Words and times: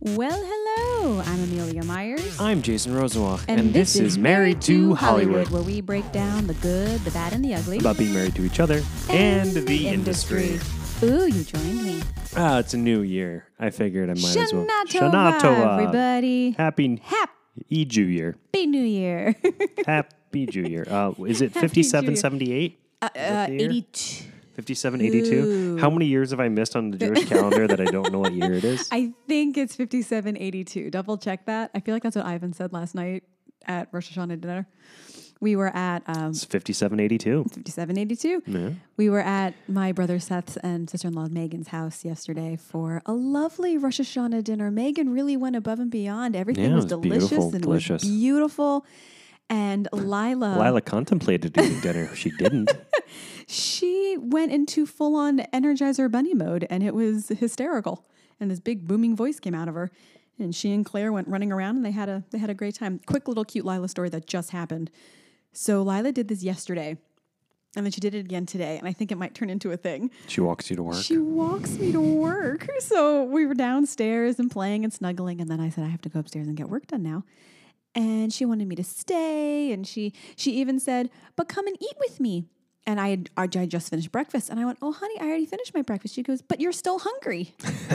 Well, 0.00 0.40
hello. 0.40 1.20
I'm 1.26 1.42
Amelia 1.42 1.82
Myers. 1.82 2.40
I'm 2.40 2.62
Jason 2.62 2.94
Rosenwald, 2.94 3.44
and, 3.48 3.74
this, 3.74 3.96
is 3.96 4.16
Married 4.16 4.62
to 4.62 4.94
Hollywood, 4.94 5.48
where 5.48 5.62
we 5.62 5.80
break 5.80 6.12
down 6.12 6.46
the 6.46 6.54
good, 6.54 7.00
the 7.00 7.10
bad, 7.10 7.32
and 7.32 7.44
the 7.44 7.56
ugly. 7.56 7.78
about 7.78 7.98
being 7.98 8.14
married 8.14 8.36
to 8.36 8.44
each 8.44 8.60
other 8.60 8.80
and, 9.10 9.50
the 9.50 9.88
industry. 9.88 10.60
Ooh, 11.02 11.26
you 11.26 11.42
joined 11.42 11.82
me. 11.82 12.00
Ah, 12.36 12.60
it's 12.60 12.74
a 12.74 12.76
new 12.76 13.00
year. 13.00 13.48
I 13.58 13.70
figured 13.70 14.08
I 14.08 14.14
might 14.14 14.36
as 14.36 14.52
well. 14.52 14.68
Shana 14.86 15.40
Tova, 15.40 15.80
everybody. 15.80 16.52
Happy 16.52 17.00
Happy 17.02 17.84
Eju 17.84 18.08
year. 18.08 18.36
Happy 18.54 18.66
New 18.68 18.84
Year. 18.84 19.34
Happy 19.86 20.46
Jew 20.46 20.62
year. 20.62 20.86
Uh, 20.88 21.12
is 21.26 21.42
it 21.42 21.54
Happy 21.54 21.82
5778? 21.82 22.78
uh, 23.02 23.08
uh, 23.16 23.46
82. 23.50 24.24
5782? 24.58 25.78
How 25.80 25.88
many 25.88 26.06
years 26.06 26.30
have 26.32 26.40
I 26.40 26.48
missed 26.48 26.74
on 26.74 26.90
the 26.90 26.98
Jewish 26.98 27.24
calendar 27.28 27.68
that 27.68 27.80
I 27.80 27.84
don't 27.84 28.10
know 28.12 28.18
what 28.18 28.32
year 28.32 28.52
it 28.54 28.64
is? 28.64 28.88
I 28.90 29.12
think 29.28 29.56
it's 29.56 29.76
5782. 29.76 30.90
Double 30.90 31.16
check 31.16 31.46
that. 31.46 31.70
I 31.74 31.80
feel 31.80 31.94
like 31.94 32.02
that's 32.02 32.16
what 32.16 32.26
Ivan 32.26 32.52
said 32.52 32.72
last 32.72 32.94
night 32.96 33.22
at 33.66 33.88
Rosh 33.92 34.10
Hashanah 34.16 34.40
dinner. 34.40 34.66
We 35.40 35.54
were 35.54 35.68
at 35.68 36.02
um, 36.08 36.30
It's 36.30 36.44
5782. 36.44 37.44
5782. 37.44 38.42
Yeah. 38.46 38.70
We 38.96 39.08
were 39.08 39.20
at 39.20 39.54
my 39.68 39.92
brother 39.92 40.18
Seth's 40.18 40.56
and 40.56 40.90
sister 40.90 41.06
in 41.06 41.14
law 41.14 41.28
Megan's 41.28 41.68
house 41.68 42.04
yesterday 42.04 42.56
for 42.56 43.00
a 43.06 43.12
lovely 43.12 43.78
Rosh 43.78 44.00
Hashanah 44.00 44.42
dinner. 44.42 44.72
Megan 44.72 45.10
really 45.10 45.36
went 45.36 45.54
above 45.54 45.78
and 45.78 45.92
beyond. 45.92 46.34
Everything 46.34 46.64
Yeah, 46.70 46.74
was, 46.74 46.86
it 46.86 46.96
was 46.96 47.02
delicious 47.02 47.28
beautiful, 47.28 47.54
and 47.54 47.64
it 47.64 47.68
was 47.68 48.02
beautiful. 48.02 48.84
And 49.50 49.88
Lila, 49.92 50.58
Lila 50.58 50.80
contemplated 50.82 51.56
eating 51.56 51.80
dinner. 51.80 52.14
She 52.14 52.30
didn't. 52.30 52.70
she 53.46 54.16
went 54.18 54.52
into 54.52 54.84
full 54.84 55.16
on 55.16 55.38
Energizer 55.54 56.10
Bunny 56.10 56.34
mode 56.34 56.66
and 56.68 56.82
it 56.82 56.94
was 56.94 57.28
hysterical. 57.28 58.04
And 58.40 58.50
this 58.50 58.60
big 58.60 58.86
booming 58.86 59.16
voice 59.16 59.40
came 59.40 59.54
out 59.54 59.68
of 59.68 59.74
her. 59.74 59.90
And 60.38 60.54
she 60.54 60.72
and 60.72 60.84
Claire 60.84 61.12
went 61.12 61.28
running 61.28 61.50
around 61.50 61.76
and 61.76 61.84
they 61.84 61.90
had 61.90 62.08
a 62.08 62.24
they 62.30 62.38
had 62.38 62.50
a 62.50 62.54
great 62.54 62.74
time. 62.74 63.00
Quick 63.06 63.26
little 63.26 63.44
cute 63.44 63.64
Lila 63.64 63.88
story 63.88 64.10
that 64.10 64.26
just 64.26 64.50
happened. 64.50 64.90
So 65.52 65.82
Lila 65.82 66.12
did 66.12 66.28
this 66.28 66.42
yesterday. 66.42 66.98
And 67.76 67.84
then 67.84 67.92
she 67.92 68.00
did 68.00 68.14
it 68.14 68.20
again 68.20 68.46
today. 68.46 68.78
And 68.78 68.88
I 68.88 68.92
think 68.92 69.12
it 69.12 69.18
might 69.18 69.34
turn 69.34 69.50
into 69.50 69.70
a 69.72 69.76
thing. 69.76 70.10
She 70.26 70.40
walks 70.40 70.70
you 70.70 70.76
to 70.76 70.82
work. 70.82 70.96
She 71.02 71.18
walks 71.18 71.70
me 71.72 71.92
to 71.92 72.00
work. 72.00 72.66
So 72.80 73.24
we 73.24 73.44
were 73.44 73.54
downstairs 73.54 74.38
and 74.38 74.50
playing 74.50 74.84
and 74.84 74.92
snuggling. 74.92 75.40
And 75.40 75.50
then 75.50 75.60
I 75.60 75.68
said, 75.68 75.84
I 75.84 75.88
have 75.88 76.00
to 76.02 76.08
go 76.08 76.20
upstairs 76.20 76.46
and 76.46 76.56
get 76.56 76.68
work 76.70 76.86
done 76.86 77.02
now. 77.02 77.24
And 77.94 78.32
she 78.32 78.44
wanted 78.44 78.68
me 78.68 78.76
to 78.76 78.84
stay. 78.84 79.72
And 79.72 79.86
she 79.86 80.12
she 80.36 80.52
even 80.52 80.78
said, 80.78 81.10
but 81.36 81.48
come 81.48 81.66
and 81.66 81.76
eat 81.80 81.96
with 81.98 82.20
me. 82.20 82.44
And 82.86 82.98
I 82.98 83.10
had, 83.10 83.30
I 83.36 83.46
just 83.66 83.90
finished 83.90 84.10
breakfast. 84.10 84.48
And 84.48 84.58
I 84.58 84.64
went, 84.64 84.78
oh, 84.80 84.92
honey, 84.92 85.20
I 85.20 85.24
already 85.26 85.44
finished 85.44 85.74
my 85.74 85.82
breakfast. 85.82 86.14
She 86.14 86.22
goes, 86.22 86.40
but 86.40 86.58
you're 86.58 86.72
still 86.72 86.98
hungry. 86.98 87.54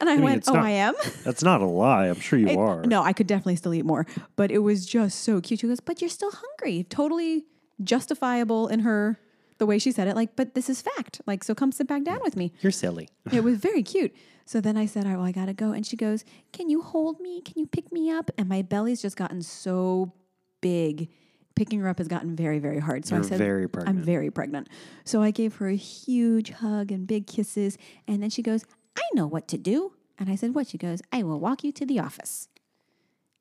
and 0.00 0.08
I, 0.08 0.14
mean, 0.14 0.24
went, 0.24 0.44
oh, 0.48 0.54
not- 0.54 0.64
I 0.64 0.70
am? 0.70 0.94
That's 1.24 1.42
not 1.42 1.60
a 1.60 1.66
lie. 1.66 2.06
I'm 2.06 2.18
sure 2.18 2.38
you 2.38 2.58
are. 2.58 2.82
No, 2.82 3.02
I 3.02 3.12
could 3.12 3.26
definitely 3.26 3.56
still 3.56 3.74
eat 3.74 3.84
more. 3.84 4.06
But 4.36 4.50
it 4.50 4.60
was 4.60 4.86
just 4.86 5.18
so 5.18 5.42
cute. 5.42 5.60
She 5.60 5.66
goes, 5.68 5.80
but 5.80 6.00
you're 6.00 6.08
still 6.08 6.32
hungry. 6.32 6.84
Totally 6.88 7.44
justifiable 7.84 8.68
in 8.68 8.80
her, 8.80 9.18
the 9.62 9.66
way 9.66 9.78
she 9.78 9.92
said 9.92 10.08
it. 10.08 10.16
Like, 10.16 10.34
but 10.34 10.54
this 10.54 10.68
is 10.68 10.82
fact. 10.82 11.20
Like, 11.24 11.44
so 11.44 11.54
come 11.54 11.70
sit 11.70 11.86
back 11.86 12.02
down 12.02 12.18
with 12.22 12.34
me. 12.34 12.52
You're 12.62 12.72
silly. 12.72 13.08
It 13.32 13.44
was 13.44 13.58
very 13.58 13.84
cute. 13.84 14.12
So 14.44 14.60
then 14.60 14.76
I 14.76 14.86
said, 14.86 15.04
All 15.04 15.12
right, 15.12 15.16
well, 15.18 15.26
I 15.26 15.30
gotta 15.30 15.52
go. 15.52 15.70
And 15.70 15.86
she 15.86 15.96
goes, 15.96 16.24
Can 16.52 16.68
you 16.68 16.82
hold 16.82 17.20
me? 17.20 17.40
Can 17.42 17.54
you 17.60 17.66
pick 17.66 17.92
me 17.92 18.10
up? 18.10 18.32
And 18.36 18.48
my 18.48 18.62
belly's 18.62 19.00
just 19.00 19.16
gotten 19.16 19.40
so 19.40 20.12
big. 20.60 21.10
Picking 21.54 21.78
her 21.78 21.88
up 21.88 21.98
has 21.98 22.08
gotten 22.08 22.34
very, 22.34 22.58
very 22.58 22.80
hard. 22.80 23.06
So 23.06 23.14
You're 23.14 23.24
I 23.24 23.28
said, 23.28 23.38
very 23.38 23.68
I'm 23.86 24.02
very 24.02 24.32
pregnant. 24.32 24.68
So 25.04 25.22
I 25.22 25.30
gave 25.30 25.54
her 25.56 25.68
a 25.68 25.76
huge 25.76 26.50
hug 26.50 26.90
and 26.90 27.06
big 27.06 27.28
kisses. 27.28 27.78
And 28.08 28.20
then 28.20 28.30
she 28.30 28.42
goes, 28.42 28.64
I 28.96 29.02
know 29.14 29.28
what 29.28 29.46
to 29.48 29.58
do. 29.58 29.92
And 30.18 30.28
I 30.28 30.34
said, 30.34 30.56
What? 30.56 30.66
She 30.66 30.76
goes, 30.78 31.02
I 31.12 31.22
will 31.22 31.38
walk 31.38 31.62
you 31.62 31.70
to 31.70 31.86
the 31.86 32.00
office. 32.00 32.48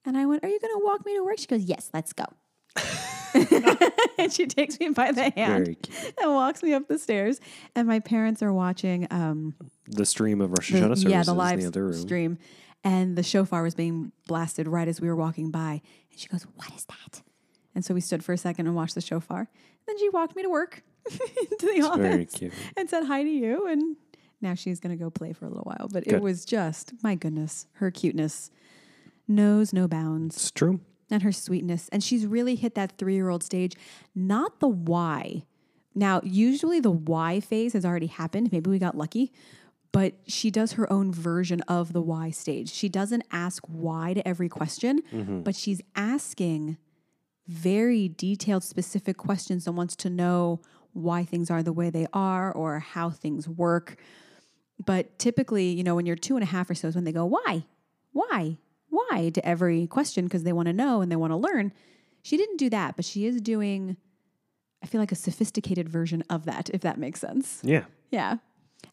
And 0.05 0.15
I 0.15 0.27
went, 0.27 0.43
Are 0.43 0.49
you 0.49 0.59
gonna 0.59 0.85
walk 0.85 1.03
me 1.03 1.15
to 1.15 1.23
work? 1.23 1.39
She 1.39 1.47
goes, 1.47 1.63
Yes, 1.63 1.89
let's 1.95 2.13
go. 2.13 2.25
and 4.23 4.33
she 4.33 4.45
takes 4.47 4.79
me 4.79 4.89
by 4.89 5.11
the 5.11 5.29
hand 5.31 5.77
and 6.21 6.31
walks 6.33 6.63
me 6.63 6.73
up 6.73 6.87
the 6.87 6.97
stairs. 6.99 7.39
And 7.75 7.87
my 7.87 7.99
parents 7.99 8.41
are 8.43 8.53
watching 8.53 9.07
um, 9.11 9.55
The 9.87 10.05
stream 10.05 10.41
of 10.41 10.51
Rosh 10.51 10.71
the- 10.71 10.79
Hashanah 10.79 10.81
services 10.97 11.03
yeah, 11.05 11.23
the 11.23 11.33
live 11.33 11.59
in 11.59 11.71
the 11.71 11.93
stream. 11.93 12.37
And 12.83 13.15
the 13.15 13.23
shofar 13.23 13.61
was 13.63 13.75
being 13.75 14.11
blasted 14.27 14.67
right 14.67 14.87
as 14.87 14.99
we 14.99 15.07
were 15.07 15.15
walking 15.15 15.51
by. 15.51 15.81
And 16.11 16.19
she 16.19 16.27
goes, 16.27 16.43
What 16.55 16.73
is 16.75 16.85
that? 16.85 17.21
And 17.75 17.85
so 17.85 17.93
we 17.93 18.01
stood 18.01 18.23
for 18.23 18.33
a 18.33 18.37
second 18.37 18.67
and 18.67 18.75
watched 18.75 18.95
the 18.95 19.01
shofar. 19.01 19.47
Then 19.87 19.97
she 19.99 20.09
walked 20.09 20.35
me 20.35 20.41
to 20.43 20.49
work 20.49 20.83
into 21.11 21.65
the 21.73 21.81
office 21.83 21.97
very 21.99 22.25
cute. 22.25 22.53
and 22.75 22.89
said 22.89 23.05
hi 23.05 23.23
to 23.23 23.29
you. 23.29 23.67
And 23.67 23.95
now 24.41 24.55
she's 24.55 24.79
going 24.79 24.97
to 24.97 25.01
go 25.01 25.09
play 25.11 25.31
for 25.33 25.45
a 25.45 25.47
little 25.49 25.63
while. 25.63 25.87
But 25.91 26.07
it 26.07 26.21
was 26.21 26.43
just, 26.43 26.93
my 27.03 27.15
goodness, 27.15 27.67
her 27.73 27.91
cuteness 27.91 28.49
knows 29.27 29.71
no 29.73 29.87
bounds 29.87 30.35
It's 30.35 30.51
true. 30.51 30.79
And 31.11 31.23
her 31.23 31.31
sweetness. 31.31 31.89
And 31.89 32.03
she's 32.03 32.25
really 32.25 32.55
hit 32.55 32.75
that 32.75 32.97
three 32.97 33.15
year 33.15 33.29
old 33.29 33.43
stage, 33.43 33.75
not 34.15 34.59
the 34.59 34.67
why. 34.67 35.43
Now, 35.93 36.21
usually 36.23 36.79
the 36.79 36.91
why 36.91 37.39
phase 37.39 37.73
has 37.73 37.85
already 37.85 38.07
happened. 38.07 38.51
Maybe 38.51 38.69
we 38.69 38.79
got 38.79 38.97
lucky, 38.97 39.31
but 39.91 40.13
she 40.25 40.49
does 40.49 40.73
her 40.73 40.91
own 40.91 41.11
version 41.11 41.61
of 41.61 41.93
the 41.93 42.01
why 42.01 42.31
stage. 42.31 42.71
She 42.71 42.87
doesn't 42.87 43.23
ask 43.31 43.63
why 43.67 44.13
to 44.13 44.25
every 44.25 44.47
question, 44.47 45.01
mm-hmm. 45.11 45.41
but 45.41 45.55
she's 45.55 45.81
asking 45.95 46.77
very 47.47 48.07
detailed, 48.07 48.63
specific 48.63 49.17
questions 49.17 49.67
and 49.67 49.75
wants 49.75 49.95
to 49.97 50.09
know 50.09 50.61
why 50.93 51.25
things 51.25 51.49
are 51.49 51.63
the 51.63 51.73
way 51.73 51.89
they 51.89 52.07
are 52.13 52.51
or 52.51 52.79
how 52.79 53.09
things 53.09 53.47
work. 53.47 53.97
But 54.83 55.19
typically, 55.19 55.69
you 55.69 55.83
know, 55.83 55.95
when 55.95 56.05
you're 56.05 56.15
two 56.15 56.35
and 56.35 56.43
a 56.43 56.47
half 56.47 56.69
or 56.69 56.75
so 56.75 56.87
is 56.87 56.95
when 56.95 57.03
they 57.03 57.11
go, 57.11 57.25
why? 57.25 57.65
Why? 58.13 58.57
Why 58.91 59.31
to 59.33 59.43
every 59.45 59.87
question 59.87 60.25
because 60.25 60.43
they 60.43 60.53
want 60.53 60.67
to 60.67 60.73
know 60.73 61.01
and 61.01 61.11
they 61.11 61.15
want 61.15 61.31
to 61.31 61.37
learn. 61.37 61.73
She 62.21 62.37
didn't 62.37 62.57
do 62.57 62.69
that, 62.69 62.95
but 62.95 63.03
she 63.03 63.25
is 63.25 63.41
doing, 63.41 63.97
I 64.83 64.85
feel 64.85 65.01
like 65.01 65.11
a 65.11 65.15
sophisticated 65.15 65.89
version 65.89 66.23
of 66.29 66.45
that, 66.45 66.69
if 66.71 66.81
that 66.81 66.99
makes 66.99 67.19
sense. 67.19 67.61
Yeah. 67.63 67.85
Yeah. 68.11 68.35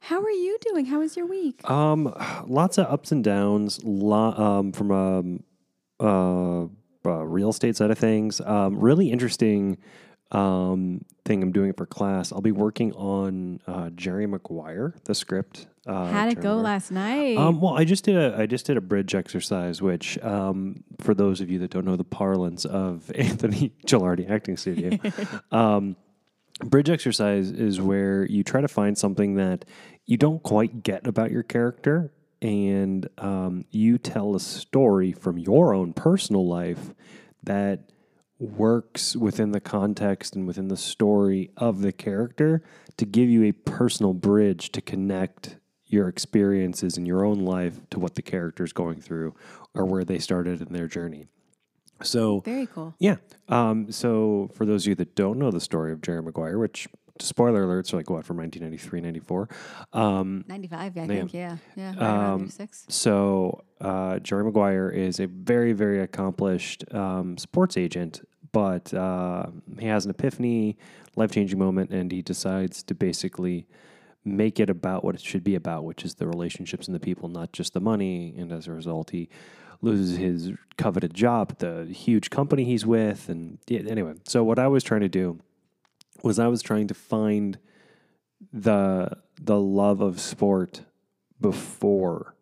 How 0.00 0.22
are 0.22 0.30
you 0.30 0.56
doing? 0.62 0.86
How 0.86 1.00
was 1.00 1.16
your 1.16 1.26
week? 1.26 1.68
Um, 1.68 2.14
lots 2.46 2.78
of 2.78 2.86
ups 2.86 3.12
and 3.12 3.22
downs. 3.22 3.80
Lo- 3.84 4.32
um, 4.32 4.72
from 4.72 4.90
a 4.90 6.04
uh, 6.04 6.68
uh, 7.04 7.24
real 7.24 7.50
estate 7.50 7.76
side 7.76 7.90
of 7.90 7.98
things. 7.98 8.40
Um, 8.40 8.78
really 8.78 9.10
interesting 9.10 9.78
um, 10.30 11.04
thing 11.24 11.42
I'm 11.42 11.52
doing 11.52 11.72
for 11.72 11.86
class. 11.86 12.32
I'll 12.32 12.40
be 12.40 12.52
working 12.52 12.92
on 12.92 13.60
uh, 13.66 13.90
Jerry 13.90 14.26
Maguire, 14.26 14.94
the 15.04 15.14
script. 15.14 15.66
Uh, 15.88 16.04
How'd 16.04 16.32
it 16.32 16.40
go 16.42 16.56
last 16.56 16.90
night? 16.90 17.38
Um, 17.38 17.62
well, 17.62 17.72
I 17.72 17.84
just 17.84 18.04
did 18.04 18.14
a 18.14 18.36
I 18.38 18.44
just 18.44 18.66
did 18.66 18.76
a 18.76 18.80
bridge 18.82 19.14
exercise, 19.14 19.80
which 19.80 20.18
um, 20.22 20.84
for 21.00 21.14
those 21.14 21.40
of 21.40 21.50
you 21.50 21.58
that 21.60 21.70
don't 21.70 21.86
know 21.86 21.96
the 21.96 22.04
parlance 22.04 22.66
of 22.66 23.10
Anthony 23.14 23.72
Gilardi 23.86 24.30
Acting 24.30 24.58
Studio, 24.58 24.98
um, 25.50 25.96
bridge 26.62 26.90
exercise 26.90 27.50
is 27.50 27.80
where 27.80 28.26
you 28.26 28.44
try 28.44 28.60
to 28.60 28.68
find 28.68 28.98
something 28.98 29.36
that 29.36 29.64
you 30.04 30.18
don't 30.18 30.42
quite 30.42 30.82
get 30.82 31.06
about 31.06 31.30
your 31.30 31.42
character, 31.42 32.12
and 32.42 33.08
um, 33.16 33.64
you 33.70 33.96
tell 33.96 34.34
a 34.34 34.40
story 34.40 35.12
from 35.12 35.38
your 35.38 35.72
own 35.72 35.94
personal 35.94 36.46
life 36.46 36.92
that 37.44 37.90
works 38.38 39.16
within 39.16 39.52
the 39.52 39.60
context 39.60 40.36
and 40.36 40.46
within 40.46 40.68
the 40.68 40.76
story 40.76 41.50
of 41.56 41.80
the 41.80 41.92
character 41.92 42.62
to 42.98 43.06
give 43.06 43.30
you 43.30 43.44
a 43.44 43.52
personal 43.52 44.12
bridge 44.12 44.70
to 44.70 44.82
connect 44.82 45.56
your 45.88 46.08
experiences 46.08 46.96
in 46.98 47.06
your 47.06 47.24
own 47.24 47.40
life 47.40 47.80
to 47.90 47.98
what 47.98 48.14
the 48.14 48.22
character 48.22 48.64
is 48.64 48.72
going 48.72 49.00
through 49.00 49.34
or 49.74 49.84
where 49.84 50.04
they 50.04 50.18
started 50.18 50.60
in 50.60 50.72
their 50.72 50.86
journey. 50.86 51.26
So, 52.02 52.40
Very 52.40 52.66
cool. 52.66 52.94
yeah. 53.00 53.16
Um, 53.48 53.90
so, 53.90 54.50
for 54.54 54.64
those 54.64 54.84
of 54.84 54.90
you 54.90 54.94
that 54.96 55.16
don't 55.16 55.38
know 55.38 55.50
the 55.50 55.60
story 55.60 55.90
of 55.92 56.00
Jerry 56.00 56.22
Maguire, 56.22 56.56
which 56.58 56.86
spoiler 57.20 57.64
alerts 57.66 57.92
are 57.92 57.96
like 57.96 58.08
what 58.10 58.24
from 58.24 58.36
1993, 58.36 59.00
94. 59.00 59.48
Um, 59.92 60.44
95, 60.46 60.96
I 60.96 61.00
Yeah. 61.00 61.06
think. 61.06 61.34
Yeah. 61.34 61.56
Yeah. 61.74 61.94
Right 61.96 62.32
Um, 62.34 62.48
so 62.88 63.64
uh, 63.80 64.20
Jerry 64.20 64.44
Maguire 64.44 64.88
is 64.90 65.18
a 65.18 65.26
very, 65.26 65.72
very 65.72 66.00
accomplished 66.00 66.84
um, 66.94 67.36
sports 67.36 67.76
agent, 67.76 68.20
but 68.52 68.94
uh, 68.94 69.46
he 69.80 69.86
has 69.86 70.04
an 70.04 70.10
epiphany, 70.12 70.76
life 71.16 71.32
changing 71.32 71.58
moment, 71.58 71.90
and 71.90 72.12
he 72.12 72.22
decides 72.22 72.84
to 72.84 72.94
basically 72.94 73.66
make 74.36 74.60
it 74.60 74.70
about 74.70 75.04
what 75.04 75.14
it 75.14 75.20
should 75.20 75.44
be 75.44 75.54
about, 75.54 75.84
which 75.84 76.04
is 76.04 76.14
the 76.14 76.26
relationships 76.26 76.86
and 76.86 76.94
the 76.94 77.00
people, 77.00 77.28
not 77.28 77.52
just 77.52 77.74
the 77.74 77.80
money. 77.80 78.34
And 78.36 78.52
as 78.52 78.66
a 78.66 78.72
result, 78.72 79.10
he 79.10 79.28
loses 79.80 80.16
his 80.16 80.52
coveted 80.76 81.14
job 81.14 81.48
at 81.52 81.58
the 81.60 81.84
huge 81.84 82.30
company 82.30 82.64
he's 82.64 82.86
with. 82.86 83.28
And 83.28 83.58
yeah, 83.66 83.80
anyway, 83.88 84.14
so 84.26 84.42
what 84.44 84.58
I 84.58 84.68
was 84.68 84.84
trying 84.84 85.02
to 85.02 85.08
do 85.08 85.40
was 86.22 86.38
I 86.38 86.48
was 86.48 86.62
trying 86.62 86.88
to 86.88 86.94
find 86.94 87.58
the 88.52 89.16
the 89.40 89.58
love 89.58 90.00
of 90.00 90.20
sport 90.20 90.82
before 91.40 92.34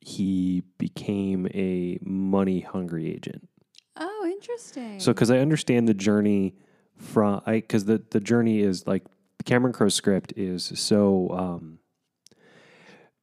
he 0.00 0.62
became 0.78 1.46
a 1.54 1.98
money 2.02 2.60
hungry 2.60 3.10
agent. 3.10 3.48
Oh, 3.96 4.30
interesting. 4.30 5.00
So 5.00 5.12
because 5.12 5.30
I 5.30 5.38
understand 5.38 5.88
the 5.88 5.94
journey 5.94 6.54
from 6.96 7.42
I 7.46 7.56
because 7.56 7.84
the 7.84 8.02
the 8.10 8.20
journey 8.20 8.60
is 8.60 8.86
like 8.86 9.04
Cameron 9.48 9.72
Crowe's 9.72 9.94
script 9.94 10.32
is 10.36 10.70
so 10.74 11.30
um, 11.30 11.78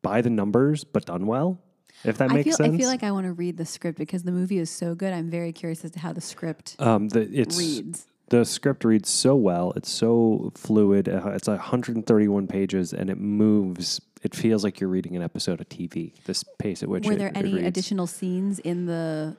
by 0.02 0.22
the 0.22 0.30
numbers 0.30 0.84
but 0.84 1.06
done 1.06 1.28
well. 1.28 1.60
if 2.04 2.18
that 2.18 2.32
I 2.32 2.34
makes 2.34 2.46
feel 2.46 2.58
sense. 2.58 2.74
I 2.74 2.78
feel 2.78 2.88
like 2.90 3.04
I 3.04 3.12
want 3.12 3.26
to 3.26 3.34
read 3.34 3.58
the 3.58 3.66
script 3.66 3.98
because 3.98 4.24
the 4.24 4.32
movie 4.32 4.58
is 4.58 4.70
so 4.70 4.96
good. 4.96 5.14
I'm 5.14 5.30
very 5.30 5.54
curious 5.54 5.86
as 5.86 5.92
to 5.92 6.00
how 6.00 6.14
the 6.14 6.22
script 6.22 6.76
um, 6.80 7.10
the, 7.10 7.22
it's 7.32 7.58
reads. 7.58 8.08
the 8.30 8.44
script 8.44 8.84
reads 8.84 9.10
so 9.10 9.36
well. 9.36 9.72
It's 9.76 9.90
so 9.90 10.52
fluid. 10.56 11.08
Uh, 11.08 11.30
it's 11.30 11.48
131 11.48 12.48
pages, 12.48 12.92
and 12.94 13.10
it 13.10 13.20
moves. 13.20 14.02
It 14.24 14.36
feels 14.36 14.64
like 14.64 14.80
you're 14.80 14.90
reading 14.90 15.16
an 15.16 15.22
episode 15.22 15.62
of 15.62 15.70
TV. 15.70 16.12
This 16.26 16.44
pace 16.58 16.82
at 16.82 16.90
which 16.90 17.06
Were 17.06 17.14
it- 17.14 17.20
there 17.20 17.32
any 17.36 17.54
reads. 17.54 17.68
additional 17.68 18.08
scenes 18.08 18.58
in 18.60 18.88
the 18.88 19.38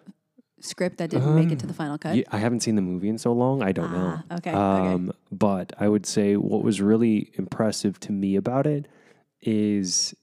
script 0.60 0.98
that 0.98 1.10
didn't 1.10 1.34
make 1.34 1.50
it 1.52 1.58
to 1.60 1.66
the 1.66 1.74
final 1.74 1.98
cut? 1.98 2.16
Yeah, 2.16 2.24
I 2.30 2.38
haven't 2.38 2.60
seen 2.60 2.76
the 2.76 2.82
movie 2.82 3.08
in 3.08 3.18
so 3.18 3.32
long. 3.32 3.62
I 3.62 3.72
don't 3.72 3.92
know. 3.92 4.20
Ah, 4.30 4.36
okay, 4.36 4.50
okay. 4.50 4.58
Um, 4.58 5.12
But 5.30 5.72
I 5.78 5.88
would 5.88 6.06
say 6.06 6.36
what 6.36 6.62
was 6.62 6.80
really 6.80 7.30
impressive 7.34 8.00
to 8.00 8.12
me 8.12 8.36
about 8.36 8.66
it 8.66 8.88
is 9.42 10.14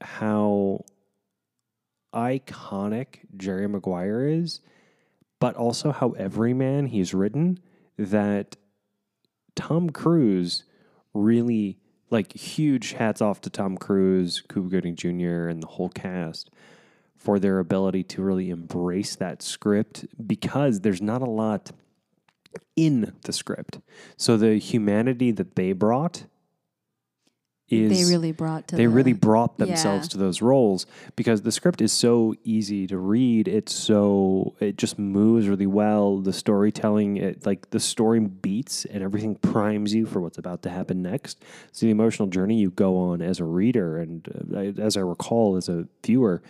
how 0.00 0.84
iconic 2.14 3.20
Jerry 3.36 3.66
Maguire 3.68 4.26
is, 4.26 4.60
but 5.40 5.56
also 5.56 5.92
how 5.92 6.10
everyman 6.10 6.86
he's 6.86 7.14
written. 7.14 7.58
That 7.98 8.56
Tom 9.54 9.90
Cruise 9.90 10.64
really 11.14 11.78
like 12.10 12.32
huge 12.34 12.92
hats 12.92 13.20
off 13.22 13.40
to 13.42 13.50
Tom 13.50 13.76
Cruise, 13.76 14.42
Cuba 14.52 14.68
Gooding 14.68 14.96
Jr., 14.96 15.48
and 15.48 15.62
the 15.62 15.66
whole 15.66 15.88
cast 15.88 16.50
for 17.22 17.38
their 17.38 17.58
ability 17.60 18.02
to 18.02 18.22
really 18.22 18.50
embrace 18.50 19.14
that 19.16 19.42
script 19.42 20.06
because 20.26 20.80
there's 20.80 21.00
not 21.00 21.22
a 21.22 21.30
lot 21.30 21.70
in 22.74 23.12
the 23.24 23.32
script. 23.32 23.78
So 24.16 24.36
the 24.36 24.56
humanity 24.58 25.30
that 25.30 25.54
they 25.54 25.72
brought 25.72 26.24
is 27.68 28.06
they 28.06 28.12
really 28.12 28.32
brought 28.32 28.68
to 28.68 28.76
they 28.76 28.84
the, 28.86 28.92
really 28.92 29.12
brought 29.14 29.56
themselves 29.56 30.06
Yeah. 30.06 30.10
to 30.10 30.18
those 30.18 30.42
roles 30.42 30.84
because 31.16 31.40
the 31.42 31.52
script 31.52 31.80
is 31.80 31.92
so 31.92 32.34
easy 32.44 32.86
to 32.88 32.98
read 32.98 33.48
it's 33.48 33.74
so 33.74 34.54
it 34.60 34.76
just 34.76 34.98
moves 34.98 35.48
really 35.48 35.66
well 35.66 36.18
the 36.18 36.34
storytelling 36.34 37.16
it 37.16 37.46
like 37.46 37.70
the 37.70 37.80
story 37.80 38.20
beats 38.20 38.84
and 38.84 39.02
everything 39.02 39.36
primes 39.36 39.94
you 39.94 40.04
for 40.04 40.20
what's 40.20 40.36
about 40.36 40.62
to 40.64 40.70
happen 40.70 41.00
next 41.00 41.42
so 41.70 41.86
the 41.86 41.92
emotional 41.92 42.28
journey 42.28 42.56
you 42.58 42.70
go 42.70 42.98
on 42.98 43.22
as 43.22 43.40
a 43.40 43.44
reader 43.44 43.96
and 43.96 44.28
uh, 44.54 44.82
as 44.82 44.96
i 44.98 45.00
recall 45.00 45.56
as 45.56 45.70
a 45.70 45.86
viewer 46.04 46.42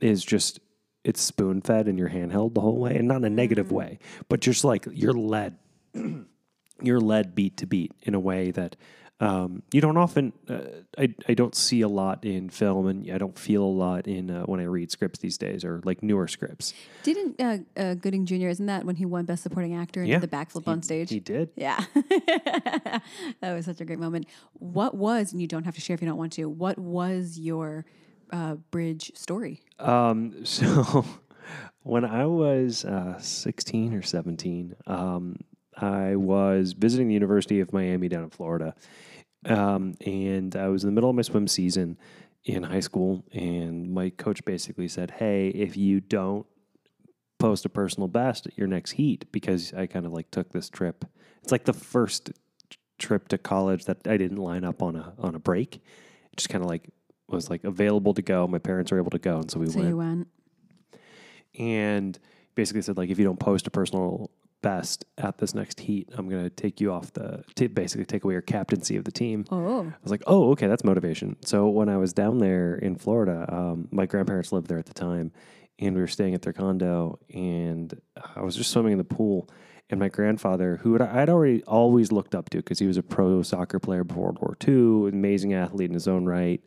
is 0.00 0.24
just 0.24 0.60
it's 1.04 1.20
spoon 1.20 1.60
fed 1.60 1.86
and 1.88 1.98
you're 1.98 2.10
handheld 2.10 2.54
the 2.54 2.60
whole 2.60 2.78
way 2.78 2.96
and 2.96 3.06
not 3.08 3.16
in 3.18 3.24
a 3.24 3.30
negative 3.30 3.70
way 3.72 3.98
but 4.28 4.40
just 4.40 4.64
like 4.64 4.86
you're 4.92 5.12
led 5.14 5.56
you're 6.82 7.00
led 7.00 7.34
beat 7.34 7.56
to 7.56 7.66
beat 7.66 7.92
in 8.02 8.14
a 8.14 8.20
way 8.20 8.50
that 8.50 8.76
um, 9.20 9.64
you 9.72 9.80
don't 9.80 9.96
often 9.96 10.32
uh, 10.48 10.60
I, 10.96 11.12
I 11.28 11.34
don't 11.34 11.52
see 11.56 11.80
a 11.80 11.88
lot 11.88 12.24
in 12.24 12.50
film 12.50 12.86
and 12.86 13.10
I 13.10 13.18
don't 13.18 13.36
feel 13.36 13.64
a 13.64 13.66
lot 13.66 14.06
in 14.06 14.30
uh, 14.30 14.42
when 14.44 14.60
I 14.60 14.64
read 14.64 14.92
scripts 14.92 15.18
these 15.18 15.36
days 15.36 15.64
or 15.64 15.80
like 15.84 16.04
newer 16.04 16.28
scripts. 16.28 16.72
Didn't 17.02 17.40
uh, 17.40 17.58
uh, 17.76 17.94
Gooding 17.94 18.26
Jr. 18.26 18.46
isn't 18.46 18.66
that 18.66 18.84
when 18.84 18.94
he 18.94 19.04
won 19.06 19.24
Best 19.24 19.42
Supporting 19.42 19.74
Actor 19.74 20.02
and 20.02 20.08
Yeah. 20.08 20.20
did 20.20 20.30
the 20.30 20.36
backflip 20.36 20.68
on 20.68 20.82
stage? 20.82 21.10
He 21.10 21.18
did. 21.18 21.50
yeah, 21.56 21.82
that 22.36 23.02
was 23.42 23.64
such 23.64 23.80
a 23.80 23.84
great 23.84 23.98
moment. 23.98 24.26
What 24.52 24.94
was, 24.94 25.32
and 25.32 25.40
you 25.40 25.48
don't 25.48 25.64
have 25.64 25.74
to 25.74 25.80
share 25.80 25.94
if 25.94 26.00
you 26.02 26.06
don't 26.08 26.16
want 26.18 26.32
to. 26.34 26.48
What 26.48 26.78
was 26.78 27.38
your 27.40 27.84
uh, 28.30 28.54
bridge 28.70 29.12
story? 29.14 29.62
Um, 29.78 30.34
so 30.44 31.04
when 31.82 32.04
I 32.04 32.26
was 32.26 32.84
uh, 32.84 33.18
16 33.18 33.94
or 33.94 34.02
17, 34.02 34.76
um, 34.86 35.36
I 35.76 36.16
was 36.16 36.72
visiting 36.72 37.08
the 37.08 37.14
University 37.14 37.60
of 37.60 37.72
Miami 37.72 38.08
down 38.08 38.24
in 38.24 38.30
Florida. 38.30 38.74
Um, 39.46 39.94
and 40.04 40.54
I 40.56 40.68
was 40.68 40.82
in 40.82 40.88
the 40.88 40.92
middle 40.92 41.10
of 41.10 41.16
my 41.16 41.22
swim 41.22 41.46
season 41.46 41.96
in 42.44 42.64
high 42.64 42.80
school. 42.80 43.24
And 43.32 43.92
my 43.92 44.10
coach 44.10 44.44
basically 44.44 44.88
said, 44.88 45.12
Hey, 45.12 45.48
if 45.48 45.76
you 45.76 46.00
don't 46.00 46.46
post 47.38 47.64
a 47.64 47.68
personal 47.68 48.08
best 48.08 48.46
at 48.46 48.58
your 48.58 48.66
next 48.66 48.92
heat, 48.92 49.30
because 49.30 49.72
I 49.72 49.86
kind 49.86 50.06
of 50.06 50.12
like 50.12 50.30
took 50.30 50.50
this 50.50 50.68
trip, 50.68 51.04
it's 51.42 51.52
like 51.52 51.64
the 51.64 51.72
first 51.72 52.32
trip 52.98 53.28
to 53.28 53.38
college 53.38 53.84
that 53.84 54.06
I 54.08 54.16
didn't 54.16 54.38
line 54.38 54.64
up 54.64 54.82
on 54.82 54.96
a, 54.96 55.14
on 55.18 55.36
a 55.36 55.38
break. 55.38 55.80
Just 56.36 56.48
kind 56.48 56.64
of 56.64 56.68
like 56.68 56.90
was 57.28 57.50
like 57.50 57.64
available 57.64 58.14
to 58.14 58.22
go. 58.22 58.46
My 58.48 58.58
parents 58.58 58.90
were 58.90 58.98
able 58.98 59.10
to 59.10 59.18
go. 59.18 59.38
And 59.38 59.50
so 59.50 59.60
we 59.60 59.66
So 59.66 59.78
went 59.78 59.88
you 59.90 59.96
went. 59.96 60.28
and 61.58 62.18
basically 62.54 62.82
said 62.82 62.96
like 62.96 63.10
if 63.10 63.18
you 63.18 63.24
don't 63.24 63.38
post 63.38 63.66
a 63.66 63.70
personal 63.70 64.30
best 64.60 65.04
at 65.18 65.38
this 65.38 65.54
next 65.54 65.78
heat, 65.80 66.08
I'm 66.16 66.28
gonna 66.28 66.50
take 66.50 66.80
you 66.80 66.92
off 66.92 67.12
the 67.12 67.44
to 67.56 67.68
basically 67.68 68.06
take 68.06 68.24
away 68.24 68.32
your 68.34 68.42
captaincy 68.42 68.96
of 68.96 69.04
the 69.04 69.12
team. 69.12 69.44
Oh, 69.50 69.82
I 69.82 69.94
was 70.02 70.10
like, 70.10 70.22
oh, 70.26 70.50
okay, 70.52 70.66
that's 70.66 70.82
motivation. 70.84 71.36
So 71.44 71.68
when 71.68 71.88
I 71.88 71.96
was 71.96 72.12
down 72.12 72.38
there 72.38 72.74
in 72.74 72.96
Florida, 72.96 73.46
um, 73.48 73.88
my 73.92 74.06
grandparents 74.06 74.50
lived 74.50 74.66
there 74.68 74.78
at 74.78 74.86
the 74.86 74.94
time, 74.94 75.30
and 75.78 75.94
we 75.94 76.00
were 76.00 76.08
staying 76.08 76.34
at 76.34 76.42
their 76.42 76.52
condo, 76.52 77.20
and 77.32 77.94
I 78.34 78.42
was 78.42 78.56
just 78.56 78.70
swimming 78.72 78.92
in 78.92 78.98
the 78.98 79.04
pool. 79.04 79.48
And 79.90 79.98
my 80.00 80.08
grandfather, 80.08 80.76
who 80.82 80.92
had- 80.94 81.02
I'd 81.02 81.30
already 81.30 81.62
always 81.62 82.10
looked 82.12 82.34
up 82.34 82.50
to 82.50 82.58
because 82.58 82.78
he 82.80 82.86
was 82.86 82.98
a 82.98 83.02
pro 83.02 83.40
soccer 83.42 83.78
player 83.78 84.04
before 84.04 84.24
World 84.24 84.38
War 84.40 84.56
II, 84.66 85.08
amazing 85.08 85.54
athlete 85.54 85.88
in 85.88 85.94
his 85.94 86.06
own 86.08 86.26
right. 86.26 86.60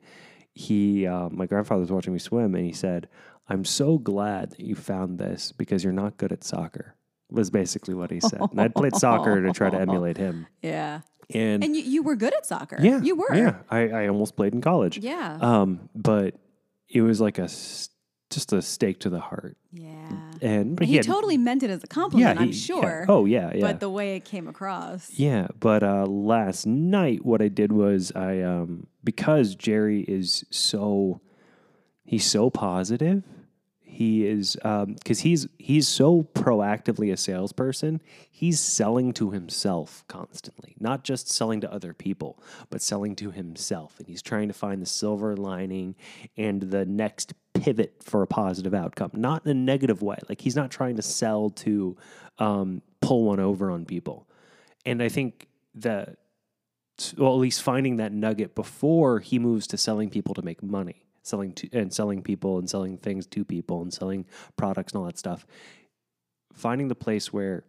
He, 0.53 1.07
uh, 1.07 1.29
my 1.29 1.45
grandfather 1.45 1.81
was 1.81 1.91
watching 1.91 2.13
me 2.13 2.19
swim, 2.19 2.55
and 2.55 2.65
he 2.65 2.73
said, 2.73 3.07
"I'm 3.47 3.63
so 3.65 3.97
glad 3.97 4.51
that 4.51 4.59
you 4.59 4.75
found 4.75 5.17
this 5.19 5.51
because 5.51 5.83
you're 5.83 5.93
not 5.93 6.17
good 6.17 6.31
at 6.31 6.43
soccer." 6.43 6.95
Was 7.29 7.49
basically 7.49 7.93
what 7.93 8.11
he 8.11 8.19
said. 8.19 8.41
And 8.51 8.59
I'd 8.59 8.75
played 8.75 8.93
soccer 8.95 9.41
to 9.41 9.53
try 9.53 9.69
to 9.69 9.79
emulate 9.87 10.17
him. 10.17 10.47
yeah. 10.61 11.01
And, 11.33 11.63
And 11.63 11.73
you, 11.73 11.81
you 11.83 12.03
were 12.03 12.17
good 12.17 12.33
at 12.35 12.45
soccer. 12.45 12.77
yeah, 12.81 12.99
you 13.01 13.15
were. 13.15 13.33
Yeah, 13.33 13.55
I, 13.69 13.87
I 13.87 14.07
almost 14.09 14.35
played 14.35 14.53
in 14.53 14.59
college. 14.59 14.97
Yeah. 14.97 15.37
Um, 15.39 15.89
but 15.95 16.35
it 16.89 17.01
was 17.03 17.21
like 17.21 17.37
a 17.37 17.47
just 18.31 18.53
a 18.53 18.61
stake 18.61 18.99
to 19.01 19.09
the 19.09 19.19
heart. 19.19 19.57
yeah. 19.71 20.09
And 20.41 20.75
but 20.75 20.87
he, 20.87 20.93
he 20.93 20.97
had, 20.97 21.05
totally 21.05 21.37
meant 21.37 21.61
it 21.61 21.69
as 21.69 21.83
a 21.83 21.87
compliment, 21.87 22.35
yeah, 22.35 22.41
I'm 22.41 22.47
he- 22.51 22.53
yeah. 22.53 22.65
sure. 22.65 23.05
Oh 23.07 23.25
yeah, 23.25 23.51
yeah. 23.53 23.61
But 23.61 23.79
the 23.79 23.89
way 23.89 24.15
it 24.15 24.25
came 24.25 24.47
across. 24.47 25.11
yeah, 25.11 25.47
but 25.59 25.83
uh, 25.83 26.05
last 26.05 26.65
night 26.65 27.23
what 27.23 27.41
I 27.41 27.47
did 27.47 27.71
was 27.71 28.11
I 28.15 28.41
um, 28.41 28.87
because 29.03 29.53
Jerry 29.55 30.01
is 30.01 30.43
so 30.49 31.21
he's 32.03 32.25
so 32.25 32.49
positive. 32.49 33.23
He 33.79 34.25
is 34.25 34.57
because 34.63 35.19
he's 35.19 35.47
he's 35.59 35.87
so 35.87 36.23
proactively 36.33 37.11
a 37.11 37.17
salesperson. 37.17 38.01
He's 38.31 38.59
selling 38.59 39.11
to 39.13 39.31
himself 39.31 40.03
constantly, 40.07 40.75
not 40.79 41.03
just 41.03 41.29
selling 41.29 41.61
to 41.61 41.71
other 41.71 41.93
people, 41.93 42.41
but 42.69 42.81
selling 42.81 43.15
to 43.17 43.31
himself. 43.31 43.99
And 43.99 44.07
he's 44.07 44.21
trying 44.23 44.47
to 44.47 44.53
find 44.53 44.81
the 44.81 44.85
silver 44.87 45.35
lining 45.35 45.95
and 46.37 46.61
the 46.61 46.85
next 46.85 47.33
pivot 47.61 47.93
for 48.01 48.23
a 48.23 48.27
positive 48.27 48.73
outcome, 48.73 49.11
not 49.13 49.45
in 49.45 49.51
a 49.51 49.53
negative 49.53 50.01
way. 50.01 50.17
Like 50.27 50.41
he's 50.41 50.55
not 50.55 50.71
trying 50.71 50.95
to 50.95 51.03
sell 51.03 51.51
to 51.51 51.95
um, 52.39 52.81
pull 53.01 53.25
one 53.25 53.39
over 53.39 53.69
on 53.69 53.85
people. 53.85 54.27
And 54.83 55.01
I 55.03 55.09
think 55.09 55.47
that, 55.75 56.17
well, 57.15 57.33
at 57.33 57.39
least 57.39 57.61
finding 57.61 57.97
that 57.97 58.11
nugget 58.11 58.55
before 58.55 59.19
he 59.19 59.37
moves 59.37 59.67
to 59.67 59.77
selling 59.77 60.09
people 60.09 60.33
to 60.33 60.41
make 60.41 60.63
money, 60.63 61.03
selling 61.21 61.53
to 61.53 61.69
and 61.71 61.93
selling 61.93 62.23
people 62.23 62.57
and 62.57 62.67
selling 62.67 62.97
things 62.97 63.27
to 63.27 63.45
people 63.45 63.83
and 63.83 63.93
selling 63.93 64.25
products 64.57 64.93
and 64.93 64.99
all 64.99 65.05
that 65.05 65.19
stuff. 65.19 65.45
Finding 66.51 66.87
the 66.87 66.95
place 66.95 67.31
where 67.31 67.63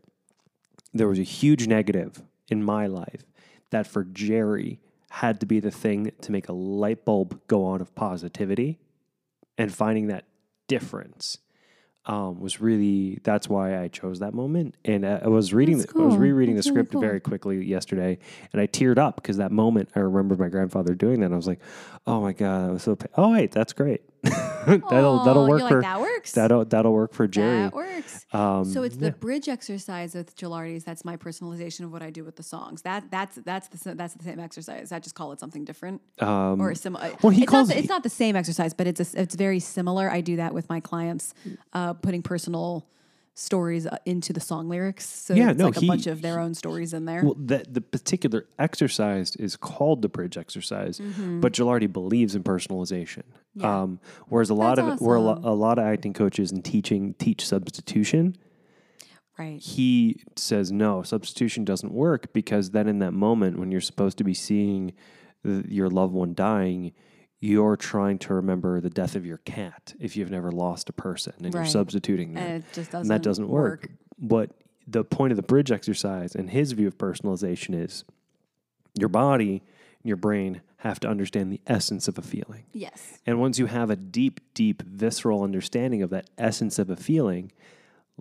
there 0.94 1.06
was 1.06 1.18
a 1.18 1.22
huge 1.22 1.66
negative 1.66 2.22
in 2.48 2.64
my 2.64 2.86
life 2.86 3.24
that 3.70 3.86
for 3.86 4.04
Jerry 4.04 4.80
had 5.10 5.38
to 5.40 5.46
be 5.46 5.60
the 5.60 5.70
thing 5.70 6.12
to 6.22 6.32
make 6.32 6.48
a 6.48 6.54
light 6.54 7.04
bulb 7.04 7.38
go 7.46 7.66
on 7.66 7.82
of 7.82 7.94
positivity 7.94 8.78
and 9.58 9.72
finding 9.72 10.08
that 10.08 10.24
difference 10.68 11.38
um, 12.06 12.40
was 12.40 12.60
really 12.60 13.20
that's 13.22 13.48
why 13.48 13.80
I 13.80 13.88
chose 13.88 14.18
that 14.18 14.34
moment. 14.34 14.74
And 14.84 15.04
uh, 15.04 15.20
I 15.22 15.28
was 15.28 15.54
reading, 15.54 15.78
the, 15.78 15.88
I 15.96 16.02
was 16.02 16.16
rereading 16.16 16.56
That's 16.56 16.66
the 16.66 16.72
really 16.72 16.84
script 16.84 16.92
cool. 16.92 17.00
very 17.00 17.20
quickly 17.20 17.64
yesterday, 17.64 18.18
and 18.52 18.60
I 18.60 18.66
teared 18.66 18.98
up 18.98 19.16
because 19.16 19.36
that 19.36 19.52
moment 19.52 19.90
I 19.94 20.00
remember 20.00 20.36
my 20.36 20.48
grandfather 20.48 20.94
doing 20.94 21.20
that. 21.20 21.26
And 21.26 21.34
I 21.34 21.36
was 21.36 21.46
like, 21.46 21.60
oh 22.06 22.20
my 22.20 22.32
god, 22.32 22.70
I 22.70 22.72
was 22.72 22.82
so. 22.82 22.96
Pa- 22.96 23.06
oh 23.16 23.32
wait, 23.32 23.52
that's 23.52 23.72
great. 23.72 24.02
that'll 24.90 25.24
that'll 25.24 25.48
work 25.48 25.60
for 25.68 25.74
like, 25.76 25.82
that 25.82 26.00
works. 26.00 26.32
that'll 26.32 26.64
that'll 26.64 26.92
work 26.92 27.12
for 27.14 27.26
Jerry. 27.26 27.62
That 27.62 27.74
works. 27.74 28.26
Um, 28.32 28.64
So 28.64 28.82
it's 28.82 28.96
yeah. 28.96 29.06
the 29.08 29.12
bridge 29.12 29.48
exercise 29.48 30.14
with 30.14 30.36
Gilardi's. 30.36 30.84
That's 30.84 31.04
my 31.04 31.16
personalization 31.16 31.80
of 31.84 31.92
what 31.92 32.02
I 32.02 32.10
do 32.10 32.24
with 32.24 32.36
the 32.36 32.42
songs. 32.42 32.82
That 32.82 33.10
that's 33.10 33.36
that's 33.44 33.68
the 33.68 33.94
that's 33.94 34.14
the 34.14 34.24
same 34.24 34.40
exercise. 34.40 34.92
I 34.92 34.98
just 34.98 35.14
call 35.14 35.32
it 35.32 35.40
something 35.40 35.64
different 35.64 36.00
um, 36.20 36.60
or 36.60 36.74
similar. 36.74 37.12
well, 37.22 37.30
he 37.30 37.42
it's 37.42 37.50
calls- 37.50 37.68
not 37.68 37.74
the, 37.74 37.78
it's 37.80 37.88
not 37.88 38.02
the 38.02 38.10
same 38.10 38.36
exercise, 38.36 38.74
but 38.74 38.86
it's 38.86 39.14
a, 39.14 39.20
it's 39.20 39.34
very 39.34 39.58
similar. 39.60 40.10
I 40.10 40.20
do 40.20 40.36
that 40.36 40.54
with 40.54 40.68
my 40.68 40.80
clients, 40.80 41.34
uh, 41.72 41.94
putting 41.94 42.22
personal 42.22 42.86
stories 43.34 43.86
uh, 43.86 43.96
into 44.04 44.32
the 44.32 44.40
song 44.40 44.68
lyrics. 44.68 45.08
So 45.08 45.34
Yeah, 45.34 45.50
it's 45.50 45.58
no, 45.58 45.66
like 45.66 45.76
he- 45.78 45.86
a 45.86 45.88
bunch 45.88 46.06
of 46.06 46.20
their 46.22 46.38
own 46.38 46.54
stories 46.54 46.92
in 46.92 47.06
there. 47.06 47.24
Well, 47.24 47.36
the, 47.38 47.64
the 47.68 47.80
particular 47.80 48.46
exercise 48.58 49.34
is 49.36 49.56
called 49.56 50.02
the 50.02 50.08
bridge 50.08 50.36
exercise, 50.36 50.98
Mm-hmm. 50.98 51.40
but 51.40 51.52
Gilardi 51.52 51.90
believes 51.90 52.34
in 52.34 52.42
personalization. 52.42 53.22
Um, 53.62 54.00
whereas 54.28 54.48
a 54.50 54.54
lot 54.54 54.76
That's 54.76 55.00
of 55.00 55.06
where 55.06 55.16
a, 55.16 55.20
lo- 55.20 55.40
a 55.44 55.54
lot 55.54 55.78
of 55.78 55.84
acting 55.84 56.12
coaches 56.14 56.52
and 56.52 56.64
teaching 56.64 57.14
teach 57.18 57.46
substitution, 57.46 58.36
right. 59.38 59.60
he 59.60 60.22
says 60.36 60.72
no, 60.72 61.02
substitution 61.02 61.64
doesn't 61.64 61.92
work 61.92 62.32
because 62.32 62.70
then 62.70 62.86
in 62.88 62.98
that 63.00 63.12
moment 63.12 63.58
when 63.58 63.70
you're 63.70 63.80
supposed 63.82 64.16
to 64.18 64.24
be 64.24 64.32
seeing 64.34 64.92
the, 65.42 65.64
your 65.68 65.88
loved 65.90 66.14
one 66.14 66.32
dying, 66.34 66.92
you're 67.42 67.76
trying 67.76 68.18
to 68.20 68.34
remember 68.34 68.80
the 68.80 68.88
death 68.88 69.16
of 69.16 69.26
your 69.26 69.38
cat 69.38 69.94
if 69.98 70.16
you've 70.16 70.30
never 70.30 70.52
lost 70.52 70.88
a 70.88 70.92
person 70.92 71.34
and 71.42 71.52
you're 71.52 71.66
substituting 71.66 72.34
that. 72.34 72.40
And 72.40 72.62
it 72.62 72.72
just 72.72 72.92
doesn't 72.92 73.00
and 73.00 73.10
that 73.10 73.20
doesn't 73.20 73.48
work. 73.48 73.88
But 74.16 74.50
the 74.86 75.02
point 75.02 75.32
of 75.32 75.36
the 75.36 75.42
bridge 75.42 75.72
exercise 75.72 76.36
and 76.36 76.50
his 76.50 76.70
view 76.70 76.86
of 76.86 76.96
personalization 76.96 77.74
is 77.74 78.04
your 78.96 79.08
body 79.08 79.54
and 79.54 80.08
your 80.08 80.16
brain 80.16 80.62
have 80.78 81.00
to 81.00 81.08
understand 81.08 81.52
the 81.52 81.60
essence 81.66 82.06
of 82.06 82.16
a 82.16 82.22
feeling. 82.22 82.62
Yes. 82.72 83.18
And 83.26 83.40
once 83.40 83.58
you 83.58 83.66
have 83.66 83.90
a 83.90 83.96
deep, 83.96 84.40
deep, 84.54 84.80
visceral 84.82 85.42
understanding 85.42 86.00
of 86.00 86.10
that 86.10 86.30
essence 86.38 86.78
of 86.78 86.90
a 86.90 86.96
feeling, 86.96 87.50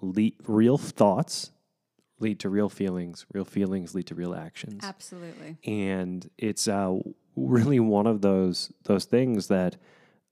le- 0.02 0.32
real 0.48 0.80
thoughts 0.80 1.52
lead 2.20 2.40
to 2.40 2.50
real 2.50 2.70
feelings. 2.70 3.28
Real 3.32 3.46
feelings 3.46 3.94
lead 3.94 4.08
to 4.08 4.16
real 4.16 4.34
actions. 4.34 4.84
Absolutely. 4.84 5.58
And 5.64 6.28
it's 6.40 6.68
uh, 6.68 6.98
really 7.36 7.80
one 7.80 8.08
of 8.08 8.22
those 8.22 8.72
those 8.84 9.06
things 9.06 9.48
that 9.48 9.78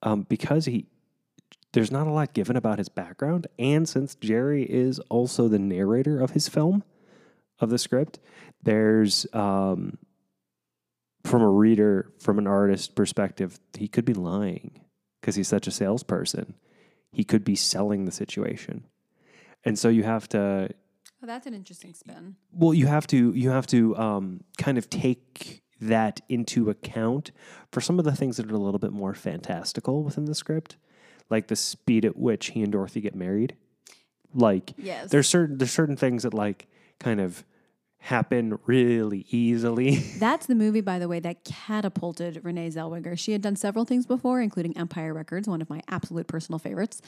um, 0.03 0.25
because 0.29 0.65
he 0.65 0.87
there's 1.73 1.91
not 1.91 2.07
a 2.07 2.11
lot 2.11 2.33
given 2.33 2.55
about 2.55 2.79
his 2.79 2.89
background, 2.89 3.47
and 3.59 3.87
since 3.87 4.15
Jerry 4.15 4.63
is 4.63 4.99
also 5.09 5.47
the 5.47 5.59
narrator 5.59 6.19
of 6.19 6.31
his 6.31 6.47
film, 6.47 6.83
of 7.59 7.69
the 7.69 7.77
script, 7.77 8.19
there's 8.63 9.27
um, 9.33 9.97
from 11.23 11.41
a 11.41 11.49
reader, 11.49 12.11
from 12.19 12.39
an 12.39 12.47
artist 12.47 12.95
perspective, 12.95 13.59
he 13.77 13.87
could 13.87 14.05
be 14.05 14.13
lying 14.13 14.81
because 15.21 15.35
he's 15.35 15.47
such 15.47 15.67
a 15.67 15.71
salesperson. 15.71 16.55
He 17.11 17.23
could 17.23 17.43
be 17.43 17.55
selling 17.55 18.05
the 18.05 18.11
situation, 18.11 18.85
and 19.63 19.77
so 19.77 19.89
you 19.89 20.03
have 20.03 20.27
to 20.29 20.69
Well, 21.21 21.27
that's 21.27 21.47
an 21.47 21.53
interesting 21.53 21.93
spin. 21.93 22.35
well 22.51 22.73
you 22.73 22.87
have 22.87 23.07
to 23.07 23.33
you 23.33 23.49
have 23.49 23.67
to 23.67 23.95
um, 23.97 24.43
kind 24.57 24.77
of 24.77 24.89
take 24.89 25.63
that 25.81 26.21
into 26.29 26.69
account 26.69 27.31
for 27.71 27.81
some 27.81 27.99
of 27.99 28.05
the 28.05 28.15
things 28.15 28.37
that 28.37 28.51
are 28.51 28.55
a 28.55 28.59
little 28.59 28.79
bit 28.79 28.91
more 28.91 29.13
fantastical 29.13 30.03
within 30.03 30.25
the 30.25 30.35
script 30.35 30.75
like 31.29 31.47
the 31.47 31.55
speed 31.55 32.03
at 32.05 32.17
which 32.17 32.47
he 32.47 32.61
and 32.61 32.71
dorothy 32.71 32.99
get 33.01 33.15
married 33.15 33.55
like 34.33 34.73
Yes. 34.77 35.09
there's 35.11 35.27
certain 35.27 35.57
there's 35.57 35.71
certain 35.71 35.95
things 35.95 36.23
that 36.23 36.33
like 36.33 36.67
kind 36.99 37.19
of 37.21 37.43
happen 37.99 38.57
really 38.65 39.25
easily 39.29 39.97
That's 40.19 40.45
the 40.45 40.55
movie, 40.55 40.81
by 40.81 40.99
the 40.99 41.07
way, 41.07 41.19
that 41.19 41.43
catapulted 41.43 42.39
Renee 42.43 42.69
Zellweger. 42.69 43.17
She 43.19 43.33
had 43.33 43.41
done 43.41 43.55
several 43.55 43.85
things 43.85 44.05
before, 44.05 44.41
including 44.41 44.77
Empire 44.77 45.13
Records, 45.13 45.47
one 45.47 45.61
of 45.61 45.69
my 45.69 45.81
absolute 45.89 46.27
personal 46.27 46.59
favorites. 46.59 47.01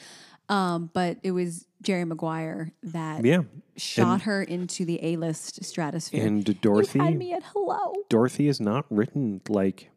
Um, 0.48 0.90
but 0.92 1.18
it 1.22 1.30
was 1.30 1.66
Jerry 1.80 2.04
Maguire 2.04 2.72
that 2.82 3.24
yeah 3.24 3.42
shot 3.76 4.22
her 4.22 4.42
into 4.42 4.84
the 4.84 4.98
A-list 5.02 5.64
stratosphere. 5.64 6.26
and 6.26 6.46
you 6.46 6.54
dorothy 6.54 6.98
had 6.98 7.16
me 7.16 7.32
at 7.32 7.42
hello. 7.44 7.94
Dorothy 8.08 8.48
is 8.48 8.60
not 8.60 8.84
written 8.90 9.40
like. 9.48 9.90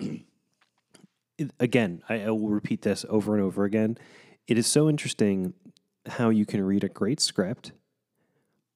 again, 1.60 2.02
I, 2.08 2.22
I 2.22 2.30
will 2.30 2.48
repeat 2.48 2.82
this 2.82 3.04
over 3.08 3.34
and 3.34 3.42
over 3.42 3.64
again. 3.64 3.98
It 4.46 4.58
is 4.58 4.66
so 4.66 4.88
interesting 4.88 5.54
how 6.06 6.30
you 6.30 6.44
can 6.46 6.62
read 6.64 6.84
a 6.84 6.88
great 6.88 7.20
script, 7.20 7.72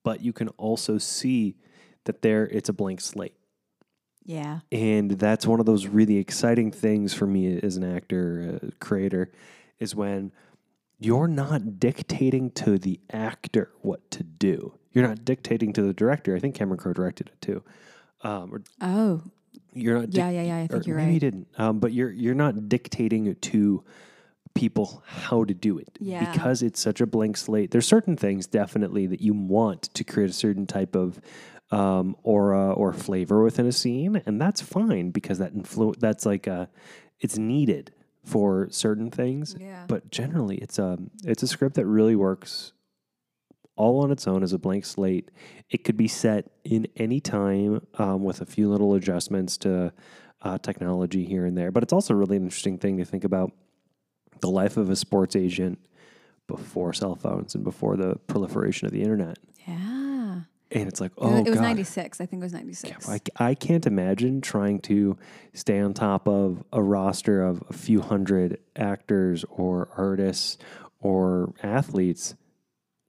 but 0.06 0.20
you 0.20 0.32
can 0.32 0.46
also 0.50 0.98
see 0.98 1.56
that 2.04 2.22
there 2.22 2.44
it's 2.44 2.68
a 2.68 2.72
blank 2.72 3.00
slate. 3.00 3.34
Yeah. 4.24 4.60
And 4.70 5.10
that's 5.10 5.48
one 5.48 5.58
of 5.58 5.66
those 5.66 5.88
really 5.88 6.18
exciting 6.18 6.70
things 6.70 7.12
for 7.12 7.26
me 7.26 7.58
as 7.60 7.76
an 7.76 7.82
actor, 7.82 8.60
uh, 8.62 8.68
creator, 8.78 9.32
is 9.80 9.96
when 9.96 10.30
you're 11.00 11.26
not 11.26 11.80
dictating 11.80 12.52
to 12.52 12.78
the 12.78 13.00
actor 13.12 13.72
what 13.82 14.08
to 14.12 14.22
do. 14.22 14.74
You're 14.92 15.08
not 15.08 15.24
dictating 15.24 15.72
to 15.72 15.82
the 15.82 15.92
director. 15.92 16.36
I 16.36 16.38
think 16.38 16.54
Cameron 16.54 16.78
Crowe 16.78 16.92
directed 16.92 17.26
it 17.26 17.40
too. 17.40 17.64
Um, 18.22 18.54
or 18.54 18.62
Oh, 18.80 19.22
you're 19.72 19.98
not. 19.98 20.14
yeah, 20.14 20.30
yeah, 20.30 20.42
yeah. 20.42 20.58
I 20.58 20.66
think 20.68 20.86
you're 20.86 20.96
maybe 20.98 21.08
you 21.08 21.14
right. 21.14 21.20
didn't. 21.20 21.48
Um, 21.58 21.80
but 21.80 21.92
you're 21.92 22.12
you're 22.12 22.36
not 22.36 22.68
dictating 22.68 23.34
to 23.34 23.82
people 24.56 25.02
how 25.06 25.44
to 25.44 25.54
do 25.54 25.78
it 25.78 25.96
Yeah. 26.00 26.30
because 26.32 26.62
it's 26.62 26.80
such 26.80 27.00
a 27.00 27.06
blank 27.06 27.36
slate. 27.36 27.70
There's 27.70 27.86
certain 27.86 28.16
things 28.16 28.46
definitely 28.46 29.06
that 29.06 29.20
you 29.20 29.32
want 29.34 29.82
to 29.94 30.02
create 30.02 30.30
a 30.30 30.32
certain 30.32 30.66
type 30.66 30.96
of 30.96 31.20
um, 31.70 32.16
aura 32.22 32.72
or 32.72 32.92
flavor 32.92 33.42
within 33.42 33.66
a 33.66 33.72
scene, 33.72 34.22
and 34.26 34.40
that's 34.40 34.60
fine 34.60 35.10
because 35.10 35.38
that 35.38 35.54
influ- 35.54 35.98
that's 35.98 36.24
like 36.26 36.46
a 36.46 36.68
it's 37.20 37.38
needed 37.38 37.92
for 38.24 38.68
certain 38.70 39.10
things. 39.10 39.56
Yeah. 39.60 39.84
But 39.86 40.10
generally, 40.10 40.56
it's 40.58 40.78
a 40.78 40.98
it's 41.24 41.42
a 41.42 41.48
script 41.48 41.74
that 41.76 41.86
really 41.86 42.16
works 42.16 42.72
all 43.76 44.02
on 44.02 44.10
its 44.10 44.26
own 44.26 44.42
as 44.42 44.52
a 44.52 44.58
blank 44.58 44.84
slate. 44.84 45.30
It 45.68 45.84
could 45.84 45.96
be 45.96 46.08
set 46.08 46.50
in 46.64 46.86
any 46.96 47.20
time 47.20 47.86
um, 47.98 48.22
with 48.24 48.40
a 48.40 48.46
few 48.46 48.70
little 48.70 48.94
adjustments 48.94 49.58
to 49.58 49.92
uh, 50.42 50.58
technology 50.58 51.24
here 51.26 51.44
and 51.44 51.58
there. 51.58 51.70
But 51.70 51.82
it's 51.82 51.92
also 51.92 52.14
really 52.14 52.36
an 52.36 52.44
interesting 52.44 52.78
thing 52.78 52.96
to 52.98 53.04
think 53.04 53.24
about 53.24 53.52
the 54.40 54.50
life 54.50 54.76
of 54.76 54.90
a 54.90 54.96
sports 54.96 55.34
agent 55.36 55.78
before 56.46 56.92
cell 56.92 57.14
phones 57.16 57.54
and 57.54 57.64
before 57.64 57.96
the 57.96 58.16
proliferation 58.26 58.86
of 58.86 58.92
the 58.92 59.02
internet. 59.02 59.38
Yeah. 59.66 60.40
And 60.72 60.88
it's 60.88 61.00
like, 61.00 61.12
oh, 61.18 61.36
it 61.38 61.46
was 61.48 61.54
God. 61.56 61.62
96. 61.62 62.20
I 62.20 62.26
think 62.26 62.40
it 62.42 62.44
was 62.44 62.52
96. 62.52 63.08
I, 63.08 63.20
I 63.36 63.54
can't 63.54 63.86
imagine 63.86 64.40
trying 64.40 64.80
to 64.80 65.16
stay 65.54 65.78
on 65.78 65.94
top 65.94 66.26
of 66.28 66.62
a 66.72 66.82
roster 66.82 67.42
of 67.42 67.62
a 67.70 67.72
few 67.72 68.00
hundred 68.00 68.58
actors 68.74 69.44
or 69.48 69.88
artists 69.96 70.58
or 71.00 71.52
athletes 71.62 72.34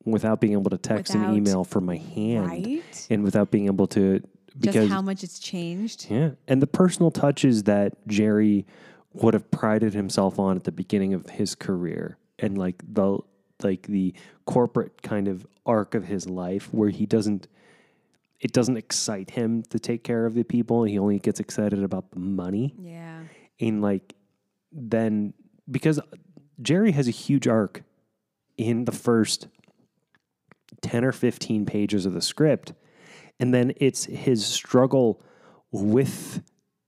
without 0.06 0.40
being 0.40 0.54
able 0.54 0.70
to 0.70 0.78
text 0.78 1.14
Without- 1.14 1.30
and 1.30 1.38
email 1.38 1.64
from 1.64 1.86
my 1.86 1.98
hand 1.98 2.48
right? 2.48 3.08
and 3.10 3.24
without 3.24 3.52
being 3.52 3.66
able 3.66 3.88
to 3.88 4.22
because 4.58 4.74
Just 4.76 4.90
how 4.90 5.02
much 5.04 5.24
it's 5.24 5.38
changed. 5.38 6.08
yeah 6.10 6.32
and 6.48 6.62
the 6.62 6.68
personal 6.68 7.12
touches 7.12 7.64
that 7.64 7.94
Jerry 8.08 8.66
would 9.14 9.34
have 9.34 9.50
prided 9.52 9.94
himself 9.94 10.38
on 10.40 10.56
at 10.58 10.64
the 10.64 10.72
beginning 10.72 11.14
of 11.14 11.30
his 11.30 11.56
career 11.56 12.18
and 12.40 12.58
like 12.58 12.82
the 12.94 13.18
like 13.64 13.88
the 13.88 14.14
corporate 14.46 15.02
kind 15.02 15.28
of 15.28 15.46
arc 15.66 15.96
of 15.96 16.06
his 16.06 16.30
life 16.30 16.72
where 16.74 16.90
he 16.90 17.06
doesn't 17.06 17.48
it 18.40 18.54
doesn't 18.54 18.78
excite 18.78 19.32
him 19.32 19.64
to 19.64 19.80
take 19.80 20.04
care 20.04 20.26
of 20.28 20.36
the 20.36 20.44
people 20.44 20.84
he 20.84 21.00
only 21.00 21.18
gets 21.20 21.40
excited 21.40 21.82
about 21.84 22.12
the 22.12 22.20
money 22.20 22.76
Yeah. 22.80 23.22
and 23.60 23.82
like 23.82 24.14
then 24.72 25.34
because 25.70 26.00
Jerry 26.62 26.92
has 26.92 27.08
a 27.08 27.12
huge 27.12 27.48
arc 27.48 27.84
in 28.58 28.86
the 28.86 28.92
first 28.92 29.48
10 30.82 31.04
or 31.04 31.12
15 31.12 31.66
pages 31.66 32.06
of 32.06 32.14
the 32.14 32.22
script 32.22 32.74
and 33.40 33.54
then 33.54 33.74
it's 33.78 34.06
his 34.06 34.46
struggle 34.46 35.22
with 35.72 36.42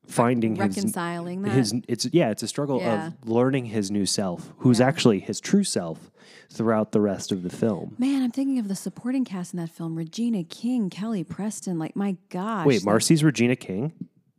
finding 0.10 0.56
his 0.56 0.60
Reconciling 0.76 1.44
that. 1.44 1.52
his 1.52 1.74
it's 1.88 2.08
yeah 2.12 2.32
it's 2.32 2.42
a 2.44 2.48
struggle 2.48 2.80
Yeah. 2.82 3.08
of 3.08 3.30
learning 3.30 3.66
his 3.66 3.92
new 3.92 4.06
self 4.06 4.54
who's 4.60 4.80
Yeah. 4.80 4.88
actually 4.88 5.20
his 5.20 5.40
true 5.40 5.64
self 5.64 6.12
throughout 6.52 6.92
the 6.92 7.00
rest 7.02 7.32
of 7.32 7.44
the 7.44 7.50
film 7.50 7.96
Man, 8.00 8.24
I'm 8.24 8.32
thinking 8.32 8.58
of 8.60 8.68
the 8.68 8.76
supporting 8.76 9.24
cast 9.24 9.54
in 9.54 9.60
that 9.60 9.70
film: 9.70 9.96
Regina 9.96 10.44
King, 10.44 10.90
Kelly 10.90 11.24
Preston. 11.24 11.78
Like, 11.78 11.96
my 11.96 12.18
gosh. 12.30 12.66
wait 12.66 12.84
marcy's 12.84 13.24
regina 13.24 13.56
king 13.56 13.94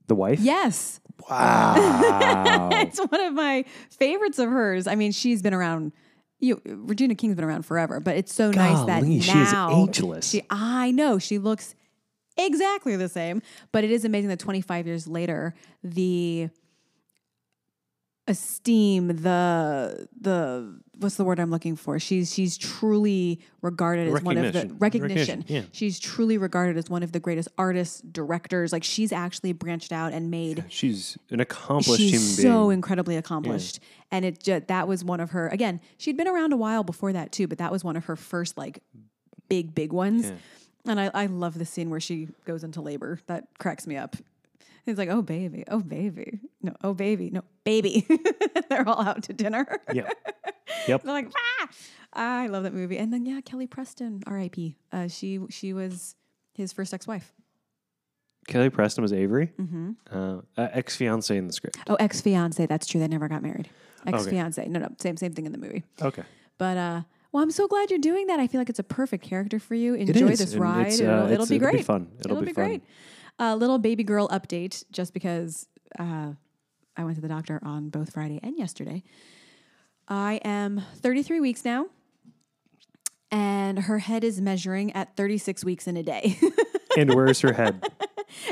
the 0.08 0.14
wife 0.16 0.40
Yes, 0.40 0.98
wow 1.28 2.68
it's 2.72 2.98
one 2.98 3.20
of 3.20 3.32
my 3.34 3.64
favorites 3.90 4.38
of 4.40 4.48
hers. 4.48 4.86
I 4.88 4.94
mean, 4.96 5.12
she's 5.12 5.40
been 5.42 5.54
around. 5.54 5.92
You, 6.42 6.60
Regina 6.64 7.14
King's 7.14 7.34
been 7.36 7.44
around 7.44 7.64
forever, 7.66 8.00
but 8.00 8.16
it's 8.16 8.32
so 8.34 8.50
nice 8.50 8.84
that 8.86 9.02
Golly, 9.02 9.20
she 9.20 9.38
is 9.38 9.52
now 9.52 9.84
ageless. 9.84 10.30
She, 10.30 10.42
I 10.48 10.90
know 10.90 11.18
she 11.18 11.38
looks 11.38 11.74
exactly 12.36 12.96
the 12.96 13.08
same, 13.08 13.42
but 13.72 13.84
it 13.84 13.90
is 13.90 14.04
amazing 14.04 14.28
that 14.30 14.38
25 14.38 14.86
years 14.86 15.06
later, 15.06 15.54
the 15.82 16.48
esteem, 18.26 19.08
the 19.08 20.06
the 20.20 20.80
what's 20.98 21.16
the 21.16 21.24
word 21.24 21.40
I'm 21.40 21.50
looking 21.50 21.74
for? 21.74 21.98
She's 21.98 22.32
she's 22.32 22.56
truly 22.56 23.40
regarded 23.60 24.06
as 24.14 24.22
one 24.22 24.36
of 24.38 24.52
the 24.52 24.58
Recognition. 24.78 24.78
recognition. 24.78 25.44
Yeah. 25.48 25.62
She's 25.72 25.98
truly 25.98 26.38
regarded 26.38 26.76
as 26.76 26.88
one 26.88 27.02
of 27.02 27.10
the 27.12 27.18
greatest 27.18 27.48
artists, 27.58 28.00
directors. 28.02 28.72
Like 28.72 28.84
she's 28.84 29.10
actually 29.10 29.52
branched 29.52 29.90
out 29.90 30.12
and 30.12 30.30
made 30.30 30.64
she's 30.68 31.18
an 31.30 31.40
accomplished 31.40 32.00
she's 32.00 32.36
so 32.40 32.68
being 32.68 32.72
incredibly 32.78 33.16
accomplished 33.16 33.80
and 34.12 34.24
it 34.24 34.42
ju- 34.42 34.62
that 34.68 34.86
was 34.86 35.02
one 35.02 35.18
of 35.20 35.30
her 35.30 35.48
again 35.48 35.80
she'd 35.98 36.16
been 36.16 36.28
around 36.28 36.52
a 36.52 36.56
while 36.56 36.84
before 36.84 37.12
that 37.12 37.32
too 37.32 37.48
but 37.48 37.58
that 37.58 37.72
was 37.72 37.82
one 37.82 37.96
of 37.96 38.04
her 38.04 38.14
first 38.16 38.56
like 38.56 38.80
big 39.48 39.74
big 39.74 39.92
ones 39.92 40.26
Yeah. 40.26 40.36
And 40.86 41.00
I, 41.00 41.10
I 41.12 41.26
love 41.26 41.58
the 41.58 41.64
scene 41.64 41.90
where 41.90 42.00
she 42.00 42.28
goes 42.44 42.64
into 42.64 42.80
labor. 42.80 43.20
That 43.26 43.46
cracks 43.58 43.86
me 43.86 43.96
up. 43.96 44.16
It's 44.86 44.98
like 44.98 45.08
oh 45.08 45.22
baby. 45.22 45.64
Oh 45.68 45.80
baby. 45.80 46.40
No 46.62 46.74
oh 46.82 46.94
baby. 46.94 47.30
No 47.30 47.42
baby. 47.64 48.06
They're 48.68 48.88
all 48.88 49.00
out 49.02 49.22
to 49.24 49.32
dinner. 49.32 49.66
Yep. 49.92 50.12
Yep. 50.86 51.02
They're 51.02 51.12
like 51.12 51.30
ah! 51.36 51.68
i 52.12 52.46
love 52.46 52.62
that 52.62 52.72
movie. 52.72 52.96
And 52.96 53.12
then 53.12 53.26
yeah 53.26 53.40
kelly 53.40 53.66
preston 53.66 54.22
rip 54.26 54.56
uh, 54.92 55.08
she 55.08 55.40
she 55.50 55.72
was 55.72 56.14
his 56.54 56.72
first 56.72 56.94
ex-wife. 56.94 57.32
Kelly 58.46 58.70
preston 58.70 59.02
was 59.02 59.12
avery? 59.12 59.52
Hmm 59.56 59.90
uh, 60.10 60.38
uh, 60.56 60.68
ex-fiance 60.72 61.36
in 61.36 61.48
the 61.48 61.52
script. 61.52 61.76
Oh 61.88 61.96
ex-fiance. 61.96 62.64
That's 62.66 62.86
true. 62.86 63.00
They 63.00 63.08
never 63.08 63.28
got 63.28 63.42
married. 63.42 63.68
Ex-fiance. 64.06 64.64
No 64.68 64.78
no. 64.78 64.88
Same 64.98 65.16
same 65.16 65.32
thing 65.32 65.44
in 65.44 65.52
the 65.52 65.58
movie. 65.58 65.82
Okay. 66.00 66.22
But 66.56 66.76
uh, 66.76 67.02
well, 67.32 67.42
I'm 67.42 67.50
so 67.50 67.68
glad 67.68 67.90
you're 67.90 67.98
doing 67.98 68.26
that. 68.26 68.40
I 68.40 68.46
feel 68.46 68.60
like 68.60 68.68
it's 68.68 68.78
a 68.78 68.84
perfect 68.84 69.24
character 69.24 69.58
for 69.58 69.74
you. 69.74 69.94
Enjoy 69.94 70.28
is, 70.28 70.38
this 70.40 70.52
and 70.52 70.62
ride. 70.62 70.86
it's, 70.88 71.00
it'll, 71.00 71.12
uh, 71.12 71.16
it'll 71.28 71.32
it's- 71.32 71.48
be 71.48 71.56
it'll 71.56 71.68
be 71.68 71.72
great. 71.72 71.84
fun. 71.84 72.08
It'll 72.24 72.40
be 72.40 72.52
fun. 72.52 72.64
great. 72.66 72.82
Uh, 73.38 73.54
little 73.54 73.78
baby 73.78 74.04
girl 74.04 74.28
update, 74.28 74.84
just 74.90 75.14
because 75.14 75.66
uh, 75.98 76.32
I 76.96 77.04
went 77.04 77.16
to 77.16 77.22
the 77.22 77.28
doctor 77.28 77.60
on 77.62 77.88
both 77.88 78.12
Friday 78.12 78.40
and 78.42 78.58
yesterday. 78.58 79.02
I 80.08 80.40
am 80.44 80.82
33 80.96 81.40
weeks 81.40 81.64
now, 81.64 81.86
and 83.30 83.78
her 83.78 84.00
head 84.00 84.24
is 84.24 84.40
measuring 84.40 84.92
at 84.92 85.16
36 85.16 85.64
weeks 85.64 85.86
in 85.86 85.96
a 85.96 86.02
day. 86.02 86.38
and 86.98 87.14
where's 87.14 87.40
her 87.40 87.52
head? 87.52 87.82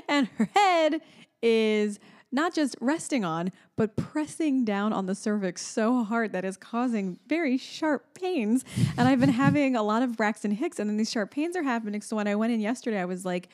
and 0.08 0.28
her 0.38 0.48
head 0.54 1.00
is 1.42 1.98
not 2.30 2.54
just 2.54 2.76
resting 2.80 3.24
on, 3.24 3.50
but 3.76 3.96
pressing 3.96 4.64
down 4.64 4.92
on 4.92 5.06
the 5.06 5.14
cervix 5.14 5.66
so 5.66 6.04
hard 6.04 6.32
that 6.32 6.44
is 6.44 6.56
causing 6.56 7.18
very 7.26 7.56
sharp 7.56 8.14
pains. 8.14 8.64
And 8.96 9.08
I've 9.08 9.20
been 9.20 9.28
having 9.44 9.76
a 9.76 9.82
lot 9.82 10.02
of 10.02 10.16
Braxton 10.16 10.50
Hicks, 10.50 10.78
and 10.78 10.90
then 10.90 10.96
these 10.96 11.10
sharp 11.10 11.30
pains 11.30 11.56
are 11.56 11.62
happening. 11.62 12.02
So 12.02 12.16
when 12.16 12.28
I 12.28 12.34
went 12.34 12.52
in 12.52 12.60
yesterday, 12.60 13.00
I 13.00 13.06
was 13.06 13.24
like, 13.24 13.48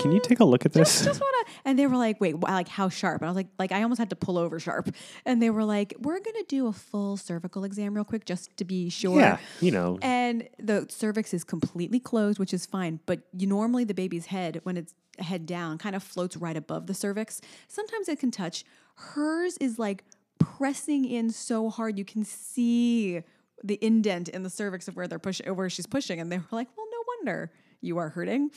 Can 0.00 0.12
you 0.12 0.20
take 0.20 0.40
a 0.40 0.44
look 0.44 0.64
at 0.64 0.72
this? 0.72 0.94
just, 0.94 1.04
just 1.04 1.20
wanna 1.20 1.44
and 1.64 1.78
they 1.78 1.86
were 1.86 1.96
like 1.96 2.20
wait 2.20 2.36
wh- 2.36 2.42
like 2.48 2.68
how 2.68 2.88
sharp? 2.88 3.20
And 3.22 3.26
i 3.28 3.30
was 3.30 3.36
like 3.36 3.48
like 3.58 3.72
i 3.72 3.82
almost 3.82 3.98
had 3.98 4.10
to 4.10 4.16
pull 4.16 4.38
over 4.38 4.58
sharp. 4.60 4.94
And 5.24 5.42
they 5.42 5.50
were 5.50 5.64
like 5.64 5.94
we're 6.00 6.20
gonna 6.20 6.44
do 6.48 6.66
a 6.66 6.72
full 6.72 7.16
cervical 7.16 7.64
exam 7.64 7.94
real 7.94 8.04
quick 8.04 8.24
just 8.24 8.56
to 8.58 8.64
be 8.64 8.88
sure. 8.88 9.18
Yeah, 9.18 9.38
you 9.60 9.70
know, 9.70 9.98
and 10.02 10.48
the 10.58 10.86
cervix 10.88 11.34
is 11.34 11.44
completely 11.44 12.00
closed 12.00 12.38
which 12.38 12.52
is 12.54 12.66
fine 12.66 13.00
but 13.06 13.20
you 13.36 13.46
normally 13.46 13.84
the 13.84 13.94
baby's 13.94 14.26
head 14.26 14.60
when 14.62 14.76
it's 14.76 14.94
head 15.18 15.46
down 15.46 15.78
kind 15.78 15.96
of 15.96 16.02
floats 16.02 16.36
right 16.36 16.56
above 16.56 16.86
the 16.86 16.94
cervix. 16.94 17.40
Sometimes 17.66 18.08
it 18.08 18.20
can 18.20 18.30
touch. 18.30 18.64
Hers 18.94 19.56
is 19.58 19.78
like 19.78 20.04
pressing 20.38 21.04
in 21.04 21.30
so 21.30 21.68
hard 21.70 21.98
you 21.98 22.04
can 22.04 22.24
see 22.24 23.22
the 23.64 23.78
indent 23.82 24.28
in 24.28 24.44
the 24.44 24.50
cervix 24.50 24.86
of 24.86 24.94
where 24.96 25.08
they're 25.08 25.18
pushing 25.18 25.52
where 25.56 25.68
she's 25.68 25.86
pushing 25.86 26.20
and 26.20 26.30
they 26.30 26.38
were 26.38 26.44
like 26.52 26.68
well 26.76 26.86
no 26.90 26.98
wonder 27.18 27.50
you 27.80 27.98
are 27.98 28.08
hurting 28.10 28.50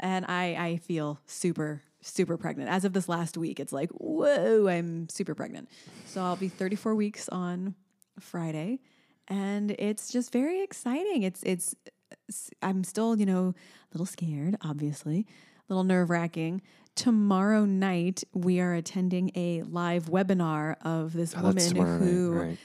and 0.00 0.24
I 0.26 0.54
I 0.58 0.76
feel 0.78 1.20
super 1.26 1.82
super 2.00 2.36
pregnant. 2.36 2.70
As 2.70 2.84
of 2.84 2.92
this 2.92 3.08
last 3.08 3.36
week, 3.36 3.58
it's 3.60 3.72
like 3.72 3.90
whoa, 3.90 4.68
I'm 4.68 5.08
super 5.08 5.34
pregnant. 5.34 5.68
So 6.06 6.22
I'll 6.22 6.36
be 6.36 6.48
34 6.48 6.94
weeks 6.94 7.28
on 7.28 7.74
Friday, 8.20 8.80
and 9.28 9.72
it's 9.72 10.10
just 10.10 10.32
very 10.32 10.62
exciting. 10.62 11.22
It's 11.22 11.42
it's 11.42 11.74
I'm 12.62 12.84
still 12.84 13.18
you 13.18 13.26
know 13.26 13.48
a 13.48 13.88
little 13.92 14.06
scared, 14.06 14.56
obviously, 14.62 15.26
a 15.68 15.72
little 15.72 15.84
nerve 15.84 16.10
wracking. 16.10 16.62
Tomorrow 16.94 17.64
night 17.64 18.24
we 18.34 18.58
are 18.60 18.74
attending 18.74 19.30
a 19.36 19.62
live 19.62 20.06
webinar 20.06 20.74
of 20.82 21.12
this 21.12 21.32
Oh, 21.36 21.42
woman 21.42 21.76
who 21.76 22.32
right. 22.32 22.58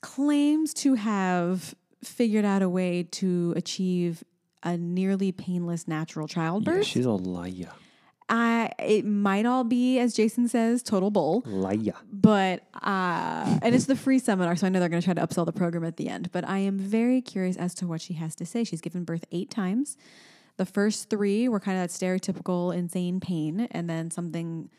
claims 0.00 0.74
to 0.74 0.94
have 0.94 1.74
figured 2.02 2.44
out 2.44 2.62
a 2.62 2.68
way 2.68 3.02
to 3.04 3.52
achieve 3.56 4.24
a 4.62 4.76
nearly 4.76 5.32
painless 5.32 5.86
natural 5.88 6.26
Yeah, 6.28 6.34
childbirth. 6.34 6.84
she's 6.86 7.06
a 7.06 7.10
liar. 7.12 7.70
I 8.32 8.70
it 8.78 9.04
might 9.04 9.44
all 9.44 9.64
be, 9.64 9.98
as 9.98 10.14
Jason 10.14 10.46
says, 10.46 10.82
total 10.84 11.10
bull. 11.10 11.42
Liar. 11.46 11.94
But 12.12 12.62
uh, 12.80 13.58
and 13.62 13.74
it's 13.74 13.86
the 13.86 13.96
free 13.96 14.20
seminar, 14.20 14.54
so 14.54 14.66
I 14.66 14.70
know 14.70 14.78
they're 14.78 14.88
going 14.88 15.02
to 15.02 15.04
try 15.04 15.14
to 15.14 15.26
upsell 15.26 15.44
the 15.46 15.52
program 15.52 15.84
at 15.84 15.96
the 15.96 16.08
end. 16.08 16.30
But 16.30 16.46
I 16.48 16.58
am 16.58 16.78
very 16.78 17.20
curious 17.22 17.56
as 17.56 17.74
to 17.76 17.86
what 17.88 18.00
she 18.00 18.14
has 18.14 18.36
to 18.36 18.46
say. 18.46 18.62
She's 18.62 18.80
given 18.80 19.02
birth 19.04 19.24
eight 19.32 19.50
times. 19.50 19.96
The 20.58 20.66
first 20.66 21.10
three 21.10 21.48
were 21.48 21.58
kind 21.58 21.78
of 21.80 21.82
that 21.90 21.90
stereotypical 21.90 22.72
insane 22.74 23.18
pain, 23.18 23.66
and 23.72 23.90
then 23.90 24.10
something 24.12 24.70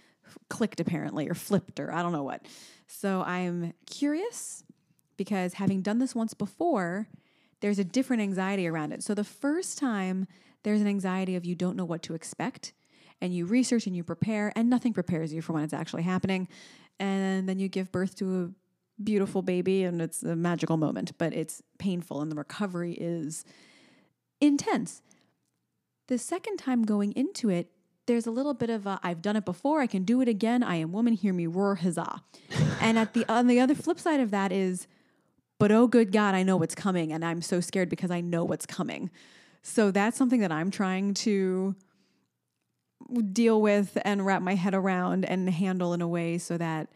clicked 0.48 0.80
apparently 0.80 1.28
or 1.30 1.34
flipped 1.34 1.78
or 1.80 1.92
I 1.94 2.02
don't 2.02 2.14
know 2.14 2.24
what. 2.24 2.46
So 2.88 3.22
I'm 3.24 3.74
curious 3.86 4.64
because 5.18 5.56
having 5.56 5.82
done 5.82 6.00
this 6.00 6.16
once 6.16 6.34
before, 6.34 7.08
there's 7.62 7.80
a 7.80 7.84
different 7.84 8.22
anxiety 8.22 8.68
around 8.68 8.92
it. 8.92 9.04
So 9.04 9.14
the 9.14 9.24
first 9.24 9.78
time 9.78 10.28
there's 10.64 10.82
an 10.82 10.88
anxiety 10.88 11.36
of 11.36 11.46
you 11.46 11.56
don't 11.56 11.76
know 11.76 11.86
what 11.86 12.04
to 12.04 12.14
expect 12.14 12.74
and 13.22 13.34
you 13.34 13.46
research 13.46 13.88
and 13.88 13.96
you 13.96 14.04
prepare 14.04 14.52
and 14.56 14.70
nothing 14.70 14.94
prepares 14.94 15.34
you 15.34 15.42
for 15.42 15.54
when 15.54 15.64
it's 15.64 15.74
actually 15.74 16.04
happening. 16.04 16.48
And 17.00 17.48
then 17.48 17.60
you 17.60 17.68
give 17.68 17.92
birth 17.92 18.16
to 18.18 18.44
a 18.44 19.04
beautiful 19.04 19.42
baby 19.42 19.84
and 19.84 20.02
it's 20.02 20.24
a 20.24 20.36
magical 20.36 20.78
moment, 20.78 21.18
but 21.18 21.34
it's 21.34 21.62
painful 21.80 22.22
and 22.22 22.32
the 22.32 22.36
recovery 22.36 22.94
is 22.94 23.46
intense. 24.40 25.02
The 26.08 26.18
second 26.18 26.58
time 26.58 26.84
going 26.84 27.12
into 27.14 27.50
it, 27.50 27.72
there's 28.08 28.26
a 28.26 28.32
little 28.32 28.56
bit 28.56 28.70
of 28.70 28.88
I've 28.88 29.22
done 29.22 29.36
it 29.36 29.46
before, 29.46 29.80
I 29.80 29.88
can 29.88 30.04
do 30.04 30.22
it 30.22 30.28
again. 30.28 30.64
I 30.64 30.76
am 30.76 30.92
woman, 30.92 31.14
hear 31.14 31.34
me 31.34 31.48
roar, 31.48 31.76
huzzah. 31.76 32.24
and 32.82 32.98
at 32.98 33.14
the 33.14 33.26
on 33.32 33.48
the 33.48 33.60
other 33.60 33.76
flip 33.76 34.00
side 34.00 34.20
of 34.20 34.32
that 34.32 34.52
is, 34.52 34.88
but 35.62 35.72
oh 35.72 35.86
good 35.86 36.12
God, 36.12 36.34
I 36.34 36.42
know 36.42 36.58
what's 36.58 36.74
coming, 36.74 37.14
and 37.14 37.24
I'm 37.24 37.40
so 37.44 37.62
scared 37.62 37.88
because 37.88 38.10
I 38.10 38.20
know 38.20 38.44
what's 38.44 38.66
coming. 38.66 39.12
So 39.62 39.92
that's 39.92 40.18
something 40.18 40.40
that 40.40 40.52
I'm 40.52 40.72
trying 40.72 41.14
to 41.14 41.76
deal 43.32 43.62
with 43.62 43.96
and 44.04 44.26
wrap 44.26 44.42
my 44.42 44.56
head 44.56 44.74
around 44.74 45.24
and 45.24 45.48
handle 45.48 45.94
in 45.94 46.02
a 46.02 46.08
way 46.08 46.40
so 46.40 46.58
that 46.58 46.90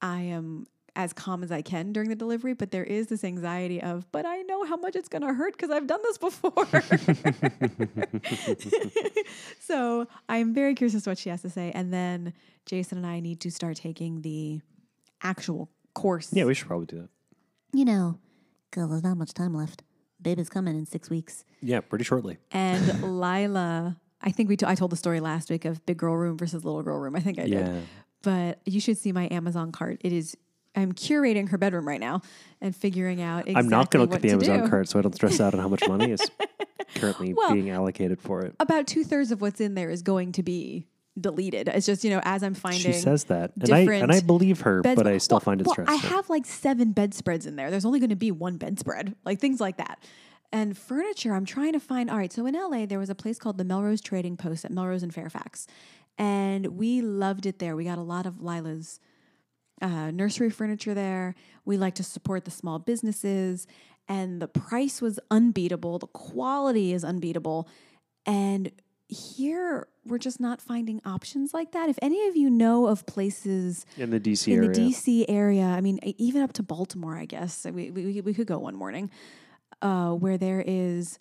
I 0.00 0.20
am 0.20 0.68
as 0.94 1.12
calm 1.12 1.42
as 1.42 1.50
I 1.50 1.60
can 1.60 1.92
during 1.92 2.08
the 2.08 2.14
delivery, 2.14 2.52
but 2.52 2.70
there 2.70 2.84
is 2.84 3.08
this 3.08 3.24
anxiety 3.24 3.82
of, 3.82 4.06
but 4.12 4.26
I 4.26 4.42
know 4.42 4.62
how 4.62 4.76
much 4.76 4.94
it's 4.94 5.08
going 5.08 5.22
to 5.22 5.34
hurt 5.34 5.56
because 5.56 5.70
I've 5.70 5.88
done 5.88 6.02
this 6.04 6.18
before. 6.18 6.68
so 9.60 10.06
I'm 10.28 10.54
very 10.54 10.76
curious 10.76 10.94
as 10.94 11.02
to 11.02 11.10
what 11.10 11.18
she 11.18 11.30
has 11.30 11.42
to 11.42 11.50
say. 11.50 11.72
And 11.74 11.92
then 11.92 12.32
Jason 12.64 12.98
and 12.98 13.06
I 13.08 13.18
need 13.18 13.40
to 13.40 13.50
start 13.50 13.76
taking 13.76 14.22
the 14.22 14.60
actual 15.20 15.68
course. 15.94 16.28
Yeah, 16.32 16.44
we 16.44 16.54
should 16.54 16.68
probably 16.68 16.86
do 16.86 17.00
that. 17.00 17.08
You 17.72 17.84
know, 17.84 18.18
because 18.70 18.90
there's 18.90 19.02
not 19.02 19.16
much 19.16 19.32
time 19.34 19.54
left. 19.54 19.82
Baby's 20.20 20.48
coming 20.48 20.76
in 20.76 20.86
six 20.86 21.10
weeks. 21.10 21.44
Yeah, 21.60 21.80
pretty 21.80 22.04
shortly. 22.04 22.38
And 22.52 23.02
Lila, 23.20 23.96
I 24.20 24.30
think 24.30 24.48
we 24.48 24.56
t- 24.56 24.66
I 24.66 24.74
told 24.74 24.92
the 24.92 24.96
story 24.96 25.20
last 25.20 25.50
week 25.50 25.64
of 25.64 25.84
big 25.86 25.96
girl 25.96 26.14
room 26.16 26.36
versus 26.38 26.64
little 26.64 26.82
girl 26.82 26.98
room. 26.98 27.16
I 27.16 27.20
think 27.20 27.38
I 27.38 27.42
did. 27.44 27.52
Yeah. 27.52 27.80
But 28.22 28.60
you 28.64 28.80
should 28.80 28.98
see 28.98 29.10
my 29.10 29.26
Amazon 29.30 29.72
cart. 29.72 30.00
It 30.04 30.12
is. 30.12 30.36
I'm 30.74 30.92
curating 30.92 31.50
her 31.50 31.58
bedroom 31.58 31.86
right 31.86 32.00
now 32.00 32.22
and 32.60 32.74
figuring 32.74 33.20
out 33.20 33.40
exactly 33.40 33.56
I'm 33.58 33.68
not 33.68 33.90
going 33.90 34.06
to 34.06 34.10
look 34.10 34.16
at 34.16 34.22
the 34.22 34.30
Amazon 34.30 34.62
do. 34.62 34.70
cart 34.70 34.88
so 34.88 34.98
I 34.98 35.02
don't 35.02 35.14
stress 35.14 35.38
out 35.38 35.52
on 35.52 35.60
how 35.60 35.68
much 35.68 35.86
money 35.86 36.12
is 36.12 36.30
currently 36.94 37.34
Well, 37.34 37.52
being 37.52 37.68
allocated 37.68 38.22
for 38.22 38.40
it. 38.40 38.54
About 38.58 38.86
two 38.86 39.04
thirds 39.04 39.32
of 39.32 39.42
what's 39.42 39.60
in 39.60 39.74
there 39.74 39.90
is 39.90 40.00
going 40.00 40.32
to 40.32 40.42
be 40.42 40.86
deleted. 41.20 41.68
It's 41.68 41.86
just 41.86 42.04
you 42.04 42.10
know 42.10 42.20
as 42.24 42.42
I'm 42.42 42.54
finding. 42.54 42.80
She 42.80 42.92
says 42.92 43.24
that, 43.24 43.52
and 43.60 43.72
I 43.72 43.80
and 43.80 44.12
I 44.12 44.20
believe 44.20 44.60
her, 44.62 44.82
beds- 44.82 44.96
but 44.96 45.06
I 45.06 45.18
still 45.18 45.36
well- 45.36 45.40
find 45.40 45.60
it 45.60 45.66
well, 45.66 45.74
stressful. 45.74 45.94
I 45.94 45.98
have 45.98 46.30
like 46.30 46.46
seven 46.46 46.92
bedspreads 46.92 47.46
in 47.46 47.56
there. 47.56 47.70
There's 47.70 47.84
only 47.84 48.00
going 48.00 48.10
to 48.10 48.16
be 48.16 48.30
one 48.30 48.56
bedspread, 48.56 49.14
like 49.24 49.38
things 49.40 49.60
like 49.60 49.76
that. 49.78 50.02
And 50.54 50.76
furniture, 50.76 51.32
I'm 51.34 51.46
trying 51.46 51.72
to 51.72 51.80
find. 51.80 52.10
All 52.10 52.18
right, 52.18 52.32
so 52.32 52.44
in 52.46 52.54
LA, 52.54 52.86
there 52.86 52.98
was 52.98 53.10
a 53.10 53.14
place 53.14 53.38
called 53.38 53.56
the 53.58 53.64
Melrose 53.64 54.00
Trading 54.00 54.36
Post 54.36 54.64
at 54.64 54.70
Melrose 54.70 55.02
and 55.02 55.12
Fairfax, 55.14 55.66
and 56.18 56.66
we 56.78 57.00
loved 57.00 57.46
it 57.46 57.58
there. 57.58 57.74
We 57.74 57.84
got 57.84 57.98
a 57.98 58.02
lot 58.02 58.26
of 58.26 58.40
Lila's 58.42 59.00
uh, 59.80 60.10
nursery 60.10 60.50
furniture 60.50 60.94
there. 60.94 61.34
We 61.64 61.76
like 61.78 61.94
to 61.96 62.04
support 62.04 62.44
the 62.44 62.50
small 62.50 62.78
businesses, 62.78 63.66
and 64.08 64.42
the 64.42 64.48
price 64.48 65.00
was 65.00 65.18
unbeatable. 65.30 65.98
The 65.98 66.06
quality 66.08 66.92
is 66.92 67.02
unbeatable, 67.02 67.66
and 68.26 68.70
here 69.12 69.86
we're 70.04 70.18
just 70.18 70.40
not 70.40 70.60
finding 70.60 71.00
options 71.04 71.54
like 71.54 71.72
that. 71.72 71.88
If 71.88 71.98
any 72.02 72.26
of 72.26 72.36
you 72.36 72.50
know 72.50 72.86
of 72.86 73.06
places 73.06 73.86
in 73.96 74.10
the 74.10 74.18
DC 74.18 74.48
in 74.48 74.58
area. 74.58 74.70
the 74.70 74.80
DC 74.80 75.24
area, 75.28 75.64
I 75.64 75.80
mean, 75.80 76.00
even 76.02 76.42
up 76.42 76.52
to 76.54 76.62
Baltimore, 76.62 77.16
I 77.16 77.24
guess 77.24 77.64
we 77.64 77.90
we, 77.90 78.20
we 78.20 78.34
could 78.34 78.46
go 78.46 78.58
one 78.58 78.74
morning, 78.74 79.10
uh, 79.80 80.10
where 80.10 80.36
there 80.36 80.62
is, 80.66 81.18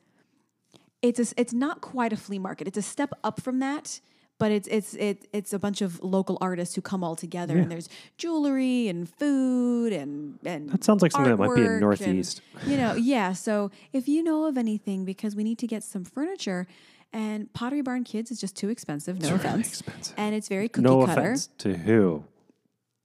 it's 1.02 1.20
a, 1.20 1.40
it's 1.40 1.54
not 1.54 1.82
quite 1.82 2.12
a 2.12 2.18
flea 2.18 2.40
market. 2.40 2.68
It's 2.68 2.78
a 2.78 2.82
step 2.82 3.12
up 3.24 3.42
from 3.42 3.60
that, 3.60 4.00
but 4.40 4.52
it's 4.52 4.68
it's 4.70 4.96
it, 4.96 5.28
it's 5.32 5.54
a 5.54 5.60
bunch 5.60 5.84
of 5.84 6.02
local 6.02 6.40
artists 6.42 6.74
who 6.74 6.82
come 6.82 7.04
all 7.04 7.16
together, 7.16 7.58
and 7.58 7.72
there's 7.72 7.88
jewelry 8.18 8.88
and 8.88 9.08
food 9.08 9.94
and 9.94 10.40
and 10.44 10.72
That 10.72 10.84
sounds 10.84 11.04
like 11.04 11.12
something 11.12 11.30
that 11.30 11.38
might 11.38 11.56
be 11.56 11.62
in 11.62 11.68
artwork 11.68 11.72
and, 11.72 11.82
Northeast. 11.82 12.42
you 12.66 12.78
know, 12.78 12.96
yeah. 12.96 13.34
So 13.34 13.70
if 13.94 14.08
you 14.08 14.24
know 14.24 14.46
of 14.46 14.58
anything, 14.58 15.06
because 15.06 15.36
we 15.36 15.44
need 15.44 15.60
to 15.60 15.68
get 15.68 15.84
some 15.84 16.04
furniture. 16.04 16.68
And 17.14 17.52
Pottery 17.54 17.82
Barn 17.82 18.04
Kids 18.04 18.32
is 18.32 18.40
just 18.40 18.56
too 18.56 18.70
expensive. 18.70 19.20
No 19.22 19.30
really 19.30 19.40
offense. 19.42 19.68
expensive. 19.82 20.14
And 20.18 20.34
it's 20.34 20.48
very 20.48 20.70
cookie 20.70 20.84
no 20.84 21.06
cutter 21.06 21.22
offense 21.22 21.50
to 21.60 21.76
who. 21.76 22.24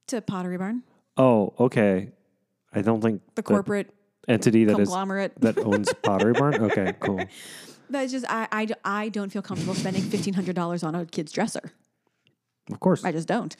to 0.07 0.21
Pottery 0.21 0.57
Barn, 0.57 0.83
Oh, 1.17 1.53
okay. 1.59 2.11
I 2.73 2.81
don't 2.81 3.01
think 3.01 3.21
the 3.35 3.43
corporate 3.43 3.93
entity 4.27 4.65
that 4.65 4.79
is 4.79 4.87
conglomerate. 4.89 5.33
that 5.41 5.57
owns 5.57 5.91
Pottery 6.03 6.33
Barn. 6.33 6.55
Okay, 6.63 6.93
cool. 6.99 7.21
That's 7.89 8.11
just 8.11 8.25
I, 8.29 8.47
I, 8.51 8.67
I 8.83 9.09
don't 9.09 9.29
feel 9.31 9.41
comfortable 9.41 9.73
spending 9.73 10.03
fifteen 10.03 10.33
hundred 10.33 10.55
dollars 10.55 10.83
on 10.83 10.93
a 10.95 11.05
kid's 11.05 11.31
dresser. 11.31 11.71
Of 12.71 12.79
course. 12.79 13.03
I 13.03 13.11
just 13.11 13.27
don't. 13.27 13.55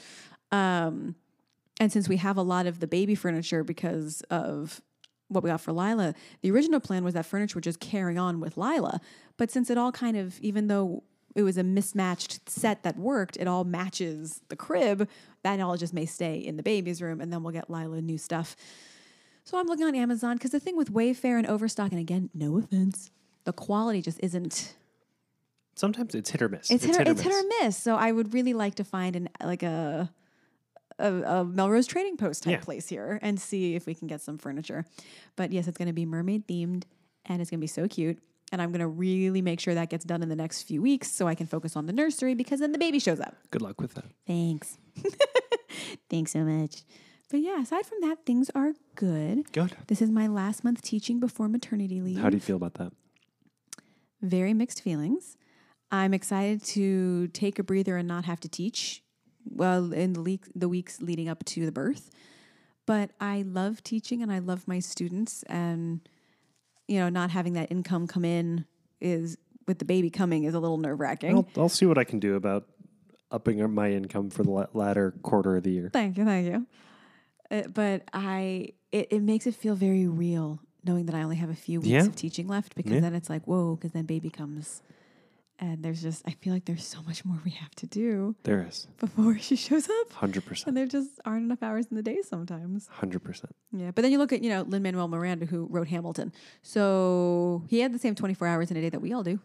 Um, 0.52 1.16
and 1.80 1.92
since 1.92 2.08
we 2.10 2.18
have 2.18 2.38
a 2.38 2.42
lot 2.42 2.68
of 2.68 2.80
the 2.80 2.88
baby 2.88 3.16
furniture 3.16 3.64
because 3.64 4.22
of 4.30 4.82
what 5.30 5.44
we 5.44 5.50
got 5.50 5.62
for 5.62 5.72
Lila, 5.72 6.14
the 6.42 6.52
original 6.52 6.80
plan 6.80 7.04
was 7.04 7.14
that 7.14 7.26
furniture 7.26 7.56
would 7.56 7.64
just 7.64 7.80
carry 7.80 8.18
on 8.18 8.40
with 8.40 8.58
Lila. 8.58 9.02
But 9.38 9.52
since 9.52 9.70
it 9.70 9.78
all 9.78 9.92
kind 9.92 10.18
of, 10.18 10.40
even 10.42 10.68
though 10.68 11.04
it 11.36 11.44
was 11.44 11.58
a 11.58 11.64
mismatched 11.64 12.50
set 12.50 12.84
that 12.84 12.98
worked, 12.98 13.38
it 13.38 13.48
all 13.48 13.64
matches 13.64 14.42
the 14.50 14.56
crib. 14.56 15.08
That 15.44 15.60
all 15.60 15.78
just 15.78 15.94
may 15.94 16.06
stay 16.06 16.38
in 16.38 16.58
the 16.58 16.64
baby's 16.64 17.02
room, 17.02 17.22
and 17.22 17.32
then 17.32 17.44
we'll 17.44 17.54
get 17.54 17.70
Lila 17.70 18.02
new 18.02 18.18
stuff. 18.18 18.56
So 19.44 19.58
I'm 19.58 19.68
looking 19.68 19.86
on 19.86 19.96
Amazon 19.96 20.36
because 20.36 20.52
the 20.52 20.60
thing 20.60 20.76
with 20.76 20.92
Wayfair 20.92 21.38
and 21.38 21.48
Overstock, 21.48 21.92
and 21.92 22.00
again, 22.02 22.30
no 22.34 22.58
offense, 22.58 23.12
the 23.46 23.54
quality 23.54 24.02
just 24.02 24.20
isn't 24.22 24.76
Sometimes 25.76 26.16
it's 26.16 26.32
hit 26.32 26.42
or 26.42 26.50
miss. 26.50 26.72
it's, 26.72 26.84
hit, 26.84 26.98
or, 26.98 27.02
it's 27.04 27.22
hit 27.22 27.32
or 27.32 27.44
miss. 27.44 27.62
miss. 27.62 27.78
So 27.78 27.96
I 27.96 28.12
would 28.12 28.34
really 28.34 28.54
like 28.54 28.76
to 28.76 28.84
find 28.84 29.16
an 29.16 29.30
like 29.44 29.62
a 29.62 30.12
a, 31.00 31.14
a 31.40 31.44
Melrose 31.46 31.88
Trading 31.88 32.18
Post 32.18 32.44
type 32.44 32.52
Yeah. 32.52 32.60
place 32.60 32.88
here 32.88 33.20
and 33.22 33.40
see 33.40 33.76
if 33.76 33.86
we 33.86 33.94
can 33.96 34.08
get 34.08 34.22
some 34.22 34.38
furniture. 34.38 34.86
But 35.36 35.52
yes, 35.52 35.68
it's 35.68 35.78
going 35.78 35.88
to 35.88 35.94
be 35.94 36.06
mermaid 36.06 36.48
themed 36.48 36.84
and 37.26 37.42
it's 37.42 37.50
going 37.52 37.60
to 37.60 37.64
be 37.64 37.68
so 37.68 37.88
cute. 37.88 38.20
And 38.52 38.62
I'm 38.62 38.70
going 38.72 38.80
to 38.80 38.88
really 38.88 39.42
make 39.42 39.60
sure 39.60 39.74
that 39.74 39.90
gets 39.90 40.06
done 40.06 40.24
in 40.24 40.30
the 40.30 40.36
next 40.36 40.64
few 40.64 40.82
weeks 40.82 41.12
so 41.12 41.28
I 41.28 41.36
can 41.36 41.48
focus 41.48 41.76
on 41.76 41.86
the 41.86 41.92
nursery 41.94 42.34
because 42.34 42.62
then 42.62 42.72
the 42.72 42.78
baby 42.78 42.98
shows 43.00 43.20
up. 43.20 43.36
Good 43.52 43.62
luck 43.62 43.82
with 43.82 43.94
that. 43.96 44.06
Thanks. 44.26 44.78
Thanks 46.10 46.32
so 46.32 46.40
much. 46.46 46.84
But 47.30 47.42
yeah, 47.42 47.62
aside 47.62 47.86
from 47.86 47.98
that, 48.02 48.26
things 48.26 48.50
are 48.56 48.72
good. 48.96 49.52
Good. 49.52 49.76
This 49.88 50.02
is 50.02 50.10
my 50.10 50.28
last 50.28 50.64
month 50.64 50.82
teaching 50.82 51.20
before 51.20 51.50
maternity 51.50 52.00
leave. 52.00 52.20
How 52.20 52.30
do 52.30 52.38
you 52.38 52.42
feel 52.42 52.56
about 52.56 52.76
that? 52.76 52.94
very 54.22 54.54
mixed 54.54 54.82
feelings. 54.82 55.38
I'm 55.92 56.14
excited 56.14 56.64
to 56.66 57.28
take 57.30 57.60
a 57.60 57.64
breather 57.64 57.98
and 57.98 58.08
not 58.08 58.26
have 58.26 58.40
to 58.42 58.50
teach 58.50 59.04
well 59.52 59.92
in 59.94 60.14
the, 60.14 60.22
leak, 60.22 60.46
the 60.56 60.70
weeks 60.70 61.02
leading 61.02 61.28
up 61.30 61.44
to 61.46 61.66
the 61.66 61.72
birth. 61.72 62.10
But 62.86 63.12
I 63.20 63.42
love 63.46 63.84
teaching 63.84 64.22
and 64.24 64.32
I 64.32 64.40
love 64.40 64.68
my 64.68 64.80
students 64.80 65.44
and 65.44 66.08
you 66.88 67.00
know 67.00 67.10
not 67.10 67.32
having 67.32 67.54
that 67.54 67.70
income 67.72 68.08
come 68.08 68.24
in 68.24 68.66
is 69.02 69.38
with 69.68 69.80
the 69.80 69.86
baby 69.86 70.10
coming 70.10 70.46
is 70.46 70.54
a 70.54 70.60
little 70.60 70.78
nerve 70.78 71.00
wracking. 71.00 71.36
I'll, 71.36 71.48
I'll 71.58 71.70
see 71.70 71.86
what 71.86 71.98
I 71.98 72.06
can 72.06 72.20
do 72.20 72.36
about 72.36 72.66
upping 73.30 73.74
my 73.74 73.92
income 73.92 74.30
for 74.30 74.44
the 74.44 74.68
latter 74.74 75.12
quarter 75.22 75.58
of 75.58 75.64
the 75.64 75.72
year. 75.72 75.90
Thank 75.92 76.18
you, 76.18 76.24
thank 76.24 76.48
you. 76.48 76.66
Uh, 77.52 77.64
but 77.74 78.04
I 78.14 78.70
it, 78.94 79.08
it 79.12 79.22
makes 79.22 79.46
it 79.48 79.56
feel 79.56 79.76
very 79.76 80.08
real 80.08 80.62
knowing 80.86 81.08
that 81.08 81.16
I 81.16 81.24
only 81.24 81.36
have 81.36 81.50
a 81.50 81.56
few 81.56 81.82
weeks 81.82 81.92
Yeah. 81.92 82.06
of 82.06 82.16
teaching 82.16 82.48
left 82.48 82.74
because 82.76 82.94
Yeah. 82.94 83.00
then 83.02 83.16
it's 83.16 83.30
like 83.30 83.46
whoa 83.46 83.76
because 83.76 83.92
then 83.92 84.06
baby 84.06 84.30
comes 84.30 84.82
and 85.60 85.84
there's 85.84 86.02
just 86.02 86.24
I 86.28 86.32
feel 86.32 86.54
like 86.54 86.66
there's 86.66 86.86
so 86.86 87.02
much 87.04 87.26
more 87.26 87.40
we 87.46 87.52
have 87.52 87.72
to 87.76 87.88
do 87.88 88.36
There 88.44 88.66
is 88.68 88.88
before 89.00 89.38
she 89.40 89.56
shows 89.56 89.90
up. 89.90 90.14
hundred 90.14 90.46
percent, 90.46 90.68
And 90.70 90.78
there 90.78 90.86
just 90.86 91.20
aren't 91.26 91.46
enough 91.46 91.64
hours 91.64 91.86
in 91.90 91.96
the 91.98 92.04
day 92.04 92.20
sometimes. 92.24 92.88
hundred 92.88 93.24
percent. 93.24 93.56
Yeah. 93.72 93.92
But 93.92 94.02
then 94.04 94.12
you 94.12 94.18
look 94.18 94.32
at, 94.34 94.44
you 94.44 94.50
know, 94.50 94.62
Lin 94.64 94.84
Manuel 94.84 95.08
Miranda, 95.08 95.46
who 95.46 95.68
wrote 95.70 95.88
Hamilton. 95.88 96.32
So 96.62 97.64
he 97.68 97.80
had 97.80 97.94
the 97.94 98.00
same 98.00 98.16
24 98.16 98.48
hours 98.48 98.72
in 98.72 98.78
a 98.78 98.82
day 98.82 98.90
that 98.90 99.02
we 99.02 99.14
all 99.14 99.24
do. 99.24 99.40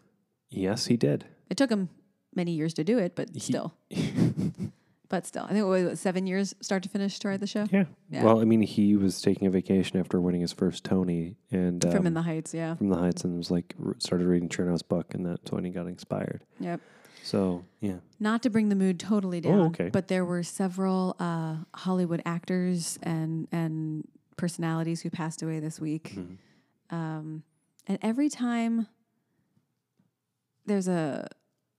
Yes, 0.49 0.85
he 0.85 0.97
did. 0.97 1.25
It 1.49 1.57
took 1.57 1.69
him 1.69 1.89
many 2.35 2.51
years 2.51 2.73
to 2.75 2.83
do 2.83 2.97
it, 2.99 3.15
but 3.15 3.41
still. 3.41 3.73
but 5.13 5.27
still. 5.27 5.43
I 5.43 5.49
think 5.49 5.59
it 5.59 5.65
was 5.65 5.83
what, 5.85 5.97
seven 5.99 6.25
years 6.25 6.55
start 6.59 6.81
to 6.81 6.89
finish 6.89 7.19
to 7.19 7.27
write 7.27 7.39
the 7.39 7.45
show. 7.45 7.67
Yeah. 7.71 7.83
Yeah. 8.09 8.23
Well, 8.23 8.41
I 8.41 8.45
mean, 8.45 8.63
he 8.63 8.95
was 8.95 9.21
taking 9.21 9.45
a 9.45 9.51
vacation 9.51 9.99
after 9.99 10.19
winning 10.19 10.41
his 10.41 10.51
first 10.51 10.83
Tony, 10.83 11.35
and 11.51 11.83
From 11.83 11.97
um, 11.97 12.07
In 12.07 12.13
the 12.15 12.23
Heights. 12.23 12.51
Yeah. 12.51 12.73
from 12.73 12.89
the 12.89 12.97
Heights, 12.97 13.23
and 13.23 13.37
was 13.37 13.51
like 13.51 13.75
r- 13.85 13.95
started 13.99 14.25
reading 14.25 14.49
Chernow's 14.49 14.81
book, 14.81 15.13
and 15.13 15.23
that's 15.23 15.51
when 15.51 15.65
he 15.65 15.69
got 15.69 15.85
inspired. 15.85 16.41
Yep. 16.59 16.81
So 17.21 17.63
yeah, 17.79 17.97
Not 18.19 18.41
to 18.41 18.49
bring 18.49 18.69
the 18.69 18.75
mood 18.75 18.99
totally 18.99 19.39
down, 19.39 19.67
okay. 19.67 19.89
but 19.89 20.07
there 20.07 20.25
were 20.25 20.41
several 20.41 21.15
uh, 21.19 21.57
Hollywood 21.75 22.23
actors 22.25 22.97
and 23.03 23.47
and 23.51 24.07
personalities 24.35 25.01
who 25.03 25.11
passed 25.11 25.43
away 25.43 25.59
this 25.59 25.79
week. 25.79 26.15
Mhm. 26.15 26.37
Um, 26.89 27.43
and 27.85 27.99
every 28.01 28.29
time 28.29 28.87
there's 30.65 30.87
a 30.87 31.27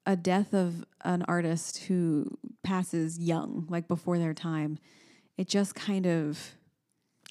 a 0.06 0.16
death 0.16 0.52
of 0.52 0.84
an 1.02 1.24
artist 1.26 1.84
who 1.84 2.38
passes 2.62 3.18
young, 3.18 3.66
like 3.68 3.88
before 3.88 4.18
their 4.18 4.34
time, 4.34 4.78
it 5.36 5.48
just 5.48 5.74
kind 5.74 6.06
of 6.06 6.54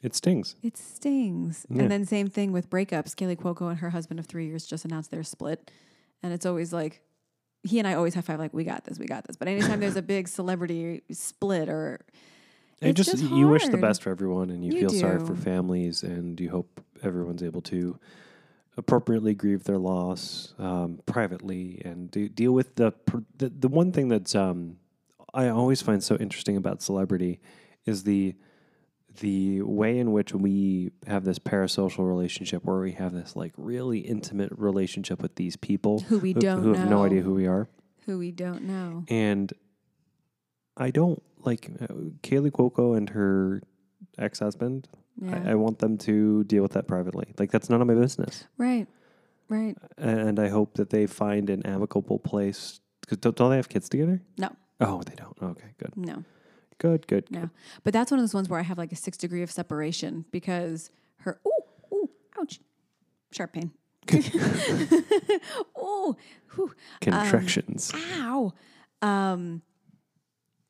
it 0.01 0.15
stings. 0.15 0.55
it 0.62 0.77
stings. 0.77 1.65
Yeah. 1.69 1.83
And 1.83 1.91
then 1.91 2.05
same 2.05 2.27
thing 2.27 2.51
with 2.51 2.69
breakups. 2.69 3.15
Kaley 3.15 3.38
Cuoco 3.38 3.69
and 3.69 3.79
her 3.79 3.89
husband 3.89 4.19
of 4.19 4.25
three 4.25 4.47
years 4.47 4.65
just 4.65 4.86
announced 4.86 5.12
their 5.12 5.23
split, 5.23 5.71
and 6.21 6.33
it's 6.33 6.45
always 6.45 6.73
like 6.73 7.01
he 7.63 7.79
and 7.79 7.88
I 7.88 7.93
always 7.93 8.13
high 8.13 8.21
five 8.21 8.39
like 8.39 8.53
we 8.53 8.63
got 8.63 8.83
this, 8.86 8.99
we 8.99 9.05
got 9.05 9.25
this. 9.25 9.36
But 9.38 9.47
anytime 9.47 9.79
there's 9.79 9.95
a 9.95 10.01
big 10.15 10.27
celebrity 10.27 11.01
split 11.12 11.69
or 11.69 12.01
It's 12.81 12.97
just, 12.97 13.12
just 13.12 13.23
you 13.23 13.47
wish 13.47 13.67
the 13.67 13.77
best 13.77 14.01
for 14.03 14.09
everyone, 14.09 14.49
and 14.49 14.65
you, 14.65 14.73
You 14.73 14.79
feel 14.81 14.89
sorry 14.89 15.19
for 15.19 15.36
families, 15.36 16.03
and 16.03 16.39
you 16.39 16.49
hope 16.49 16.81
everyone's 17.01 17.43
able 17.43 17.62
to 17.62 17.97
appropriately 18.77 19.33
grieve 19.33 19.65
their 19.65 19.77
loss 19.77 20.53
um, 20.57 20.99
privately 21.05 21.81
and 21.86 22.09
do, 22.09 22.27
deal 22.27 22.51
with 22.51 22.75
the, 22.75 22.93
the 23.38 23.49
the 23.49 23.67
one 23.67 23.91
thing 23.91 24.07
that's 24.07 24.33
um, 24.36 24.77
I 25.33 25.47
always 25.49 25.81
find 25.81 26.03
so 26.03 26.15
interesting 26.15 26.57
about 26.57 26.81
celebrity 26.81 27.39
is 27.86 28.03
the 28.03 28.36
the 29.19 29.62
way 29.62 29.99
in 29.99 30.12
which 30.12 30.33
we 30.33 30.91
have 31.05 31.23
this 31.23 31.38
parasocial 31.38 32.07
relationship 32.07 32.65
where 32.65 32.79
we 32.79 32.93
have 32.93 33.13
this 33.13 33.36
like 33.36 33.53
really 33.57 33.99
intimate 33.99 34.51
relationship 34.55 35.21
with 35.21 35.36
these 35.36 35.55
people 35.55 35.99
who 35.99 36.17
we 36.17 36.33
don't 36.33 36.63
who 36.63 36.73
have 36.73 36.86
know, 36.86 36.97
no 36.97 37.05
idea 37.05 37.21
who 37.21 37.36
we 37.36 37.45
are 37.45 37.67
who 38.05 38.17
we 38.17 38.31
don't 38.31 38.63
know. 38.63 39.05
and 39.07 39.53
I 40.75 40.89
don't 40.89 41.21
like 41.39 41.69
uh, 41.79 41.86
Kaley 42.23 42.49
Cuoco 42.49 42.97
and 42.97 43.09
her 43.12 43.62
ex-husband. 44.17 44.88
Yeah. 45.21 45.43
I, 45.45 45.52
I 45.52 45.56
want 45.56 45.80
them 45.80 45.97
to 45.99 46.43
deal 46.45 46.63
with 46.63 46.71
that 46.73 46.88
privately. 46.88 47.34
Like 47.38 47.52
that's 47.52 47.69
none 47.69 47.82
of 47.82 47.88
my 47.88 47.95
business. 47.95 48.45
right. 48.58 48.88
Right. 49.49 49.78
And 49.97 50.39
I 50.39 50.47
hope 50.49 50.76
that 50.76 50.89
they 50.89 51.06
find 51.06 51.49
an 51.49 51.63
amicable 51.65 52.17
place. 52.17 52.80
Because 53.02 53.17
don't, 53.19 53.36
don't 53.36 53.49
they 53.52 53.58
have 53.58 53.69
kids 53.69 53.88
together? 53.89 54.21
No. 54.38 54.49
Oh, 54.80 55.04
they 55.04 55.13
don't. 55.15 55.38
Okay, 55.41 55.67
good, 55.78 55.95
No. 55.97 56.23
good, 56.80 57.06
good. 57.08 57.30
No. 57.30 57.49
But 57.84 57.93
that's 57.93 58.10
one 58.10 58.19
of 58.19 58.23
those 58.23 58.34
ones 58.34 58.49
where 58.49 58.60
I 58.60 58.63
have 58.63 58.78
like 58.78 58.91
a 58.91 58.95
six 58.95 59.17
degree 59.17 59.43
of 59.43 59.52
separation 59.52 60.26
because 60.32 60.89
her 61.17 61.39
ooh, 61.45 61.95
ooh, 61.95 62.10
ouch. 62.39 62.60
Sharp 63.32 63.54
pain. 63.54 63.71
ooh, 65.78 66.15
whew, 66.56 66.71
Contractions. 67.02 67.91
ow. 68.17 68.54
Um 69.02 69.62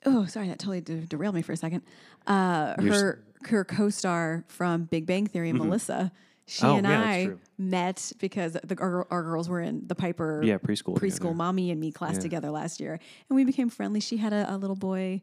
oh, 0.05 0.25
sorry, 0.25 0.47
that 0.49 0.59
totally 0.59 0.81
de- 0.81 1.05
derailed 1.05 1.35
me 1.35 1.41
for 1.41 1.51
a 1.53 1.57
second. 1.57 1.83
Uh 2.27 2.73
You're 2.81 2.93
her 2.93 3.23
her 3.47 3.63
co-star 3.65 4.43
from 4.47 4.83
Big 4.85 5.05
Bang 5.05 5.27
Theory, 5.27 5.53
Melissa, 5.53 6.11
she 6.45 6.65
Oh, 6.65 6.75
and 6.75 6.85
yeah, 6.87 7.01
I 7.01 7.29
met 7.57 8.11
because 8.19 8.53
the 8.53 8.75
our, 8.79 9.07
our 9.09 9.23
girls 9.23 9.47
were 9.47 9.61
in 9.61 9.87
the 9.87 9.95
Piper 9.95 10.41
yeah, 10.43 10.57
preschool. 10.57 10.95
preschool 10.97 11.17
together. 11.17 11.33
mommy 11.35 11.71
and 11.71 11.79
me 11.79 11.91
class 11.91 12.15
Yeah. 12.15 12.19
together 12.21 12.51
last 12.51 12.79
year. 12.81 12.99
And 13.29 13.35
we 13.35 13.45
became 13.45 13.69
friendly. 13.69 13.99
She 14.01 14.17
had 14.17 14.33
a, 14.33 14.53
a 14.53 14.57
little 14.57 14.75
boy 14.75 15.21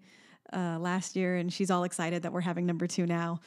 uh, 0.53 0.79
last 0.81 1.17
year 1.17 1.37
and 1.37 1.53
she's 1.53 1.71
all 1.71 1.85
excited 1.85 2.23
that 2.23 2.33
we're 2.33 2.41
having 2.41 2.65
number 2.65 2.87
two 2.87 3.05
now. 3.07 3.41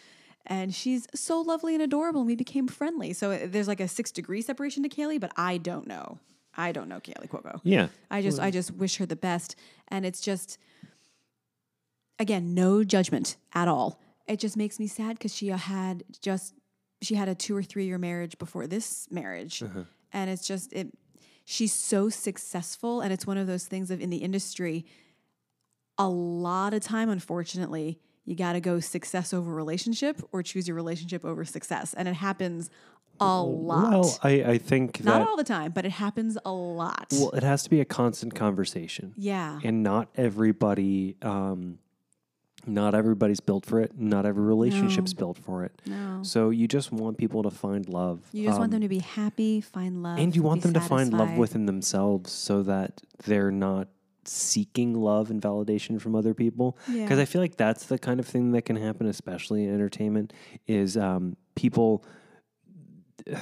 And 0.46 0.74
she's 0.74 1.08
so 1.16 1.42
lovely 1.42 1.74
and 1.74 1.82
adorable 1.82 2.22
and 2.22 2.28
we 2.28 2.36
became 2.36 2.68
friendly. 2.68 3.12
So 3.14 3.32
uh, 3.32 3.40
there's 3.48 3.68
like 3.68 3.80
a 3.80 3.88
six 3.88 4.12
degree 4.12 4.42
separation 4.44 4.84
to 4.84 4.90
kaley 4.90 5.20
but 5.20 5.32
i 5.36 5.58
don't 5.58 5.88
know. 5.88 6.20
I 6.56 6.72
don't 6.74 6.88
know 6.90 7.00
kaley 7.00 7.28
cuoco. 7.28 7.60
Yeah. 7.64 7.88
i 8.12 8.22
just 8.22 8.40
i 8.40 8.52
just 8.52 8.70
wish 8.72 8.98
her 8.98 9.08
the 9.08 9.16
best. 9.16 9.56
And 9.88 10.06
it's 10.06 10.22
just 10.22 10.60
again 12.20 12.54
no 12.54 12.84
judgment 12.84 13.38
at 13.54 13.68
all 13.68 14.00
it 14.28 14.40
just 14.40 14.58
makes 14.58 14.80
me 14.80 14.88
sad 14.88 15.18
because 15.18 15.34
she 15.36 15.48
had 15.48 16.04
just 16.22 16.54
she 17.02 17.16
had 17.16 17.28
a 17.28 17.36
two 17.36 17.56
or 17.56 17.64
three 17.64 17.86
year 17.86 17.98
marriage 17.98 18.38
before 18.38 18.68
this 18.68 19.08
marriage. 19.12 19.62
Uh-huh. 19.62 19.84
and 20.12 20.30
it's 20.30 20.48
just 20.48 20.72
it 20.74 20.88
she's 21.46 21.74
so 21.74 22.10
successful 22.10 23.02
and 23.02 23.12
it's 23.12 23.28
one 23.28 23.38
of 23.38 23.48
those 23.48 23.66
things 23.66 23.92
of 23.92 24.00
in 24.00 24.10
the 24.10 24.18
industry 24.18 24.86
a 25.98 26.08
lot 26.08 26.74
of 26.74 26.82
time 26.82 27.10
unfortunately 27.10 28.00
you 28.26 28.36
got 28.36 28.54
to 28.54 28.62
go 28.62 28.80
success 28.80 29.34
over 29.34 29.54
relationship 29.54 30.22
or 30.32 30.42
choose 30.42 30.68
your 30.68 30.76
relationship 30.76 31.26
over 31.26 31.44
success. 31.44 31.94
And 31.94 32.08
it 32.08 32.14
happens 32.14 32.70
a 33.20 33.42
lot. 33.44 33.92
Well, 33.92 34.20
I, 34.24 34.30
I 34.44 34.58
think 34.58 35.04
not 35.04 35.20
that 35.20 35.28
all 35.28 35.36
the 35.36 35.44
time 35.44 35.72
but 35.72 35.86
it 35.86 35.92
happens 35.92 36.38
a 36.46 36.52
lot. 36.52 37.08
Well, 37.12 37.32
it 37.32 37.44
has 37.44 37.64
to 37.64 37.70
be 37.70 37.80
a 37.82 37.86
constant 37.86 38.34
conversation. 38.34 39.14
yeah. 39.18 39.60
And 39.64 39.84
not 39.84 40.08
everybody 40.16 41.18
um 41.22 41.80
not 42.66 42.96
everybody's 42.96 43.40
built 43.40 43.66
for 43.66 43.80
it. 43.82 43.92
Not 43.98 44.26
every 44.26 44.44
relationship's 44.44 45.14
No. 45.14 45.18
built 45.20 45.38
for 45.38 45.64
it. 45.66 45.82
No. 45.86 46.20
So 46.24 46.50
you 46.50 46.68
just 46.68 46.92
want 46.92 47.18
people 47.18 47.44
to 47.44 47.52
find 47.52 47.88
love 47.90 48.22
you 48.32 48.46
just 48.48 48.60
want 48.60 48.70
um, 48.74 48.80
them 48.80 48.82
to 48.82 48.88
be 48.90 49.00
happy 49.00 49.60
find 49.62 50.02
love 50.04 50.18
and 50.20 50.36
you 50.36 50.44
want 50.44 50.62
them 50.62 50.74
to 50.74 50.80
find 50.82 51.12
love 51.14 51.38
within 51.38 51.66
themselves 51.66 52.32
so 52.32 52.64
that 52.64 53.02
they're 53.26 53.52
not 53.52 53.88
seeking 54.26 54.94
love 54.94 55.30
and 55.30 55.42
validation 55.42 56.00
from 56.00 56.16
other 56.16 56.34
people. 56.34 56.78
Because 56.88 57.18
Yeah. 57.18 57.22
i 57.24 57.26
feel 57.26 57.42
like 57.42 57.58
that's 57.58 57.86
the 57.88 58.00
kind 58.00 58.20
of 58.22 58.26
thing 58.26 58.52
that 58.54 58.62
can 58.64 58.78
happen 58.78 59.08
especially 59.08 59.66
in 59.66 59.74
entertainment 59.74 60.32
is 60.66 60.96
um, 60.96 61.36
people 61.56 62.06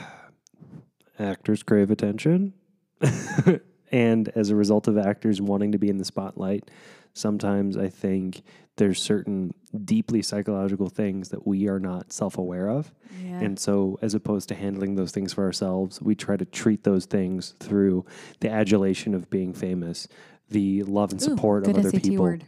actors 1.19 1.63
crave 1.63 1.91
attention. 1.91 2.53
And 3.93 4.29
as 4.35 4.49
a 4.49 4.55
result 4.55 4.87
of 4.87 4.97
actors 4.97 5.41
wanting 5.41 5.73
to 5.73 5.77
be 5.77 5.89
in 5.89 5.97
the 5.97 6.05
spotlight 6.05 6.71
sometimes 7.13 7.75
i 7.75 7.89
think 7.89 8.41
there's 8.81 8.99
certain 8.99 9.53
deeply 9.85 10.23
psychological 10.23 10.89
things 10.89 11.29
that 11.29 11.45
we 11.45 11.69
are 11.69 11.79
not 11.79 12.11
self-aware 12.11 12.67
of 12.67 12.91
yeah. 13.23 13.39
and 13.39 13.59
so, 13.59 13.99
as 14.01 14.15
opposed 14.15 14.49
to 14.49 14.55
handling 14.55 14.95
those 14.95 15.11
things 15.11 15.33
for 15.33 15.43
ourselves, 15.43 16.01
we 16.01 16.15
try 16.15 16.35
to 16.35 16.45
treat 16.45 16.83
those 16.83 17.05
things 17.05 17.53
through 17.59 18.05
the 18.39 18.49
adulation 18.49 19.13
of 19.13 19.29
being 19.29 19.53
famous, 19.53 20.07
the 20.49 20.81
love 20.83 21.11
and 21.11 21.21
Ooh, 21.21 21.25
support 21.25 21.67
of 21.67 21.77
other 21.77 21.91
people. 21.91 22.23
word. 22.23 22.45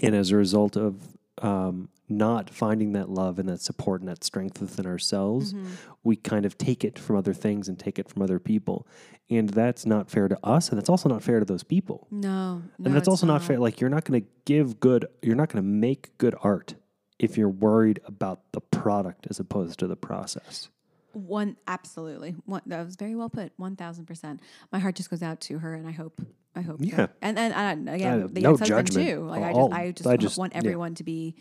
And 0.00 0.14
as 0.14 0.30
a 0.30 0.36
result 0.36 0.76
of 0.76 1.17
um, 1.44 1.88
not 2.08 2.50
finding 2.50 2.92
that 2.92 3.08
love 3.08 3.38
and 3.38 3.48
that 3.48 3.60
support 3.60 4.00
and 4.00 4.08
that 4.08 4.24
strength 4.24 4.60
within 4.60 4.86
ourselves, 4.86 5.54
we 6.02 6.16
kind 6.16 6.46
of 6.46 6.56
take 6.56 6.84
it 6.84 6.98
from 6.98 7.16
other 7.16 7.34
things 7.34 7.68
and 7.68 7.78
take 7.78 7.98
it 7.98 8.08
from 8.08 8.22
other 8.22 8.38
people. 8.38 8.86
And 9.30 9.48
that's 9.50 9.84
not 9.84 10.10
fair 10.10 10.28
to 10.28 10.38
us. 10.42 10.70
And 10.70 10.78
that's 10.78 10.88
also 10.88 11.08
not 11.08 11.22
fair 11.22 11.38
to 11.38 11.44
those 11.44 11.62
people. 11.62 12.06
No, 12.10 12.62
no 12.78 12.86
and 12.86 12.94
that's 12.94 13.08
also 13.08 13.26
not 13.26 13.42
fair. 13.42 13.58
Like, 13.58 13.80
you're 13.80 13.90
not 13.90 14.04
going 14.04 14.22
to 14.22 14.28
give 14.46 14.80
good, 14.80 15.06
you're 15.22 15.36
not 15.36 15.50
going 15.50 15.62
to 15.62 15.68
make 15.68 16.16
good 16.18 16.34
art 16.42 16.76
if 17.18 17.36
you're 17.36 17.48
worried 17.48 18.00
about 18.06 18.40
the 18.52 18.60
product 18.60 19.26
as 19.28 19.38
opposed 19.38 19.78
to 19.80 19.86
the 19.86 19.96
process. 19.96 20.70
One 21.12 21.56
absolutely. 21.66 22.36
One 22.44 22.62
that 22.66 22.84
was 22.84 22.96
very 22.96 23.14
well 23.14 23.30
put. 23.30 23.52
One 23.56 23.76
thousand 23.76 24.06
percent. 24.06 24.40
My 24.72 24.78
heart 24.78 24.94
just 24.96 25.10
goes 25.10 25.22
out 25.22 25.40
to 25.42 25.58
her, 25.58 25.74
and 25.74 25.86
I 25.86 25.92
hope. 25.92 26.20
I 26.54 26.60
hope. 26.62 26.78
Yeah. 26.80 26.96
that- 26.96 27.16
and 27.22 27.38
and 27.38 27.88
again, 27.88 28.22
Uh, 28.24 28.26
the 28.30 28.40
no 28.40 28.52
ex-husband 28.52 28.86
judgment. 28.88 29.08
too. 29.08 29.20
Like 29.24 29.42
I 29.42 29.52
just, 29.52 29.72
I 29.72 29.90
just, 29.92 30.06
I 30.08 30.16
just- 30.16 30.38
want 30.38 30.52
yeah. 30.52 30.58
everyone 30.58 30.94
to 30.96 31.04
be 31.04 31.34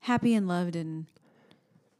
happy 0.00 0.34
and 0.34 0.48
loved 0.48 0.74
and 0.76 1.06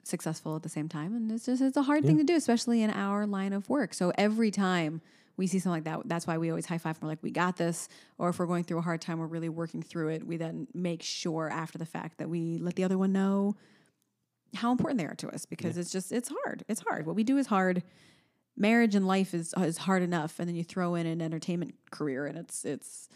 successful 0.03 0.57
at 0.57 0.63
the 0.63 0.69
same 0.69 0.89
time. 0.89 1.15
And 1.15 1.31
it's 1.31 1.47
just, 1.47 1.61
it's 1.61 1.77
a 1.77 1.83
hard 1.83 2.05
thing 2.05 2.17
to 2.19 2.25
do, 2.25 2.35
especially 2.35 2.83
in 2.83 2.91
our 2.91 3.27
line 3.27 3.53
of 3.53 3.69
work. 3.69 3.93
So 3.93 4.13
every 4.17 4.51
time 4.51 5.03
we 5.37 5.47
see 5.47 5.59
something 5.59 5.85
like 5.85 5.85
that, 5.85 6.09
that's 6.09 6.27
why 6.27 6.39
we 6.39 6.49
always 6.49 6.65
high 6.67 6.79
five. 6.79 6.97
And 6.97 7.03
we're 7.03 7.11
like, 7.11 7.23
we 7.23 7.31
got 7.31 7.57
this. 7.57 7.89
Or 8.17 8.31
if 8.31 8.39
we're 8.39 8.47
going 8.47 8.65
through 8.65 8.79
a 8.79 8.83
hard 8.83 9.01
time, 9.03 9.19
we're 9.19 9.27
really 9.27 9.49
working 9.51 9.83
through 9.83 10.09
it. 10.09 10.27
We 10.27 10.37
then 10.39 10.67
make 10.73 11.03
sure 11.03 11.51
after 11.51 11.77
the 11.77 11.85
fact 11.87 12.19
that 12.19 12.31
we 12.31 12.59
let 12.59 12.77
the 12.77 12.85
other 12.85 12.97
one 12.97 13.13
know 13.13 13.57
how 14.55 14.73
important 14.73 14.99
they 14.99 15.05
are 15.07 15.15
to 15.17 15.29
us 15.29 15.45
because 15.47 15.77
it's 15.79 15.91
just 15.91 16.13
it's 16.13 16.31
hard. 16.45 16.65
It's 16.69 16.81
hard. 16.81 17.07
What 17.07 17.17
we 17.17 17.25
do 17.25 17.37
is 17.39 17.47
hard. 17.47 17.83
Marriage 18.57 18.95
and 18.95 19.07
life 19.07 19.35
is 19.35 19.55
is 19.59 19.79
hard 19.79 20.03
enough, 20.03 20.39
and 20.41 20.49
then 20.49 20.57
you 20.57 20.65
throw 20.65 20.95
in 20.95 21.07
an 21.07 21.21
entertainment 21.23 21.75
career, 21.91 22.27
and 22.27 22.37
it's 22.39 22.65
it's 22.65 23.09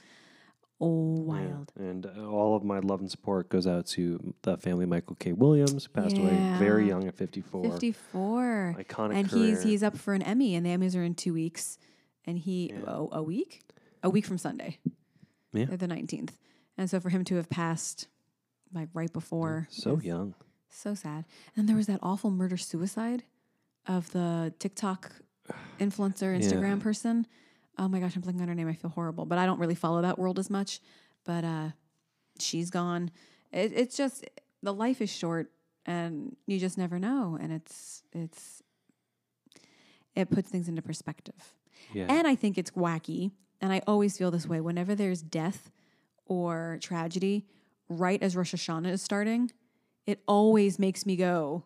oh 0.81 1.17
Yeah. 1.17 1.23
wild. 1.23 1.73
And 1.77 2.07
uh, 2.07 2.27
all 2.29 2.55
of 2.55 2.63
my 2.65 2.79
love 2.79 3.01
and 3.01 3.11
support 3.11 3.49
goes 3.49 3.67
out 3.67 3.87
to 3.89 4.35
the 4.43 4.57
family 4.59 4.87
Michael 4.87 5.17
K. 5.17 5.33
Williams, 5.33 5.89
passed 5.89 6.17
away 6.17 6.55
very 6.59 6.87
young 6.87 7.09
at 7.09 7.15
54. 7.17 7.65
Fifty 7.65 7.93
four, 7.93 8.77
Iconic 8.79 9.15
and 9.17 9.29
career. 9.31 9.47
he's 9.47 9.63
he's 9.65 9.83
up 9.83 9.97
for 9.97 10.15
an 10.15 10.23
Emmy, 10.23 10.55
and 10.55 10.65
the 10.65 10.71
Emmys 10.71 10.97
are 10.97 11.03
in 11.03 11.15
two 11.15 11.33
weeks, 11.35 11.79
and 12.25 12.39
he 12.39 12.73
oh, 12.87 13.09
a 13.13 13.23
week, 13.23 13.63
a 14.03 14.11
week 14.11 14.25
from 14.27 14.39
Sunday, 14.39 14.79
Yeah. 15.53 15.65
They're 15.65 15.77
the 15.77 15.89
nineteenth, 15.89 16.37
and 16.79 16.89
so 16.89 17.01
for 17.01 17.09
him 17.11 17.25
to 17.25 17.37
have 17.37 17.49
passed 17.51 18.07
like 18.73 18.89
right 18.95 19.13
before, 19.13 19.67
so 19.71 19.99
young. 20.01 20.35
So 20.75 20.95
sad. 20.95 21.27
And 21.55 21.69
there 21.69 21.77
was 21.77 21.87
that 21.87 22.01
awful 22.03 22.31
murder 22.31 22.57
suicide 22.57 23.25
of 23.87 24.11
the 24.13 24.55
TikTok 24.59 25.13
influencer 25.79 26.37
Instagram 26.39 26.81
person. 26.81 27.27
Oh 27.79 27.89
my 27.89 28.01
gosh, 28.01 28.17
I'm 28.17 28.23
blanking 28.23 28.41
on 28.41 28.49
her 28.49 28.55
name. 28.55 28.69
I 28.69 28.75
feel 28.75 28.91
horrible, 28.91 29.27
but 29.27 29.39
I 29.39 29.47
don't 29.47 29.59
really 29.59 29.75
follow 29.75 30.03
that 30.03 30.19
world 30.19 30.39
as 30.39 30.49
much. 30.49 30.81
But 31.25 31.45
uh, 31.45 31.69
she's 32.39 32.71
gone. 32.71 33.11
It, 33.53 33.73
it's 33.75 33.97
just 33.97 34.25
the 34.63 34.73
life 34.73 35.01
is 35.03 35.11
short, 35.11 35.51
and 35.85 36.37
you 36.47 36.59
just 36.59 36.79
never 36.79 36.99
know. 36.99 37.39
And 37.41 37.53
it's 37.53 38.03
it's 38.13 38.63
it 40.17 40.31
puts 40.31 40.49
things 40.49 40.69
into 40.69 40.83
perspective. 40.83 41.55
Yeah. 41.93 42.07
And 42.09 42.27
I 42.27 42.35
think 42.35 42.57
it's 42.57 42.71
wacky. 42.73 43.33
And 43.61 43.73
I 43.73 43.83
always 43.87 44.17
feel 44.17 44.31
this 44.31 44.47
way 44.47 44.61
whenever 44.61 44.95
there's 44.95 45.23
death 45.23 45.71
or 46.27 46.79
tragedy, 46.81 47.47
right 47.89 48.23
as 48.23 48.37
Rosh 48.37 48.55
Hashanah 48.55 48.91
is 48.91 49.03
starting, 49.03 49.51
it 50.07 50.21
always 50.27 50.79
makes 50.79 51.07
me 51.07 51.17
go, 51.17 51.65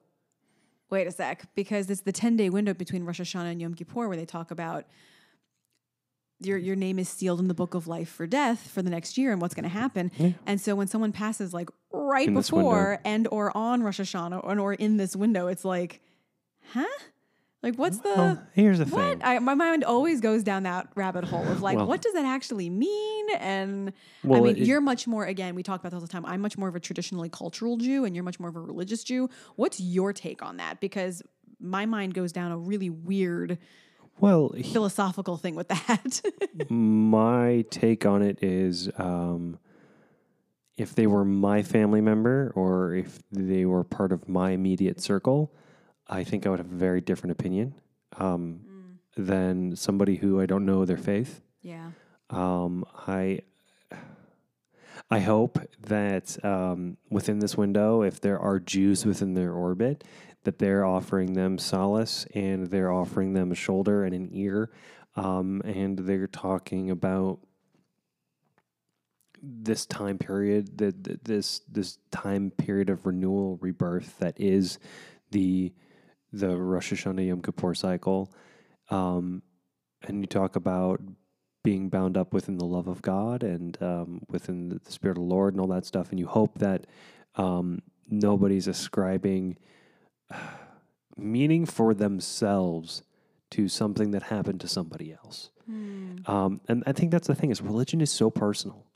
wait 0.90 1.06
a 1.06 1.10
sec, 1.10 1.54
because 1.54 1.90
it's 1.90 2.02
the 2.02 2.12
10 2.12 2.36
day 2.36 2.50
window 2.50 2.74
between 2.74 3.04
Rosh 3.04 3.20
Hashanah 3.20 3.50
and 3.52 3.60
Yom 3.60 3.74
Kippur 3.74 4.08
where 4.08 4.16
they 4.16 4.26
talk 4.26 4.50
about 4.50 4.84
your, 6.40 6.58
your 6.58 6.76
name 6.76 6.98
is 6.98 7.08
sealed 7.08 7.40
in 7.40 7.48
the 7.48 7.54
book 7.54 7.74
of 7.74 7.86
life 7.86 8.10
for 8.10 8.26
death 8.26 8.70
for 8.70 8.82
the 8.82 8.90
next 8.90 9.16
year 9.16 9.32
and 9.32 9.40
what's 9.40 9.54
going 9.54 9.62
to 9.64 9.70
happen. 9.70 10.10
And 10.44 10.60
so 10.60 10.74
when 10.74 10.86
someone 10.86 11.12
passes 11.12 11.54
like 11.54 11.70
right 11.90 12.28
In 12.28 12.34
before 12.34 13.00
and 13.06 13.26
or 13.30 13.56
on 13.56 13.82
Rosh 13.82 14.00
Hashanah 14.00 14.46
and 14.48 14.60
or 14.60 14.74
in 14.74 14.98
this 14.98 15.16
window, 15.16 15.46
it's 15.46 15.64
like, 15.64 16.02
huh? 16.72 16.84
Like 17.62 17.74
what's 17.76 17.98
the 17.98 18.12
well, 18.14 18.42
here's 18.52 18.78
the 18.78 18.84
what? 18.84 19.18
thing. 19.18 19.20
I, 19.24 19.38
my 19.40 19.54
mind 19.54 19.82
always 19.82 20.20
goes 20.20 20.44
down 20.44 20.64
that 20.64 20.88
rabbit 20.94 21.24
hole 21.24 21.42
of 21.46 21.62
like, 21.62 21.76
Well- 21.78 21.86
what 21.86 22.00
does 22.02 22.12
that 22.12 22.24
actually 22.24 22.70
mean? 22.70 23.26
And 23.38 23.92
I 24.24 24.40
mean, 24.40 24.56
it- 24.56 24.58
you're 24.58 24.80
much 24.80 25.06
more, 25.06 25.24
again, 25.24 25.54
we 25.54 25.62
talk 25.62 25.80
about 25.80 25.90
this 25.90 25.96
all 25.96 26.00
the 26.00 26.06
time. 26.08 26.24
I'm 26.26 26.40
much 26.40 26.56
more 26.58 26.68
of 26.68 26.76
a 26.76 26.80
traditionally 26.80 27.28
cultural 27.28 27.76
Jew 27.76 28.04
and 28.04 28.14
you're 28.14 28.24
much 28.24 28.38
more 28.38 28.48
of 28.50 28.56
a 28.56 28.60
religious 28.60 29.02
Jew. 29.02 29.28
What's 29.56 29.80
your 29.80 30.12
take 30.12 30.42
on 30.42 30.58
that? 30.58 30.80
Because 30.80 31.22
my 31.58 31.86
mind 31.86 32.14
goes 32.14 32.30
down 32.30 32.52
a 32.52 32.58
really 32.58 32.90
weird 32.90 33.58
Well, 34.20 34.50
philosophical 34.72 35.36
thing 35.36 35.54
with 35.56 35.68
that. 35.68 36.20
my 36.70 37.64
take 37.70 38.06
on 38.06 38.22
it 38.22 38.42
is 38.42 38.90
um, 38.98 39.58
if 40.76 40.94
they 40.94 41.06
were 41.06 41.24
my 41.24 41.62
family 41.62 42.00
member 42.02 42.52
or 42.54 42.94
if 42.94 43.22
they 43.32 43.64
were 43.64 43.82
part 43.82 44.12
of 44.12 44.28
my 44.28 44.50
immediate 44.50 45.00
circle, 45.00 45.50
I 46.08 46.24
think 46.24 46.46
I 46.46 46.50
would 46.50 46.58
have 46.58 46.72
a 46.72 46.76
very 46.76 47.00
different 47.00 47.32
opinion 47.32 47.74
um, 48.18 48.60
than 49.16 49.76
somebody 49.76 50.16
who 50.16 50.40
I 50.40 50.46
don't 50.46 50.66
know 50.66 50.84
their 50.84 50.96
faith. 50.96 51.40
yeah. 51.62 51.90
Um, 52.28 52.84
I 53.06 53.40
I 55.10 55.20
hope 55.20 55.60
that 55.82 56.44
um, 56.44 56.96
within 57.10 57.38
this 57.38 57.56
window, 57.56 58.02
if 58.02 58.20
there 58.20 58.38
are 58.40 58.58
Jews 58.58 59.06
within 59.06 59.34
their 59.34 59.52
orbit, 59.52 60.02
that 60.42 60.58
they're 60.58 60.84
offering 60.84 61.34
them 61.34 61.58
solace 61.58 62.26
and 62.34 62.66
they're 62.68 62.90
offering 62.90 63.32
them 63.32 63.52
a 63.52 63.54
shoulder 63.54 64.04
and 64.04 64.14
an 64.14 64.28
ear, 64.32 64.70
um, 65.14 65.62
and 65.64 65.98
they're 66.00 66.26
talking 66.26 66.90
about 66.90 67.38
this 69.40 69.86
time 69.86 70.18
period, 70.18 70.78
that 70.78 71.04
that 71.04 71.24
this 71.24 71.60
this 71.70 71.98
time 72.10 72.50
period 72.50 72.90
of 72.90 73.06
renewal, 73.06 73.58
rebirth 73.60 74.18
that 74.18 74.40
is 74.40 74.78
the 75.30 75.72
the 76.38 76.56
Rosh 76.56 76.92
Hashanah 76.92 77.26
Yom 77.26 77.42
Kippur 77.42 77.74
cycle, 77.74 78.32
um, 78.90 79.42
and 80.06 80.20
you 80.20 80.26
talk 80.26 80.56
about 80.56 81.00
being 81.64 81.88
bound 81.88 82.16
up 82.16 82.32
within 82.32 82.58
the 82.58 82.64
love 82.64 82.86
of 82.86 83.02
God 83.02 83.42
and 83.42 83.76
um, 83.82 84.22
within 84.28 84.68
the, 84.68 84.80
Spirit 84.90 85.16
of 85.16 85.22
the 85.22 85.28
Lord 85.28 85.54
and 85.54 85.60
all 85.60 85.66
that 85.68 85.84
stuff, 85.84 86.10
and 86.10 86.20
you 86.20 86.26
hope 86.26 86.58
that 86.58 86.86
um, 87.34 87.82
nobody's 88.08 88.68
ascribing 88.68 89.56
meaning 91.16 91.66
for 91.66 91.94
themselves 91.94 93.02
to 93.50 93.68
something 93.68 94.10
that 94.10 94.24
happened 94.24 94.60
to 94.60 94.68
somebody 94.68 95.12
else. 95.12 95.50
Um, 96.26 96.60
and 96.68 96.84
I 96.86 96.92
think 96.92 97.10
that's 97.10 97.26
the 97.26 97.34
thing 97.34 97.50
is 97.50 97.62
religion 97.62 98.00
is 98.00 98.10
so 98.10 98.30
personal. 98.30 98.86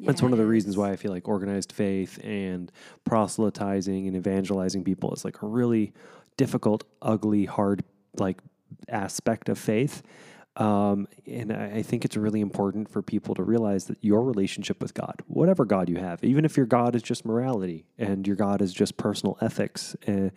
That's 0.00 0.22
one 0.22 0.32
of 0.32 0.38
the 0.38 0.46
reasons 0.46 0.76
why 0.76 0.90
I 0.90 0.96
feel 0.96 1.12
like 1.12 1.28
organized 1.28 1.70
faith 1.70 2.18
and 2.24 2.72
proselytizing 3.04 4.08
and 4.08 4.16
evangelizing 4.16 4.82
people 4.82 5.12
is 5.14 5.24
like 5.24 5.42
a 5.42 5.46
really 5.46 5.92
difficult, 6.36 6.84
ugly, 7.00 7.44
hard 7.44 7.84
like 8.18 8.40
aspect 8.88 9.48
of 9.48 9.58
faith. 9.58 10.02
Um, 10.56 11.08
and 11.26 11.50
I, 11.50 11.76
I 11.76 11.82
think 11.82 12.04
it's 12.04 12.16
really 12.16 12.40
important 12.40 12.90
for 12.90 13.00
people 13.00 13.34
to 13.36 13.42
realize 13.42 13.86
that 13.86 13.96
your 14.02 14.22
relationship 14.22 14.82
with 14.82 14.92
God, 14.92 15.22
whatever 15.26 15.64
God 15.64 15.88
you 15.88 15.96
have, 15.96 16.22
even 16.22 16.44
if 16.44 16.56
your 16.56 16.66
God 16.66 16.94
is 16.94 17.02
just 17.02 17.24
morality 17.24 17.86
and 17.96 18.26
your 18.26 18.36
God 18.36 18.60
is 18.60 18.74
just 18.74 18.98
personal 18.98 19.38
ethics, 19.40 19.96
uh, 20.06 20.28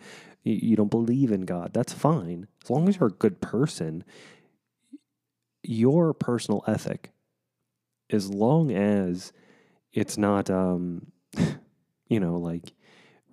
you, 0.42 0.54
you 0.54 0.76
don't 0.76 0.90
believe 0.90 1.32
in 1.32 1.42
God, 1.42 1.72
that's 1.74 1.92
fine. 1.92 2.46
As 2.64 2.70
long 2.70 2.88
as 2.88 2.96
you're 2.98 3.08
a 3.08 3.12
good 3.12 3.42
person, 3.42 4.04
your 5.62 6.14
personal 6.14 6.64
ethic, 6.66 7.12
as 8.08 8.30
long 8.30 8.72
as 8.72 9.32
it's 9.92 10.16
not, 10.16 10.48
um, 10.48 11.12
you 12.08 12.20
know, 12.20 12.38
like 12.38 12.72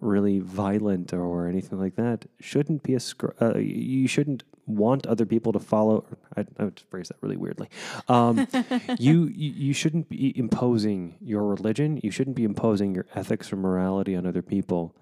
really 0.04 0.40
violent 0.40 1.14
or 1.14 1.48
anything 1.48 1.80
like 1.80 1.96
that, 1.96 2.26
shouldn't 2.40 2.84
be 2.84 2.96
a. 2.96 3.00
Uh, 3.42 3.58
you 3.58 4.08
shouldn't 4.08 4.44
want 4.66 5.06
other 5.08 5.26
people 5.26 5.52
to 5.54 5.60
follow. 5.60 6.06
I, 6.36 6.46
I 6.60 6.66
would 6.66 6.82
phrase 6.90 7.10
that 7.10 7.18
really 7.22 7.38
weirdly. 7.38 7.70
Um, 8.08 8.48
you, 9.00 9.26
you 9.28 9.52
you 9.52 9.74
shouldn't 9.74 10.10
be 10.10 10.38
imposing 10.38 11.16
your 11.22 11.44
religion. 11.44 12.00
You 12.04 12.12
shouldn't 12.12 12.36
be 12.36 12.44
imposing 12.44 12.96
your 12.96 13.06
ethics 13.16 13.52
or 13.52 13.56
morality 13.56 14.16
on 14.16 14.26
other 14.26 14.42
people, 14.42 14.96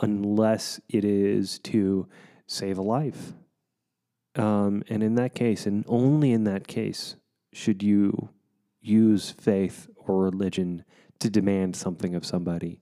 unless 0.00 0.80
it 0.88 1.04
is 1.04 1.58
to 1.60 2.08
save 2.46 2.78
a 2.78 2.82
life. 2.82 3.32
Um, 4.36 4.82
and 4.88 5.02
in 5.02 5.16
that 5.16 5.34
case, 5.34 5.66
and 5.66 5.84
only 5.88 6.32
in 6.32 6.44
that 6.44 6.68
case, 6.68 7.16
should 7.52 7.82
you 7.82 8.30
use 8.80 9.30
faith 9.30 9.88
or 9.96 10.22
religion 10.22 10.84
to 11.18 11.28
demand 11.28 11.74
something 11.74 12.14
of 12.14 12.24
somebody 12.24 12.80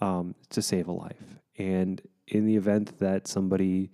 um, 0.00 0.34
to 0.50 0.62
save 0.62 0.88
a 0.88 0.92
life. 0.92 1.38
And 1.58 2.00
in 2.26 2.46
the 2.46 2.56
event 2.56 2.98
that 2.98 3.26
somebody 3.26 3.90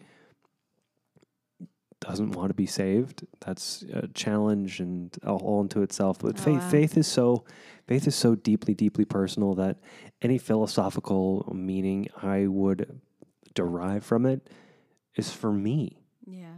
doesn't 2.00 2.32
want 2.32 2.50
to 2.50 2.54
be 2.54 2.66
saved, 2.66 3.24
that's 3.40 3.82
a 3.92 4.08
challenge 4.08 4.80
and 4.80 5.16
all 5.24 5.60
unto 5.60 5.82
itself. 5.82 6.18
But 6.18 6.38
Oh, 6.40 6.42
faith, 6.42 6.60
wow. 6.62 6.68
faith 6.68 6.96
is 6.96 7.06
so 7.06 7.44
faith 7.86 8.06
is 8.08 8.14
so 8.16 8.34
deeply, 8.34 8.74
deeply 8.74 9.04
personal 9.04 9.54
that 9.56 9.78
any 10.20 10.38
philosophical 10.38 11.48
meaning 11.54 12.08
I 12.20 12.46
would 12.48 13.00
derive 13.54 14.04
from 14.04 14.26
it 14.26 14.48
is 15.14 15.30
for 15.30 15.52
me. 15.52 16.02
Yeah. 16.26 16.56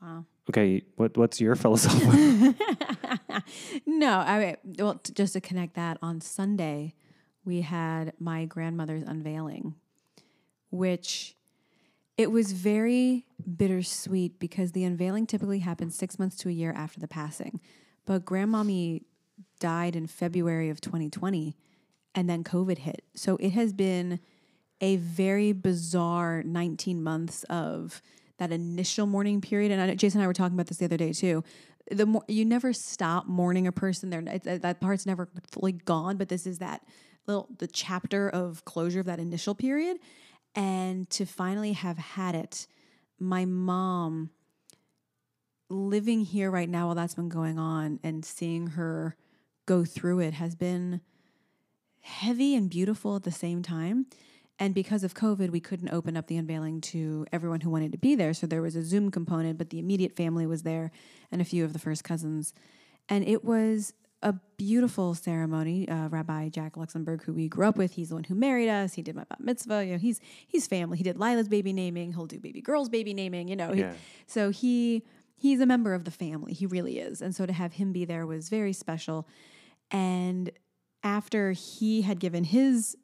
Wow. 0.00 0.26
Okay, 0.48 0.82
what 0.96 1.16
what's 1.16 1.40
your 1.40 1.56
philosophical? 1.62 2.12
no, 3.86 4.18
I 4.18 4.38
mean, 4.38 4.56
well, 4.78 5.00
just 5.12 5.32
to 5.32 5.40
connect 5.40 5.74
that 5.74 5.98
on 6.00 6.20
Sunday, 6.20 6.94
we 7.48 7.62
had 7.62 8.12
my 8.20 8.44
grandmother's 8.44 9.02
unveiling, 9.02 9.74
which 10.70 11.34
it 12.18 12.30
was 12.30 12.52
very 12.52 13.24
bittersweet 13.56 14.38
because 14.38 14.72
the 14.72 14.84
unveiling 14.84 15.26
typically 15.26 15.60
happens 15.60 15.96
six 15.96 16.18
months 16.18 16.36
to 16.36 16.50
a 16.50 16.52
year 16.52 16.74
after 16.76 17.00
the 17.00 17.08
passing. 17.08 17.58
But 18.04 18.26
grandmommy 18.26 19.04
died 19.60 19.96
in 19.96 20.06
February 20.06 20.68
of 20.68 20.82
2020 20.82 21.56
and 22.14 22.28
then 22.28 22.44
COVID 22.44 22.78
hit. 22.78 23.02
So 23.14 23.38
it 23.38 23.50
has 23.50 23.72
been 23.72 24.20
a 24.82 24.96
very 24.96 25.52
bizarre 25.52 26.42
19 26.42 27.02
months 27.02 27.44
of 27.44 28.02
that 28.36 28.52
initial 28.52 29.06
mourning 29.06 29.40
period. 29.40 29.72
And 29.72 29.80
I, 29.80 29.94
Jason 29.94 30.20
and 30.20 30.24
I 30.24 30.26
were 30.26 30.34
talking 30.34 30.54
about 30.54 30.66
this 30.66 30.76
the 30.76 30.84
other 30.84 30.98
day 30.98 31.12
too. 31.12 31.42
The 31.90 32.04
more, 32.04 32.24
you 32.28 32.44
never 32.44 32.74
stop 32.74 33.26
mourning 33.26 33.66
a 33.66 33.72
person. 33.72 34.10
There, 34.10 34.20
that 34.20 34.80
part's 34.80 35.06
never 35.06 35.30
fully 35.50 35.72
gone. 35.72 36.18
But 36.18 36.28
this 36.28 36.46
is 36.46 36.58
that 36.58 36.82
little 37.28 37.48
the 37.58 37.66
chapter 37.68 38.28
of 38.28 38.64
closure 38.64 39.00
of 39.00 39.06
that 39.06 39.20
initial 39.20 39.54
period, 39.54 39.98
and 40.54 41.08
to 41.10 41.24
finally 41.24 41.72
have 41.74 41.98
had 41.98 42.34
it. 42.34 42.66
My 43.20 43.44
mom 43.44 44.30
living 45.68 46.22
here 46.24 46.50
right 46.50 46.68
now 46.68 46.86
while 46.86 46.94
that's 46.94 47.14
been 47.14 47.28
going 47.28 47.58
on 47.58 48.00
and 48.02 48.24
seeing 48.24 48.68
her 48.68 49.14
go 49.66 49.84
through 49.84 50.20
it 50.20 50.32
has 50.34 50.54
been 50.54 51.00
heavy 52.00 52.54
and 52.54 52.70
beautiful 52.70 53.16
at 53.16 53.24
the 53.24 53.30
same 53.30 53.62
time. 53.62 54.06
And 54.58 54.74
because 54.74 55.04
of 55.04 55.14
COVID, 55.14 55.50
we 55.50 55.60
couldn't 55.60 55.90
open 55.90 56.16
up 56.16 56.26
the 56.26 56.36
unveiling 56.36 56.80
to 56.80 57.26
everyone 57.30 57.60
who 57.60 57.70
wanted 57.70 57.92
to 57.92 57.98
be 57.98 58.14
there. 58.16 58.34
So 58.34 58.46
there 58.46 58.62
was 58.62 58.74
a 58.74 58.82
Zoom 58.82 59.10
component, 59.10 59.58
but 59.58 59.70
the 59.70 59.78
immediate 59.78 60.16
family 60.16 60.46
was 60.46 60.62
there 60.62 60.90
and 61.30 61.40
a 61.40 61.44
few 61.44 61.64
of 61.64 61.72
the 61.72 61.78
first 61.78 62.02
cousins. 62.02 62.54
And 63.08 63.28
it 63.28 63.44
was 63.44 63.92
a 64.22 64.34
beautiful 64.56 65.14
ceremony. 65.14 65.88
Uh, 65.88 66.08
Rabbi 66.08 66.48
Jack 66.48 66.76
Luxemburg, 66.76 67.22
who 67.22 67.32
we 67.32 67.48
grew 67.48 67.66
up 67.68 67.76
with, 67.76 67.92
he's 67.92 68.08
the 68.08 68.16
one 68.16 68.24
who 68.24 68.34
married 68.34 68.68
us. 68.68 68.94
He 68.94 69.02
did 69.02 69.14
my 69.14 69.24
bat 69.24 69.40
mitzvah. 69.40 69.84
You 69.84 69.92
know, 69.92 69.98
he's 69.98 70.20
he's 70.48 70.66
family. 70.66 70.98
He 70.98 71.04
did 71.04 71.18
Lila's 71.18 71.48
baby 71.48 71.72
naming. 71.72 72.12
He'll 72.12 72.26
do 72.26 72.40
baby 72.40 72.60
girl's 72.60 72.88
baby 72.88 73.14
naming. 73.14 73.46
You 73.48 73.56
know, 73.56 73.72
he- 73.72 73.82
so 74.26 74.50
he 74.50 75.04
he's 75.36 75.60
a 75.60 75.66
member 75.66 75.94
of 75.94 76.04
the 76.04 76.10
family. 76.10 76.52
He 76.52 76.66
really 76.66 76.98
is. 76.98 77.22
And 77.22 77.32
so 77.34 77.46
to 77.46 77.52
have 77.52 77.74
him 77.74 77.92
be 77.92 78.04
there 78.04 78.26
was 78.26 78.48
very 78.48 78.72
special. 78.72 79.28
And 79.92 80.50
after 81.04 81.52
he 81.52 82.02
had 82.02 82.18
given 82.18 82.42
his 82.42 82.96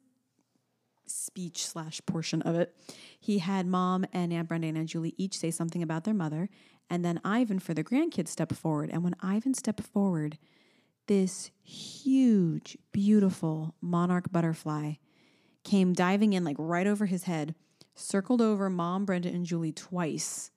speech 1.07 1.65
slash 1.65 2.01
portion 2.05 2.41
of 2.41 2.55
it, 2.55 2.75
he 3.19 3.39
had 3.39 3.65
mom 3.67 4.05
and 4.11 4.33
Aunt 4.33 4.47
Brenda 4.47 4.67
and 4.67 4.77
Aunt 4.77 4.89
Julie 4.89 5.13
each 5.17 5.37
say 5.37 5.51
something 5.51 5.81
about 5.83 6.03
their 6.03 6.13
mother. 6.13 6.49
And 6.89 7.05
then 7.05 7.19
Ivan 7.23 7.59
for 7.59 7.73
the 7.73 7.83
grandkids 7.83 8.27
stepped 8.29 8.53
forward. 8.55 8.89
And 8.91 9.03
when 9.03 9.15
Ivan 9.21 9.53
stepped 9.53 9.81
forward, 9.81 10.37
this 11.07 11.51
huge, 11.63 12.77
beautiful 12.91 13.75
monarch 13.81 14.31
butterfly 14.31 14.93
came 15.63 15.93
diving 15.93 16.33
in 16.33 16.43
like 16.43 16.55
right 16.59 16.87
over 16.87 17.05
his 17.05 17.23
head, 17.23 17.55
circled 17.95 18.41
over 18.41 18.69
mom, 18.69 19.05
Brenda, 19.05 19.29
and 19.29 19.45
Julie 19.45 19.71
twice, 19.71 20.51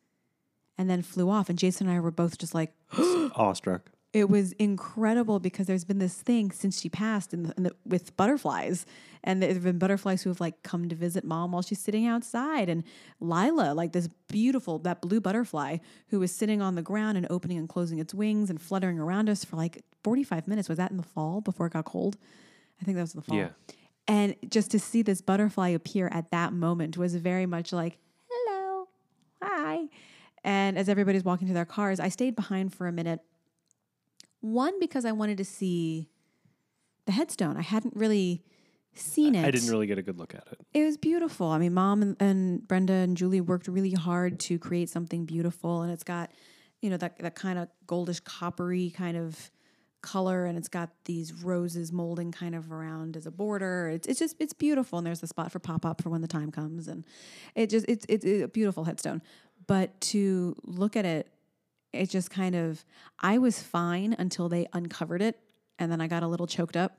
and 0.77 0.89
then 0.89 1.03
flew 1.03 1.31
off. 1.31 1.49
And 1.49 1.59
Jason 1.59 1.89
and 1.89 1.97
I 1.97 2.01
were 2.01 2.11
both 2.11 2.39
just 2.39 2.55
like, 2.55 2.73
Awestruck. 2.99 3.91
It 4.14 4.29
was 4.31 4.53
incredible 4.53 5.38
because 5.38 5.66
there's 5.66 5.85
been 5.85 5.99
this 5.99 6.14
thing 6.14 6.51
since 6.51 6.81
she 6.81 6.88
passed 6.88 7.35
in 7.35 7.42
the, 7.42 7.55
in 7.59 7.62
the, 7.64 7.73
with 7.85 8.16
butterflies 8.16 8.87
and 9.23 9.42
there 9.42 9.53
have 9.53 9.62
been 9.62 9.79
butterflies 9.79 10.23
who 10.23 10.31
have 10.31 10.40
like 10.40 10.62
come 10.62 10.88
to 10.88 10.94
visit 10.97 11.25
mom 11.25 11.53
while 11.53 11.61
she's 11.61 11.79
sitting 11.79 12.07
outside 12.07 12.68
and 12.71 12.85
lila 13.21 13.75
like 13.75 13.92
this 13.92 14.09
beautiful 14.29 14.79
that 14.79 15.03
blue 15.03 15.21
butterfly 15.21 15.77
who 16.09 16.18
was 16.21 16.33
sitting 16.35 16.62
on 16.62 16.75
the 16.75 16.81
ground 16.83 17.18
and 17.18 17.27
opening 17.29 17.59
and 17.59 17.68
closing 17.68 17.99
its 17.99 18.14
wings 18.14 18.49
and 18.49 18.62
fluttering 18.62 18.99
around 18.99 19.29
us 19.29 19.44
for 19.44 19.57
like 19.57 19.83
45 20.05 20.49
minutes 20.49 20.68
was 20.71 20.79
that 20.79 20.90
in 20.90 20.97
the 20.97 21.03
fall 21.03 21.40
before 21.42 21.66
it 21.66 21.75
got 21.75 21.85
cold 21.85 22.16
i 22.81 22.85
think 22.85 22.97
that 22.97 23.03
was 23.03 23.14
in 23.14 23.21
the 23.21 23.27
fall 23.27 23.37
Yeah. 23.37 23.49
and 24.07 24.37
just 24.49 24.71
to 24.71 24.79
see 24.79 25.03
this 25.03 25.21
butterfly 25.21 25.68
appear 25.68 26.09
at 26.09 26.31
that 26.31 26.55
moment 26.55 26.97
was 26.97 27.14
very 27.16 27.44
much 27.44 27.73
like, 27.75 27.99
hello, 28.31 28.88
hi. 29.42 29.88
And 30.44 30.79
as 30.79 30.88
everybody's 30.88 31.25
walking 31.25 31.49
to 31.49 31.53
their 31.55 31.64
cars, 31.66 31.99
I 32.01 32.09
stayed 32.09 32.37
behind 32.37 32.73
for 32.73 32.87
a 32.87 32.92
minute. 32.92 33.21
One, 34.40 34.79
because 34.79 35.05
I 35.05 35.12
wanted 35.12 35.38
to 35.38 35.44
see 35.44 36.09
the 37.07 37.12
headstone. 37.12 37.57
I 37.57 37.62
hadn't 37.62 37.96
really 37.96 38.44
seen 38.94 39.35
it. 39.35 39.44
I 39.44 39.51
didn't 39.51 39.70
really 39.70 39.87
get 39.87 39.98
a 39.98 40.03
good 40.03 40.18
look 40.18 40.35
at 40.35 40.46
it. 40.51 40.61
It 40.74 40.85
was 40.85 40.96
beautiful. 40.96 41.48
I 41.48 41.59
mean, 41.59 41.74
mom 41.74 42.03
and, 42.03 42.16
and 42.20 42.66
Brenda 42.66 42.92
and 42.92 43.16
Julie 43.16 43.40
worked 43.40 43.68
really 43.68 43.92
hard 43.92 44.38
to 44.40 44.59
create 44.59 44.88
something 44.88 45.24
beautiful, 45.24 45.83
and 45.83 45.92
it's 45.92 46.05
got, 46.05 46.31
you 46.81 46.90
know, 46.90 46.96
that 46.96 47.18
that 47.18 47.35
kind 47.35 47.59
of 47.59 47.68
goldish 47.87 48.22
coppery 48.22 48.90
kind 48.90 49.16
of 49.16 49.51
color, 50.01 50.46
and 50.46 50.57
it's 50.57 50.68
got 50.68 50.90
these 51.05 51.33
roses 51.33 51.92
molding 51.92 52.31
kind 52.31 52.55
of 52.55 52.70
around 52.70 53.16
as 53.16 53.27
a 53.27 53.31
border. 53.31 53.88
It's 53.88 54.07
it's 54.07 54.18
just 54.18 54.37
it's 54.38 54.53
beautiful, 54.53 54.98
and 54.98 55.07
there's 55.07 55.20
the 55.20 55.27
spot 55.27 55.51
for 55.53 55.59
pop 55.59 55.85
up 55.85 56.03
for 56.03 56.11
when 56.11 56.20
the 56.20 56.29
time 56.29 56.51
comes, 56.51 56.88
and 56.88 57.05
it 57.55 57.70
just 57.70 57.87
it's 57.88 58.07
it's 58.09 58.24
a 58.24 58.48
beautiful 58.48 58.85
headstone. 58.85 59.22
But 59.66 60.01
to 60.03 60.57
look 60.64 60.96
at 60.96 61.05
it, 61.05 61.29
it 61.92 62.11
just 62.11 62.31
kind 62.31 62.55
of 62.55 62.85
I 63.18 63.38
was 63.38 63.62
fine 63.62 64.14
until 64.18 64.48
they 64.48 64.66
uncovered 64.72 65.22
it, 65.22 65.38
and 65.79 65.90
then 65.90 66.01
I 66.01 66.07
got 66.07 66.22
a 66.22 66.29
little 66.29 66.46
choked 66.46 66.77
up. 66.77 66.98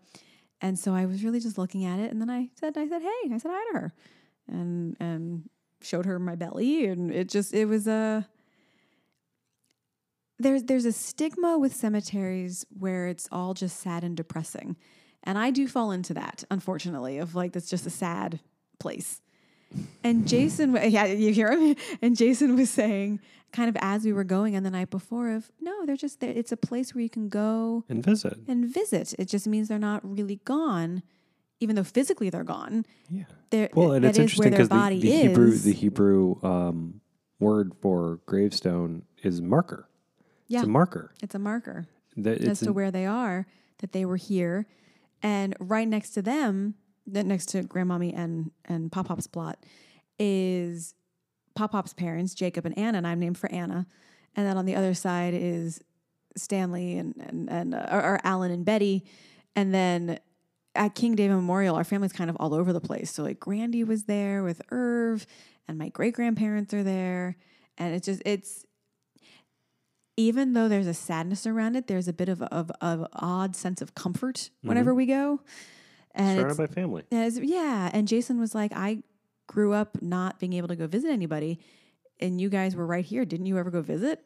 And 0.61 0.77
so 0.77 0.93
I 0.93 1.05
was 1.05 1.23
really 1.23 1.39
just 1.39 1.57
looking 1.57 1.85
at 1.85 1.99
it, 1.99 2.11
and 2.11 2.19
then 2.19 2.29
I 2.29 2.49
said, 2.55 2.77
I 2.77 2.87
said, 2.87 3.01
hey, 3.01 3.33
I 3.33 3.37
said 3.37 3.51
hi 3.53 3.71
to 3.71 3.79
her, 3.79 3.93
and 4.47 4.95
and 4.99 5.49
showed 5.81 6.05
her 6.05 6.19
my 6.19 6.35
belly, 6.35 6.85
and 6.85 7.11
it 7.11 7.29
just 7.29 7.53
it 7.53 7.65
was 7.65 7.87
a. 7.87 8.27
There's 10.37 10.63
there's 10.63 10.85
a 10.85 10.91
stigma 10.91 11.57
with 11.57 11.75
cemeteries 11.75 12.65
where 12.77 13.07
it's 13.07 13.27
all 13.31 13.53
just 13.53 13.79
sad 13.79 14.03
and 14.03 14.15
depressing, 14.15 14.75
and 15.23 15.37
I 15.37 15.51
do 15.51 15.67
fall 15.67 15.91
into 15.91 16.13
that, 16.13 16.43
unfortunately, 16.49 17.17
of 17.17 17.35
like 17.35 17.53
that's 17.53 17.69
just 17.69 17.85
a 17.85 17.91
sad 17.91 18.39
place. 18.79 19.21
And 20.03 20.27
Jason, 20.27 20.73
yeah, 20.89 21.05
you 21.05 21.31
hear 21.33 21.51
him. 21.51 21.75
And 22.01 22.17
Jason 22.17 22.55
was 22.55 22.69
saying, 22.69 23.19
kind 23.51 23.69
of 23.69 23.77
as 23.81 24.03
we 24.03 24.13
were 24.13 24.23
going, 24.23 24.55
on 24.55 24.63
the 24.63 24.69
night 24.71 24.89
before, 24.89 25.29
of 25.29 25.51
no, 25.61 25.85
they're 25.85 25.95
just 25.97 26.19
there. 26.19 26.31
It's 26.31 26.51
a 26.51 26.57
place 26.57 26.95
where 26.95 27.01
you 27.03 27.09
can 27.09 27.29
go 27.29 27.83
And 27.89 28.03
visit. 28.03 28.37
and 28.47 28.65
visit. 28.65 29.13
It 29.19 29.25
just 29.27 29.47
means 29.47 29.67
they're 29.67 29.77
not 29.79 30.01
really 30.03 30.37
gone, 30.45 31.03
even 31.59 31.75
though 31.75 31.83
physically 31.83 32.29
they're 32.29 32.43
gone. 32.43 32.85
Yeah. 33.09 33.23
They're, 33.51 33.69
Well, 33.73 33.91
and 33.93 34.05
it's 34.05 34.17
interesting 34.17 34.51
because 34.51 34.69
the, 34.69 34.99
the. 34.99 35.11
Hebrew 35.11 35.51
the 35.51 35.73
Hebrew 35.73 36.35
um, 36.43 37.01
word 37.39 37.73
for 37.81 38.19
gravestone 38.25 39.03
is 39.23 39.41
marker. 39.41 39.87
yeah, 40.47 40.59
It's 40.59 40.67
a 40.67 40.69
marker. 40.71 41.13
it's 41.21 41.35
a 41.35 41.39
marker 41.39 41.87
That 42.17 42.39
as 42.41 42.47
it's 42.47 42.59
to 42.61 42.67
an- 42.69 42.73
where 42.73 42.91
they 42.91 43.05
are, 43.05 43.45
that 43.79 43.91
they 43.91 44.05
were 44.05 44.17
here, 44.17 44.65
and 45.21 45.55
right 45.59 45.87
next 45.87 46.11
to 46.11 46.21
them, 46.21 46.75
next 47.13 47.47
to 47.47 47.63
Grandmommy 47.63 48.13
and 48.15 48.51
and 48.65 48.91
Pop 48.91 49.07
Pop's 49.07 49.27
plot, 49.27 49.65
is 50.17 50.93
Pop 51.55 51.71
Pop's 51.71 51.93
parents, 51.93 52.33
Jacob 52.33 52.65
and 52.65 52.77
Anna, 52.77 52.99
and 52.99 53.07
I'm 53.07 53.19
named 53.19 53.37
for 53.37 53.51
Anna, 53.51 53.87
and 54.35 54.45
then 54.47 54.57
on 54.57 54.65
the 54.65 54.75
other 54.75 54.93
side 54.93 55.33
is 55.33 55.81
Stanley 56.35 56.97
and 56.97 57.15
and 57.17 57.49
and 57.49 57.75
uh, 57.75 57.87
or, 57.91 58.01
or 58.01 58.19
Alan 58.23 58.51
and 58.51 58.65
Betty, 58.65 59.05
and 59.55 59.73
then 59.73 60.19
at 60.75 60.95
King 60.95 61.15
David 61.15 61.35
Memorial, 61.35 61.75
our 61.75 61.83
family's 61.83 62.13
kind 62.13 62.29
of 62.29 62.37
all 62.39 62.53
over 62.53 62.71
the 62.71 62.79
place. 62.79 63.11
So 63.11 63.23
like 63.23 63.39
Grandy 63.39 63.83
was 63.83 64.03
there 64.03 64.43
with 64.43 64.61
Irv, 64.71 65.25
and 65.67 65.77
my 65.77 65.89
great 65.89 66.13
grandparents 66.13 66.73
are 66.73 66.83
there, 66.83 67.35
and 67.77 67.95
it's 67.95 68.05
just 68.05 68.21
it's 68.25 68.65
even 70.15 70.51
though 70.51 70.67
there's 70.67 70.87
a 70.87 70.93
sadness 70.93 71.47
around 71.47 71.75
it, 71.75 71.87
there's 71.87 72.07
a 72.07 72.13
bit 72.13 72.29
of 72.29 72.41
of, 72.43 72.71
of 72.81 73.07
odd 73.13 73.55
sense 73.55 73.81
of 73.81 73.95
comfort 73.95 74.49
whenever 74.61 74.93
we 74.93 75.05
go. 75.05 75.41
And 76.15 76.39
surrounded 76.39 76.57
by 76.57 76.67
family. 76.67 77.03
and 77.11 77.33
yeah, 77.43 77.89
and 77.93 78.07
Jason 78.07 78.39
was 78.39 78.53
like, 78.55 78.71
I 78.75 79.03
grew 79.47 79.73
up 79.73 80.01
not 80.01 80.39
being 80.39 80.53
able 80.53 80.67
to 80.69 80.75
go 80.75 80.87
visit 80.87 81.11
anybody, 81.11 81.59
and 82.19 82.39
you 82.41 82.49
guys 82.49 82.75
were 82.75 82.85
right 82.85 83.05
here. 83.05 83.25
Didn't 83.25 83.45
you 83.45 83.57
ever 83.57 83.69
go 83.71 83.81
visit? 83.81 84.25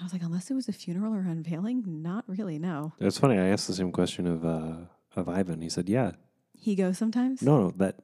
I 0.00 0.04
was 0.04 0.12
like, 0.12 0.22
unless 0.22 0.50
it 0.50 0.54
was 0.54 0.68
a 0.68 0.72
funeral 0.72 1.12
or 1.14 1.20
unveiling, 1.20 1.82
not 1.86 2.24
really. 2.28 2.58
No, 2.58 2.92
It's 3.00 3.18
funny. 3.18 3.38
I 3.38 3.46
asked 3.48 3.66
the 3.66 3.74
same 3.74 3.90
question 3.92 4.26
of 4.26 4.44
uh, 4.44 4.72
of 5.16 5.28
Ivan. 5.28 5.60
He 5.60 5.68
said, 5.68 5.88
"Yeah, 5.88 6.12
he 6.58 6.74
goes 6.74 6.98
sometimes. 6.98 7.42
no, 7.42 7.60
no, 7.62 7.70
that 7.76 7.96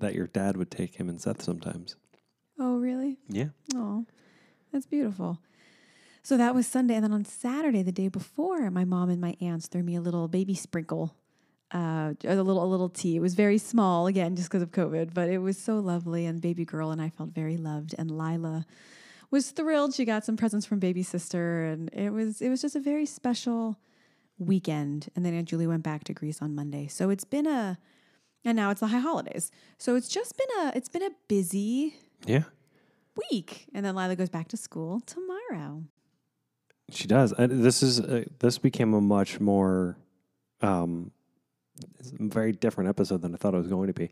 that 0.00 0.14
your 0.14 0.26
dad 0.26 0.56
would 0.56 0.70
take 0.70 0.96
him 0.96 1.08
and 1.08 1.20
Seth 1.20 1.42
sometimes." 1.42 1.96
Oh, 2.58 2.76
really? 2.78 3.18
Yeah. 3.28 3.48
Oh, 3.74 4.06
that's 4.72 4.86
beautiful. 4.86 5.40
So 6.22 6.36
that 6.36 6.54
was 6.54 6.66
Sunday, 6.66 6.94
and 6.94 7.04
then 7.04 7.12
on 7.12 7.24
Saturday, 7.24 7.82
the 7.82 7.92
day 7.92 8.08
before, 8.08 8.70
my 8.70 8.84
mom 8.84 9.10
and 9.10 9.20
my 9.20 9.36
aunts 9.40 9.66
threw 9.66 9.82
me 9.82 9.94
a 9.96 10.00
little 10.00 10.28
baby 10.28 10.54
sprinkle, 10.54 11.16
uh, 11.72 12.14
a 12.24 12.34
little 12.36 12.62
a 12.62 12.66
little 12.66 12.88
tea. 12.88 13.16
It 13.16 13.20
was 13.20 13.34
very 13.34 13.58
small, 13.58 14.06
again, 14.06 14.36
just 14.36 14.48
because 14.48 14.62
of 14.62 14.70
COVID, 14.70 15.14
but 15.14 15.28
it 15.28 15.38
was 15.38 15.58
so 15.58 15.78
lovely. 15.78 16.26
And 16.26 16.40
baby 16.40 16.64
girl 16.64 16.90
and 16.90 17.00
I 17.00 17.08
felt 17.10 17.30
very 17.30 17.56
loved, 17.56 17.94
and 17.98 18.10
Lila 18.10 18.66
was 19.30 19.50
thrilled. 19.50 19.94
She 19.94 20.04
got 20.04 20.24
some 20.24 20.36
presents 20.36 20.66
from 20.66 20.78
baby 20.78 21.02
sister, 21.02 21.64
and 21.64 21.88
it 21.92 22.10
was 22.10 22.40
it 22.40 22.48
was 22.48 22.60
just 22.62 22.76
a 22.76 22.80
very 22.80 23.06
special 23.06 23.78
weekend. 24.38 25.08
And 25.16 25.24
then 25.24 25.34
Aunt 25.34 25.48
Julie 25.48 25.66
went 25.66 25.82
back 25.82 26.04
to 26.04 26.12
Greece 26.14 26.40
on 26.42 26.54
Monday, 26.54 26.86
so 26.86 27.10
it's 27.10 27.24
been 27.24 27.46
a, 27.46 27.78
and 28.44 28.56
now 28.56 28.70
it's 28.70 28.80
the 28.80 28.88
high 28.88 28.98
holidays. 29.00 29.50
So 29.78 29.96
it's 29.96 30.08
just 30.08 30.36
been 30.36 30.66
a 30.66 30.72
it's 30.76 30.88
been 30.88 31.02
a 31.02 31.10
busy 31.28 31.94
Yeah. 32.26 32.44
week, 33.30 33.66
and 33.74 33.84
then 33.84 33.94
Lila 33.96 34.14
goes 34.16 34.28
back 34.30 34.48
to 34.48 34.56
school 34.56 35.00
tomorrow. 35.00 35.84
She 36.90 37.06
does. 37.08 37.32
This 37.38 37.82
is 37.82 37.98
uh, 38.00 38.24
this 38.40 38.58
became 38.58 38.92
a 38.94 39.00
much 39.00 39.40
more 39.40 39.96
um, 40.60 41.10
it's 41.98 42.10
a 42.12 42.16
very 42.20 42.52
different 42.52 42.88
episode 42.88 43.22
than 43.22 43.34
I 43.34 43.36
thought 43.38 43.54
it 43.54 43.58
was 43.58 43.68
going 43.68 43.88
to 43.88 43.92
be. 43.94 44.10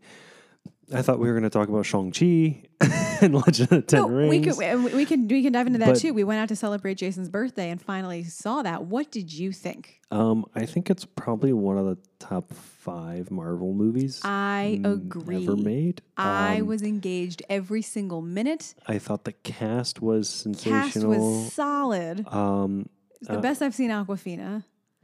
I 0.93 1.01
thought 1.01 1.17
we 1.17 1.27
were 1.27 1.33
going 1.33 1.43
to 1.43 1.49
talk 1.49 1.69
about 1.69 1.85
Shang 1.85 2.11
Chi 2.11 2.63
and 3.21 3.33
Legend 3.33 3.71
of 3.71 3.79
the 3.79 3.81
Ten 3.83 4.01
No, 4.01 4.07
Rings. 4.09 4.29
we 4.29 4.39
could 4.41 4.83
we, 4.83 4.93
we 4.95 5.05
can 5.05 5.27
we 5.27 5.41
can 5.41 5.53
dive 5.53 5.65
into 5.67 5.79
that 5.79 5.87
But- 5.93 5.99
too. 5.99 6.13
We 6.13 6.23
went 6.25 6.39
out 6.41 6.49
to 6.49 6.55
celebrate 6.57 6.95
Jason's 6.95 7.29
birthday 7.29 7.69
and 7.69 7.81
finally 7.81 8.23
saw 8.25 8.61
that. 8.63 8.83
What 8.85 9.09
did 9.11 9.31
you 9.33 9.51
think? 9.53 10.01
Um, 10.11 10.45
I 10.53 10.65
think 10.65 10.89
it's 10.89 11.05
probably 11.05 11.53
one 11.53 11.77
of 11.77 11.85
the 11.85 11.97
top 12.19 12.53
five 12.53 13.31
Marvel 13.31 13.73
movies 13.73 14.21
I 14.23 14.81
agree. 14.83 15.43
ever 15.43 15.55
made. 15.55 16.01
I 16.17 16.59
Um, 16.59 16.67
was 16.67 16.81
engaged 16.83 17.41
every 17.49 17.81
single 17.81 18.21
minute. 18.21 18.75
I 18.85 18.99
thought 18.99 19.23
the 19.23 19.31
cast 19.33 20.01
was 20.01 20.27
sensational. 20.29 20.83
Cast 20.83 21.05
was 21.05 21.53
solid. 21.53 22.27
um, 22.27 22.89
It's 23.21 23.29
the 23.29 23.37
best 23.39 23.61
I've 23.61 23.73
seen 23.73 23.89
Awkwafina. 23.89 24.63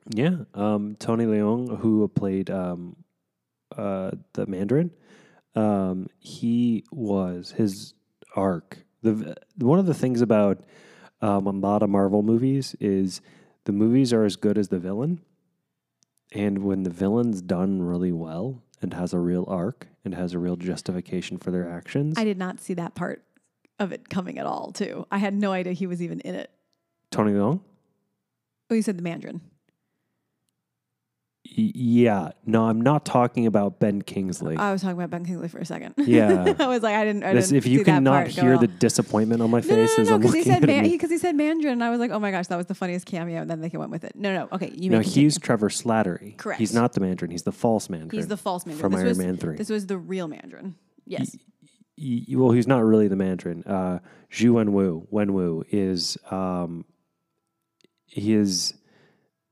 Yeah, 0.09 0.37
um, 0.55 0.95
Tony 0.99 1.25
Leung, 1.25 1.79
who 1.79 2.07
played 2.07 2.49
um, 2.49 2.95
uh, 3.75 4.11
the 4.33 4.47
Mandarin, 4.47 4.91
um, 5.55 6.07
he 6.19 6.83
was 6.91 7.51
his 7.51 7.93
arc. 8.35 8.79
The 9.03 9.37
one 9.57 9.79
of 9.79 9.85
the 9.85 9.93
things 9.93 10.21
about 10.21 10.63
um, 11.21 11.47
a 11.47 11.51
lot 11.51 11.83
of 11.83 11.89
Marvel 11.89 12.23
movies 12.23 12.75
is 12.79 13.21
the 13.65 13.71
movies 13.71 14.11
are 14.11 14.25
as 14.25 14.35
good 14.35 14.57
as 14.57 14.69
the 14.69 14.79
villain, 14.79 15.21
and 16.33 16.63
when 16.63 16.83
the 16.83 16.89
villain's 16.89 17.41
done 17.41 17.81
really 17.81 18.11
well 18.11 18.63
and 18.81 18.93
has 18.95 19.13
a 19.13 19.19
real 19.19 19.45
arc 19.47 19.87
and 20.03 20.15
has 20.15 20.33
a 20.33 20.39
real 20.39 20.55
justification 20.55 21.37
for 21.37 21.51
their 21.51 21.69
actions, 21.69 22.17
I 22.17 22.23
did 22.23 22.37
not 22.37 22.59
see 22.59 22.73
that 22.73 22.95
part 22.95 23.23
of 23.77 23.91
it 23.91 24.09
coming 24.09 24.39
at 24.39 24.47
all. 24.47 24.71
Too. 24.71 25.05
I 25.11 25.19
had 25.19 25.35
no 25.35 25.51
idea 25.51 25.73
he 25.73 25.87
was 25.87 26.01
even 26.01 26.19
in 26.21 26.33
it. 26.33 26.49
Tony 27.11 27.31
Leung. 27.31 27.61
Oh, 28.71 28.75
you 28.75 28.81
said 28.81 28.97
the 28.97 29.03
Mandarin. 29.03 29.41
Yeah, 31.45 32.31
no, 32.45 32.65
I'm 32.65 32.81
not 32.81 33.05
talking 33.05 33.47
about 33.47 33.79
Ben 33.79 34.01
Kingsley. 34.01 34.57
I 34.57 34.71
was 34.73 34.81
talking 34.81 34.97
about 34.97 35.09
Ben 35.09 35.25
Kingsley 35.25 35.47
for 35.47 35.57
a 35.57 35.65
second. 35.65 35.95
Yeah. 36.09 36.53
I 36.59 36.67
was 36.67 36.83
like, 36.83 36.95
I 36.95 37.05
didn't. 37.05 37.23
I 37.23 37.33
This, 37.33 37.45
didn't 37.47 37.57
if 37.59 37.65
you 37.65 37.83
cannot 37.83 38.27
hear 38.27 38.51
well. 38.51 38.59
the 38.59 38.67
disappointment 38.67 39.41
on 39.41 39.49
my 39.49 39.61
No, 39.61 39.67
no, 39.67 39.75
face 39.75 39.97
no, 39.97 40.03
no, 40.03 40.13
I'm 40.15 40.19
because 40.21 40.35
he 40.35 40.43
said 40.43 40.63
at 40.63 40.67
man, 40.67 40.83
me. 40.83 40.89
because 40.91 41.09
he, 41.09 41.17
said 41.17 41.35
Mandarin, 41.35 41.73
and 41.73 41.83
I 41.83 41.89
was 41.89 41.99
like, 41.99 42.11
oh 42.11 42.19
my 42.19 42.31
gosh, 42.31 42.47
that 42.47 42.57
was 42.57 42.65
the 42.65 42.75
funniest 42.75 43.05
cameo, 43.05 43.41
and 43.41 43.49
then 43.49 43.61
they 43.61 43.69
went 43.69 43.89
with 43.89 44.03
it. 44.03 44.15
No, 44.15 44.33
no, 44.33 44.49
okay, 44.51 44.71
you 44.75 44.89
No, 44.89 44.99
he's 44.99 45.39
Trevor 45.39 45.69
Slattery. 45.69 46.37
Correct. 46.37 46.59
He's 46.59 46.73
not 46.73 46.93
the 46.93 46.99
Mandarin. 46.99 47.31
He's 47.31 47.43
the 47.43 47.51
false 47.53 47.89
Mandarin. 47.89 48.11
he's 48.11 48.27
the 48.27 48.37
false 48.37 48.65
Mandarin 48.65 48.81
from 48.81 48.91
this 48.91 48.99
Iron 48.99 49.07
was, 49.09 49.17
Man 49.17 49.37
3. 49.37 49.55
This 49.55 49.69
was 49.69 49.87
the 49.87 49.97
real 49.97 50.27
Mandarin. 50.27 50.75
Yes, 51.05 51.35
well, 52.31 52.51
he's 52.51 52.67
not 52.67 52.83
really 52.83 53.07
the 53.07 53.15
Mandarin. 53.15 53.63
Uh, 53.65 53.99
Xu 54.31 54.51
Wenwu, 54.51 55.07
Wenwu 55.11 55.63
is 55.69 56.17
um, 56.31 56.85
his 58.07 58.73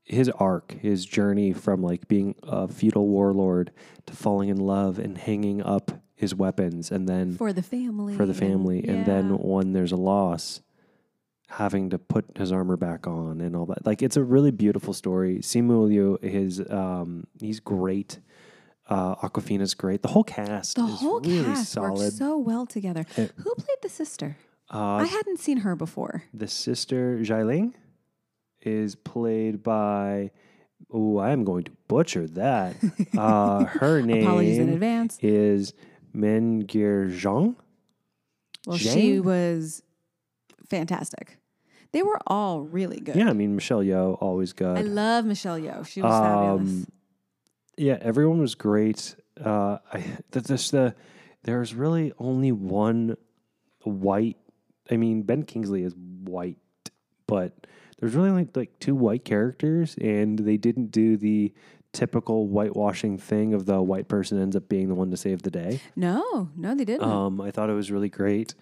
his 0.08 0.28
arc, 0.30 0.72
his 0.80 1.04
journey 1.04 1.52
from 1.52 1.82
like 1.82 2.08
being 2.08 2.34
a 2.42 2.66
feudal 2.66 3.06
warlord 3.06 3.70
to 4.06 4.14
falling 4.14 4.48
in 4.48 4.56
love 4.58 4.98
and 4.98 5.16
hanging 5.18 5.62
up 5.62 5.90
his 6.14 6.34
weapons, 6.34 6.90
and 6.90 7.08
then 7.08 7.36
for 7.36 7.52
the 7.52 7.62
family. 7.62 8.16
for 8.16 8.26
the 8.26 8.34
family, 8.34 8.78
and, 8.88 8.98
yeah. 8.98 9.04
then 9.04 9.38
when 9.38 9.72
there's 9.72 9.92
a 9.92 9.96
loss, 9.96 10.62
having 11.50 11.90
to 11.90 11.98
put 11.98 12.24
his 12.36 12.50
armor 12.52 12.76
back 12.76 13.06
on 13.06 13.40
and 13.40 13.54
all 13.54 13.66
that. 13.66 13.86
Like 13.86 14.02
it's 14.02 14.16
a 14.16 14.22
really 14.24 14.50
beautiful 14.50 14.92
story. 14.92 15.38
Simu 15.38 15.86
Liu, 15.88 16.18
his 16.22 16.60
um, 16.70 17.26
he's 17.40 17.60
great. 17.60 18.18
Uh, 18.88 19.14
Awkwafina's 19.16 19.74
great. 19.74 20.00
The 20.02 20.08
whole 20.08 20.24
cast 20.24 20.76
the 20.76 20.82
whole 20.86 21.20
really 21.20 21.44
cast 21.44 21.72
solid. 21.72 21.98
worked 21.98 22.12
so 22.14 22.38
well 22.38 22.64
together. 22.66 23.04
It- 23.16 23.32
Who 23.36 23.54
played 23.54 23.78
the 23.82 23.88
sister? 23.90 24.36
uh, 24.72 24.96
I 24.96 25.04
hadn't 25.04 25.38
seen 25.40 25.58
her 25.58 25.76
before. 25.76 26.24
the 26.34 26.48
sister 26.48 27.18
Xialing 27.22 27.74
is 28.62 28.94
played 28.94 29.62
by. 29.62 30.30
Oh, 30.90 31.18
I 31.18 31.30
am 31.30 31.44
going 31.44 31.64
to 31.64 31.72
butcher 31.86 32.26
that. 32.28 32.76
uh, 33.18 33.64
her 33.64 34.00
name 34.00 34.22
Apologies 34.26 34.58
in 34.58 34.68
advance. 34.70 35.18
is 35.20 35.74
Meng'er 36.14 37.10
Zhang. 37.10 37.56
Well, 38.66 38.78
she 38.78 39.20
was 39.20 39.82
fantastic. 40.68 41.38
They 41.92 42.02
were 42.02 42.20
all 42.26 42.62
really 42.62 43.00
good. 43.00 43.16
Yeah, 43.16 43.30
I 43.30 43.32
mean 43.32 43.54
Michelle 43.54 43.82
Yeoh, 43.82 44.18
always 44.20 44.52
good. 44.52 44.76
I 44.76 44.82
love 44.82 45.24
Michelle 45.24 45.58
Yeoh. 45.58 45.86
She 45.86 46.02
was 46.02 46.12
fabulous. 46.12 46.70
Um, 46.70 46.86
yeah, 47.78 47.98
everyone 48.00 48.40
was 48.40 48.54
great. 48.54 49.14
Uh, 49.42 49.78
I 49.92 50.04
this 50.32 50.70
the 50.70 50.94
there's 51.44 51.74
really 51.74 52.12
only 52.18 52.52
one 52.52 53.16
white. 53.84 54.36
I 54.90 54.96
mean, 54.96 55.22
Ben 55.22 55.44
Kingsley 55.44 55.82
is 55.82 55.94
white, 55.96 56.58
but 57.26 57.66
there's 57.98 58.14
really 58.14 58.30
only 58.30 58.48
like 58.54 58.78
two 58.80 58.94
white 58.94 59.24
characters, 59.24 59.96
and 60.00 60.38
they 60.38 60.56
didn't 60.56 60.90
do 60.90 61.16
the 61.16 61.52
typical 61.92 62.46
whitewashing 62.46 63.16
thing 63.18 63.54
of 63.54 63.64
the 63.66 63.80
white 63.82 64.08
person 64.08 64.40
ends 64.40 64.54
up 64.54 64.68
being 64.68 64.88
the 64.88 64.94
one 64.94 65.10
to 65.10 65.16
save 65.16 65.42
the 65.42 65.50
day. 65.50 65.80
No, 65.96 66.50
no, 66.56 66.74
they 66.74 66.84
didn't. 66.84 67.02
Um, 67.08 67.40
I 67.40 67.50
thought 67.50 67.70
it 67.70 67.74
was 67.74 67.90
really 67.90 68.10
great. 68.10 68.54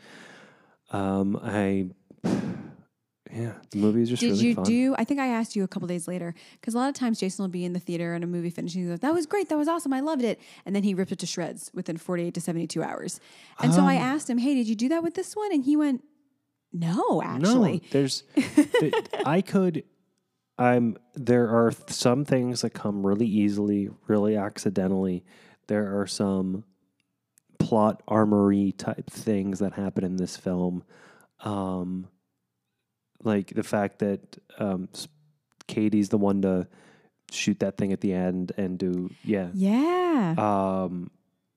Um, 0.92 1.38
I 1.42 1.88
yeah, 3.34 3.52
the 3.70 3.78
movie 3.78 4.02
is 4.02 4.08
just 4.08 4.20
Did 4.20 4.30
really 4.30 4.46
you 4.46 4.54
fun. 4.54 4.64
do? 4.64 4.94
I 4.96 5.04
think 5.04 5.18
I 5.18 5.26
asked 5.26 5.56
you 5.56 5.64
a 5.64 5.68
couple 5.68 5.88
days 5.88 6.06
later 6.06 6.32
because 6.60 6.74
a 6.74 6.78
lot 6.78 6.88
of 6.88 6.94
times 6.94 7.18
Jason 7.18 7.42
will 7.42 7.50
be 7.50 7.64
in 7.64 7.72
the 7.72 7.80
theater 7.80 8.14
and 8.14 8.22
a 8.22 8.26
movie 8.26 8.50
finishing. 8.50 8.82
He's 8.82 8.90
like, 8.90 9.00
"That 9.00 9.12
was 9.12 9.26
great. 9.26 9.48
That 9.48 9.58
was 9.58 9.66
awesome. 9.68 9.92
I 9.92 10.00
loved 10.00 10.22
it." 10.22 10.40
And 10.64 10.74
then 10.74 10.84
he 10.84 10.94
ripped 10.94 11.10
it 11.12 11.18
to 11.18 11.26
shreds 11.26 11.70
within 11.74 11.96
forty-eight 11.96 12.34
to 12.34 12.40
seventy-two 12.40 12.82
hours. 12.84 13.20
And 13.60 13.74
so 13.74 13.82
I 13.82 13.96
Um, 13.96 14.02
asked 14.02 14.30
him, 14.30 14.38
"Hey, 14.38 14.54
did 14.54 14.68
you 14.68 14.76
do 14.76 14.88
that 14.90 15.02
with 15.02 15.14
this 15.14 15.34
one?" 15.34 15.52
And 15.52 15.64
he 15.64 15.76
went, 15.76 16.04
"No, 16.78 17.22
actually." 17.22 17.72
No, 17.74 17.80
there's, 17.90 18.22
th- 18.34 18.94
I 19.26 19.40
could, 19.40 19.84
I'm, 20.58 20.96
there 21.14 21.48
are 21.48 21.72
some 21.88 22.24
things 22.24 22.62
that 22.62 22.70
come 22.70 23.06
really 23.06 23.26
easily, 23.26 23.90
really 24.06 24.36
accidentally. 24.36 25.24
There 25.68 26.00
are 26.00 26.06
some 26.06 26.64
plot 27.58 28.02
armory 28.06 28.72
type 28.72 29.10
things 29.10 29.58
that 29.58 29.72
happen 29.74 30.04
in 30.04 30.16
this 30.16 30.36
film. 30.36 30.84
Um, 31.40 32.08
like 33.24 33.48
the 33.54 33.62
fact 33.62 33.98
that 34.00 34.36
um, 34.58 34.88
Katy's 35.66 36.10
the 36.10 36.18
one 36.18 36.42
to 36.42 36.68
shoot 37.32 37.58
that 37.60 37.76
thing 37.76 37.92
at 37.92 38.00
the 38.00 38.12
end 38.12 38.52
and 38.56 38.78
do, 38.78 39.10
yeah, 39.24 39.48
Yeah. 39.52 40.34
um, 40.38 41.10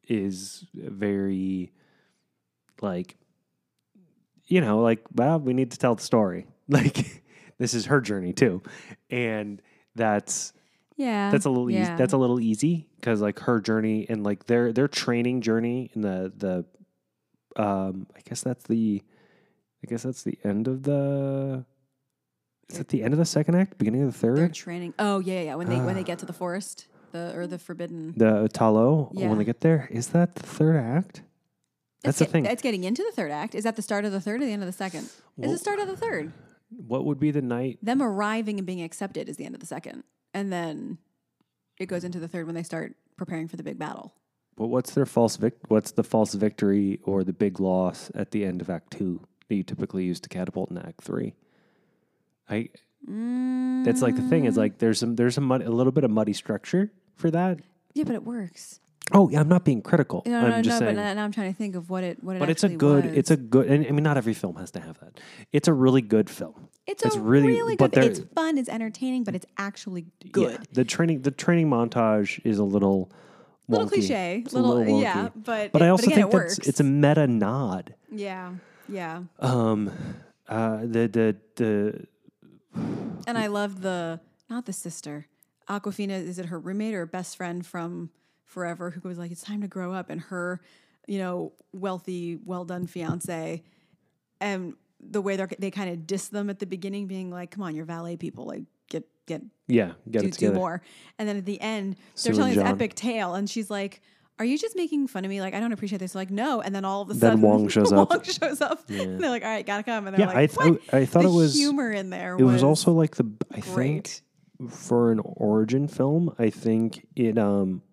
is 0.07 0.65
very 0.73 1.71
like 2.81 3.15
you 4.49 4.61
know 4.61 4.79
like 4.81 5.01
well 5.15 5.39
we 5.39 5.53
need 5.53 5.71
to 5.71 5.77
tell 5.77 5.95
the 5.95 6.01
story 6.03 6.47
like 6.67 7.23
this 7.57 7.73
is 7.73 7.85
her 7.85 8.01
journey 8.01 8.33
too 8.33 8.61
and 9.09 9.61
that's 9.95 10.53
yeah. 10.97 11.31
that's 11.31 11.45
a 11.45 11.49
little 11.49 11.69
easy 11.71 11.95
that's 11.95 12.13
a 12.13 12.17
little 12.17 12.39
easy 12.39 12.87
because 12.99 13.21
like 13.21 13.39
her 13.39 13.61
journey 13.61 14.05
and 14.09 14.23
like 14.23 14.45
their 14.45 14.73
their 14.73 14.87
training 14.87 15.41
journey 15.41 15.89
in 15.93 16.01
the 16.01 16.33
the 16.35 17.61
um 17.61 18.05
i 18.15 18.19
guess 18.27 18.41
that's 18.41 18.65
the 18.65 19.01
i 19.83 19.87
guess 19.87 20.03
that's 20.03 20.23
the 20.23 20.37
end 20.43 20.67
of 20.67 20.83
the 20.83 21.63
is 22.69 22.79
it 22.79 22.87
the 22.89 23.03
end 23.03 23.13
of 23.13 23.17
the 23.17 23.25
second 23.25 23.55
act 23.55 23.77
beginning 23.77 24.03
of 24.03 24.13
the 24.13 24.19
Their 24.27 24.35
third 24.37 24.53
training. 24.53 24.93
Oh 24.99 25.19
yeah, 25.19 25.35
yeah, 25.35 25.41
yeah. 25.41 25.55
When 25.55 25.67
they 25.67 25.79
when 25.79 25.95
they 25.95 26.03
get 26.03 26.19
to 26.19 26.25
the 26.27 26.33
forest, 26.33 26.85
the 27.11 27.35
or 27.35 27.47
the 27.47 27.57
forbidden. 27.57 28.13
the 28.15 28.47
Ta 28.53 28.69
Lo 28.69 29.11
Yeah. 29.13 29.27
when 29.27 29.39
they 29.39 29.43
get 29.43 29.61
there 29.61 29.87
is 29.91 30.09
that 30.09 30.35
the 30.35 30.43
third 30.43 30.75
act 30.75 31.23
that's 32.03 32.19
the 32.19 32.25
thing 32.25 32.45
It's 32.45 32.61
getting 32.61 32.83
into 32.83 33.03
the 33.03 33.11
third 33.11 33.31
act. 33.31 33.55
Is 33.55 33.63
that 33.63 33.75
the 33.75 33.81
start 33.81 34.05
of 34.05 34.11
the 34.11 34.21
third 34.21 34.41
or 34.41 34.45
the 34.45 34.51
end 34.51 34.61
of 34.63 34.67
the 34.67 34.73
second? 34.73 35.03
Is 35.05 35.19
Well- 35.37 35.51
the 35.51 35.57
start 35.57 35.79
of 35.79 35.87
the 35.87 35.97
third? 35.97 36.31
what 36.85 37.03
would 37.03 37.19
be 37.19 37.31
the 37.31 37.41
night 37.41 37.79
Them 37.81 37.99
arriving 38.01 38.59
and 38.59 38.65
being 38.67 38.81
accepted 38.83 39.27
is 39.27 39.37
the 39.37 39.45
end 39.45 39.55
of 39.55 39.59
the 39.61 39.65
second, 39.65 40.03
and 40.35 40.51
then 40.53 40.99
it 41.79 41.87
goes 41.87 42.03
into 42.03 42.19
the 42.19 42.27
third 42.27 42.45
when 42.45 42.53
they 42.55 42.61
start 42.63 42.95
preparing 43.17 43.47
for 43.47 43.57
the 43.57 43.63
big 43.63 43.79
battle. 43.79 44.13
But 44.55 44.67
what's 44.67 44.93
their 44.93 45.05
false 45.07 45.37
vic? 45.37 45.55
What's 45.69 45.91
the 45.93 46.03
false 46.03 46.33
victory 46.35 46.99
or 47.05 47.23
the 47.23 47.33
big 47.33 47.59
loss 47.59 48.11
at 48.13 48.31
the 48.31 48.43
end 48.45 48.61
of 48.61 48.69
Act 48.69 48.91
Two 48.91 49.21
that 49.47 49.55
you 49.55 49.63
typically 49.63 50.03
use 50.03 50.19
to 50.19 50.29
catapult 50.29 50.69
in 50.69 50.77
Act 50.77 51.01
Three? 51.01 51.33
I. 52.49 52.69
That's 53.07 54.01
like 54.01 54.15
the 54.17 54.27
thing 54.29 54.45
is 54.45 54.57
like 54.57 54.77
there's 54.79 54.99
some 54.99 55.15
there's 55.15 55.37
a 55.37 55.41
mud, 55.41 55.61
a 55.63 55.71
little 55.71 55.93
bit 55.93 56.03
of 56.03 56.11
muddy 56.11 56.33
structure 56.33 56.91
for 57.15 57.31
that. 57.31 57.59
Yeah, 57.93 58.03
but 58.03 58.13
it 58.15 58.23
works. 58.25 58.79
Oh 59.11 59.29
yeah, 59.29 59.39
I'm 59.39 59.47
not 59.47 59.65
being 59.65 59.81
critical. 59.81 60.23
No, 60.25 60.39
I'm 60.39 60.49
no, 60.49 60.61
just 60.61 60.79
no. 60.81 60.85
saying. 60.87 60.95
But 60.97 61.13
now 61.13 61.23
I'm 61.23 61.31
trying 61.31 61.51
to 61.51 61.57
think 61.57 61.75
of 61.75 61.89
what 61.89 62.03
it 62.03 62.23
what 62.23 62.35
it. 62.35 62.39
but 62.39 62.49
it's 62.49 62.63
a 62.63 62.69
good. 62.69 63.05
was. 63.05 63.13
It's 63.17 63.31
a 63.31 63.37
good. 63.37 63.67
And 63.67 63.85
I 63.85 63.91
mean, 63.91 64.03
not 64.03 64.17
every 64.17 64.33
film 64.33 64.55
has 64.57 64.71
to 64.71 64.79
have 64.79 64.99
that. 64.99 65.19
It's 65.51 65.67
a 65.67 65.73
really 65.73 66.01
good 66.01 66.29
film. 66.29 66.69
It's, 66.87 67.03
it's 67.05 67.15
a 67.15 67.19
really- 67.19 67.47
really, 67.47 67.75
but 67.75 67.91
good. 67.91 68.03
It's 68.05 68.19
fun. 68.33 68.57
It's 68.57 68.69
entertaining, 68.69 69.23
but 69.23 69.35
it's 69.35 69.45
actually 69.57 70.05
Yeah. 70.23 70.29
good. 70.31 70.67
The 70.73 70.83
training 70.85 71.21
the 71.21 71.31
training 71.31 71.69
montage 71.69 72.39
is 72.43 72.57
a 72.59 72.63
little 72.63 73.11
Little 73.67 73.87
cliche. 73.87 74.41
It's 74.43 74.53
a 74.53 74.57
Little, 74.59 74.77
little 74.77 74.99
yeah. 74.99 75.29
But 75.35 75.71
But 75.71 75.81
it- 75.83 75.85
I 75.85 75.89
also 75.89 76.05
again, 76.07 76.15
think 76.15 76.27
it 76.29 76.31
that's 76.37 76.57
works. 76.57 76.67
it's 76.67 76.79
a 76.79 76.83
meta 76.83 77.27
nod. 77.27 77.93
yeah, 78.11 78.53
yeah. 78.87 79.21
Um, 79.39 79.91
uh, 80.47 80.77
the 80.81 81.07
the 81.07 81.35
the 81.55 82.07
And 83.27 83.37
I 83.37 83.45
love 83.47 83.81
the 83.81 84.19
not 84.49 84.65
the 84.65 84.73
sister. 84.73 85.27
Awkwafina 85.69 86.09
is 86.25 86.39
it 86.39 86.47
her 86.47 86.59
roommate 86.59 86.95
or 86.95 87.05
best 87.05 87.37
friend 87.37 87.63
from 87.63 88.09
forever 88.49 88.89
who 88.91 89.07
was 89.07 89.17
like, 89.17 89.31
It's 89.31 89.41
time 89.41 89.61
to 89.61 89.67
grow 89.67 89.93
up 89.93 90.09
and 90.09 90.19
her, 90.21 90.59
you 91.07 91.19
know, 91.19 91.53
wealthy, 91.71 92.37
well 92.43 92.65
done 92.65 92.85
fiance. 92.87 93.63
And 94.41 94.73
the 94.99 95.21
way 95.21 95.35
they're, 95.37 95.49
they 95.59 95.71
kind 95.71 95.89
of 95.89 96.05
diss 96.07 96.27
them 96.27 96.49
at 96.49 96.59
the 96.59 96.65
beginning, 96.65 97.07
being 97.07 97.29
like, 97.31 97.51
Come 97.51 97.63
on, 97.63 97.75
you're 97.75 97.85
valet 97.85 98.17
people, 98.17 98.45
like 98.45 98.63
get 98.89 99.05
get 99.27 99.41
Yeah, 99.67 99.93
get 100.09 100.21
do, 100.23 100.27
it 100.27 100.37
do 100.37 100.51
more. 100.53 100.81
And 101.17 101.27
then 101.29 101.37
at 101.37 101.45
the 101.45 101.61
end, 101.61 101.95
Sue 102.15 102.29
they're 102.29 102.35
telling 102.37 102.51
and 102.51 102.59
this 102.59 102.65
John. 102.65 102.73
epic 102.75 102.95
tale, 102.95 103.35
and 103.35 103.49
she's 103.49 103.69
like, 103.69 104.01
"Are 104.39 104.45
you 104.45 104.57
just 104.57 104.75
making 104.75 105.07
fun 105.07 105.23
of 105.25 105.29
me? 105.29 105.41
Like 105.41 105.53
I 105.53 105.59
don't 105.59 105.71
appreciate 105.73 105.99
this." 105.99 106.15
Like 106.15 106.31
no. 106.31 106.61
And 106.61 106.73
then 106.73 106.83
all 106.85 107.01
of 107.03 107.09
a 107.09 107.13
Then 107.13 107.19
sudden, 107.19 107.41
Wong 107.41 107.67
shows 107.75 107.91
up. 107.91 108.09
Wong 108.09 108.23
shows 108.23 108.61
up. 108.61 108.89
And 108.89 109.19
they're 109.21 109.29
like, 109.29 109.43
"All 109.43 109.49
right, 109.49 109.65
gotta 109.65 109.83
come." 109.83 110.07
And 110.07 110.15
they're 110.15 110.21
Yeah, 110.21 110.33
like, 110.33 110.37
I 110.37 110.47
"What?" 110.47 110.81
thought 110.81 110.93
I 110.93 111.05
thought 111.05 111.23
the 111.23 111.29
it 111.29 111.33
was 111.33 111.53
humor 111.55 111.91
in 111.91 112.09
there. 112.09 112.35
It 112.37 112.43
was 112.43 112.63
also 112.63 112.91
like 112.93 113.15
the 113.17 113.29
I 113.51 113.59
think 113.61 114.21
for 114.69 115.11
an 115.11 115.19
origin 115.23 115.87
film, 115.87 116.33
I 116.39 116.49
think 116.49 117.05
it 117.15 117.37
um 117.37 117.83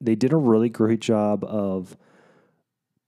they 0.00 0.14
did 0.14 0.32
a 0.32 0.36
really 0.36 0.68
great 0.68 1.00
job 1.00 1.44
of 1.44 1.96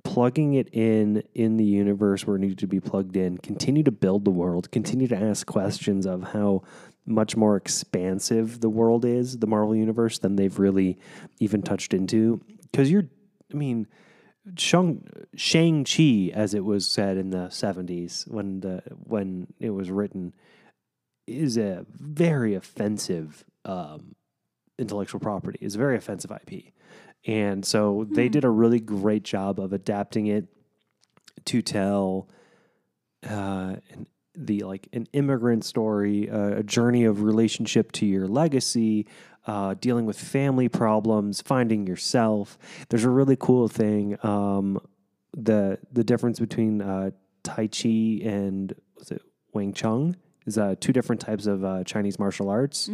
plugging 0.04 0.54
it 0.54 0.68
in 0.72 1.22
in 1.34 1.56
the 1.56 1.64
universe 1.64 2.26
where 2.26 2.36
it 2.36 2.40
needed 2.40 2.58
to 2.58 2.66
be 2.66 2.80
plugged 2.80 3.16
in, 3.16 3.38
continue 3.38 3.82
to 3.82 3.90
build 3.90 4.24
the 4.24 4.30
world, 4.30 4.70
continue 4.70 5.06
to 5.06 5.16
ask 5.16 5.46
questions 5.46 6.06
of 6.06 6.22
how 6.32 6.62
much 7.04 7.36
more 7.36 7.56
expansive 7.56 8.60
the 8.60 8.68
world 8.68 9.04
is, 9.04 9.38
the 9.38 9.46
Marvel 9.46 9.74
universe, 9.74 10.18
than 10.18 10.36
they've 10.36 10.58
really 10.58 10.98
even 11.40 11.62
touched 11.62 11.94
into. 11.94 12.40
Because 12.70 12.90
you're, 12.90 13.08
I 13.52 13.56
mean, 13.56 13.86
Shang 14.56 15.06
Shang 15.34 15.84
Chi, 15.84 16.30
as 16.32 16.54
it 16.54 16.64
was 16.64 16.90
said 16.90 17.16
in 17.16 17.30
the 17.30 17.50
seventies 17.50 18.24
when 18.28 18.60
the 18.60 18.82
when 19.04 19.48
it 19.58 19.70
was 19.70 19.90
written, 19.90 20.32
is 21.26 21.56
a 21.56 21.84
very 21.90 22.54
offensive 22.54 23.44
um, 23.64 24.14
intellectual 24.78 25.20
property. 25.20 25.58
It's 25.60 25.74
a 25.74 25.78
very 25.78 25.96
offensive 25.96 26.30
IP, 26.30 26.72
and 27.26 27.64
so 27.64 28.06
they 28.10 28.28
did 28.28 28.44
a 28.44 28.50
really 28.50 28.80
great 28.80 29.24
job 29.24 29.58
of 29.60 29.72
adapting 29.72 30.26
it 30.26 30.46
to 31.46 31.62
tell 31.62 32.28
uh, 33.28 33.76
an, 33.90 34.06
the 34.34 34.62
like 34.62 34.88
an 34.92 35.06
immigrant 35.12 35.64
story, 35.64 36.30
uh, 36.30 36.58
a 36.58 36.62
journey 36.62 37.04
of 37.04 37.22
relationship 37.22 37.92
to 37.92 38.06
your 38.06 38.28
legacy, 38.28 39.06
uh, 39.46 39.74
dealing 39.80 40.06
with 40.06 40.18
family 40.18 40.68
problems, 40.68 41.40
finding 41.40 41.86
yourself. 41.86 42.58
There's 42.88 43.04
a 43.04 43.10
really 43.10 43.36
cool 43.36 43.68
thing. 43.68 44.16
Um, 44.24 44.80
the 45.36 45.78
the 45.92 46.04
difference 46.04 46.38
between 46.38 46.80
uh, 46.80 47.10
Tai 47.42 47.68
Chi 47.68 48.20
and 48.22 48.74
was 48.96 49.10
it 49.10 49.22
Wing 49.52 49.72
Chun 49.72 50.16
is 50.46 50.58
uh, 50.58 50.74
two 50.80 50.92
different 50.92 51.20
types 51.20 51.46
of 51.46 51.64
uh, 51.64 51.84
Chinese 51.84 52.18
martial 52.18 52.48
arts 52.48 52.88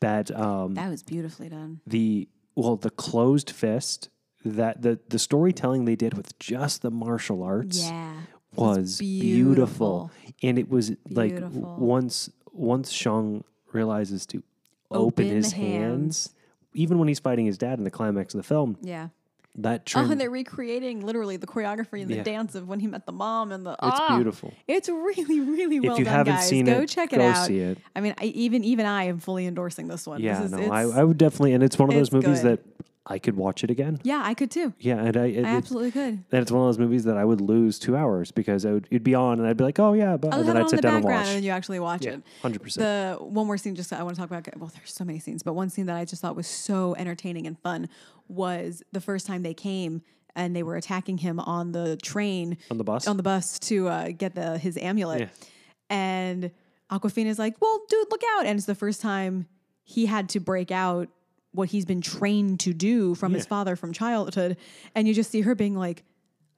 that 0.00 0.34
um, 0.36 0.74
that 0.74 0.88
was 0.90 1.02
beautifully 1.02 1.48
done. 1.48 1.80
the 1.86 2.28
well 2.54 2.76
the 2.76 2.90
closed 2.90 3.50
fist 3.50 4.08
that 4.44 4.82
the 4.82 4.98
the 5.08 5.18
storytelling 5.18 5.84
they 5.84 5.96
did 5.96 6.14
with 6.14 6.38
just 6.38 6.82
the 6.82 6.90
martial 6.90 7.42
arts 7.42 7.78
Yeah. 7.84 8.12
was 8.56 8.98
beautiful. 8.98 10.10
and 10.42 10.58
it 10.58 10.68
was 10.68 10.92
like 11.10 11.38
once 11.52 12.30
once 12.52 12.90
Shang 12.90 13.44
realizes 13.72 14.26
to 14.26 14.42
open, 14.90 15.06
Open 15.06 15.36
his 15.36 15.52
hands. 15.52 16.26
hands. 16.26 16.34
even 16.74 16.98
when 16.98 17.06
he's 17.08 17.20
fighting 17.20 17.46
his 17.46 17.58
dad 17.58 17.78
in 17.78 17.84
the 17.84 17.90
climax 17.90 18.34
of 18.34 18.38
the 18.38 18.42
film 18.46 18.76
Yeah. 18.82 19.08
That 19.56 19.84
true. 19.84 20.02
Oh, 20.02 20.10
and 20.10 20.20
they're 20.20 20.30
recreating 20.30 21.04
literally 21.04 21.36
the 21.36 21.46
choreography 21.46 22.00
and 22.02 22.10
the 22.10 22.16
Yeah. 22.16 22.22
dance 22.22 22.54
of 22.54 22.68
when 22.68 22.78
he 22.80 22.86
met 22.86 23.04
the 23.06 23.12
mom 23.12 23.50
and 23.52 23.66
the. 23.66 23.72
it's 23.72 23.78
ah, 23.82 24.14
beautiful 24.16 24.54
It's 24.68 24.88
really, 24.88 25.40
really 25.40 25.80
well 25.80 25.94
if 25.94 25.98
you 25.98 26.04
done, 26.04 26.14
haven't 26.14 26.34
guys. 26.34 26.48
seen 26.48 26.66
go 26.66 26.80
it 26.82 26.88
check 26.88 27.12
it 27.12 27.16
go 27.16 27.26
out. 27.28 27.46
see 27.46 27.58
it 27.58 27.78
I 27.96 28.00
mean, 28.00 28.14
I, 28.18 28.26
even 28.26 28.62
even 28.64 28.86
I 28.86 29.04
am 29.04 29.18
fully 29.18 29.46
endorsing 29.46 29.88
this 29.88 30.06
one. 30.06 30.20
yeah 30.20 30.40
this 30.42 30.52
is, 30.52 30.58
no 30.58 30.70
I, 30.72 30.82
I 31.00 31.04
would 31.04 31.18
definitely 31.18 31.52
and 31.54 31.62
it's 31.64 31.78
one 31.78 31.88
of 31.88 31.94
those 31.96 32.12
movies 32.12 32.42
good. 32.42 32.58
that 32.58 32.64
I 33.06 33.18
could 33.18 33.34
watch 33.36 33.64
it 33.64 33.70
again 33.70 33.98
yeah, 34.02 34.20
I 34.24 34.34
could 34.34 34.50
too. 34.50 34.74
yeah 34.78 34.98
and 35.02 35.16
I, 35.16 35.26
it, 35.26 35.44
I 35.44 35.48
absolutely 35.56 35.90
could. 35.90 36.12
and 36.30 36.42
it's 36.42 36.50
one 36.52 36.60
of 36.62 36.68
those 36.68 36.78
movies 36.78 37.04
that 37.04 37.16
I 37.16 37.24
would 37.24 37.40
lose 37.40 37.78
two 37.78 37.96
hours 37.96 38.30
because 38.30 38.66
I 38.66 38.72
would, 38.72 38.86
it'd 38.90 39.02
be 39.02 39.14
on 39.14 39.38
and 39.40 39.48
I'd 39.48 39.56
be 39.56 39.64
like, 39.64 39.78
oh 39.78 39.94
yeah, 39.94 40.16
but 40.18 40.34
I'll 40.34 40.40
and 40.40 40.48
then 40.48 40.56
I'd 40.58 40.68
sit 40.68 40.76
the 40.76 40.82
down 40.82 40.96
and 40.96 41.04
watch. 41.04 41.14
and 41.26 41.36
then 41.36 41.42
you 41.42 41.50
actually 41.50 41.80
watch 41.80 42.04
Yeah, 42.04 42.12
it. 42.14 42.22
hundred 42.42 42.62
percent. 42.62 42.84
The 42.84 43.24
one 43.24 43.46
more 43.46 43.56
scene 43.58 43.74
just 43.74 43.92
I 43.92 44.02
want 44.02 44.16
to 44.16 44.20
talk 44.20 44.30
about. 44.30 44.46
Well, 44.58 44.70
there's 44.76 44.92
so 44.92 45.04
many 45.04 45.18
scenes, 45.18 45.42
but 45.42 45.54
one 45.54 45.70
scene 45.70 45.86
that 45.86 45.96
I 45.96 46.04
just 46.04 46.20
thought 46.20 46.36
was 46.36 46.46
so 46.46 46.94
entertaining 46.96 47.46
and 47.46 47.58
fun 47.58 47.88
was 48.28 48.82
the 48.92 49.00
first 49.00 49.26
time 49.26 49.42
they 49.42 49.54
came 49.54 50.02
and 50.36 50.54
they 50.54 50.62
were 50.62 50.76
attacking 50.76 51.18
him 51.18 51.40
on 51.40 51.72
the 51.72 51.96
train 51.96 52.56
On 52.70 52.78
the 52.78 52.84
bus? 52.84 53.08
on 53.08 53.16
the 53.16 53.22
bus 53.22 53.58
to 53.60 53.88
uh, 53.88 54.08
get 54.16 54.34
the 54.34 54.58
his 54.58 54.76
amulet, 54.76 55.20
Yeah. 55.22 55.28
and 55.88 56.50
Awkwafina's 56.92 57.38
like, 57.38 57.60
"Well, 57.60 57.80
dude, 57.88 58.06
look 58.10 58.22
out!" 58.36 58.46
And 58.46 58.58
it's 58.58 58.66
the 58.66 58.74
first 58.74 59.00
time 59.00 59.46
he 59.84 60.06
had 60.06 60.28
to 60.30 60.40
break 60.40 60.70
out 60.70 61.08
what 61.52 61.68
he's 61.70 61.84
been 61.84 62.00
trained 62.00 62.60
to 62.60 62.72
do 62.72 63.14
from 63.14 63.34
his 63.34 63.46
father 63.46 63.76
from 63.76 63.92
childhood, 63.92 64.56
and 64.94 65.08
you 65.08 65.14
just 65.14 65.30
see 65.30 65.40
her 65.40 65.54
being 65.54 65.76
like, 65.76 66.04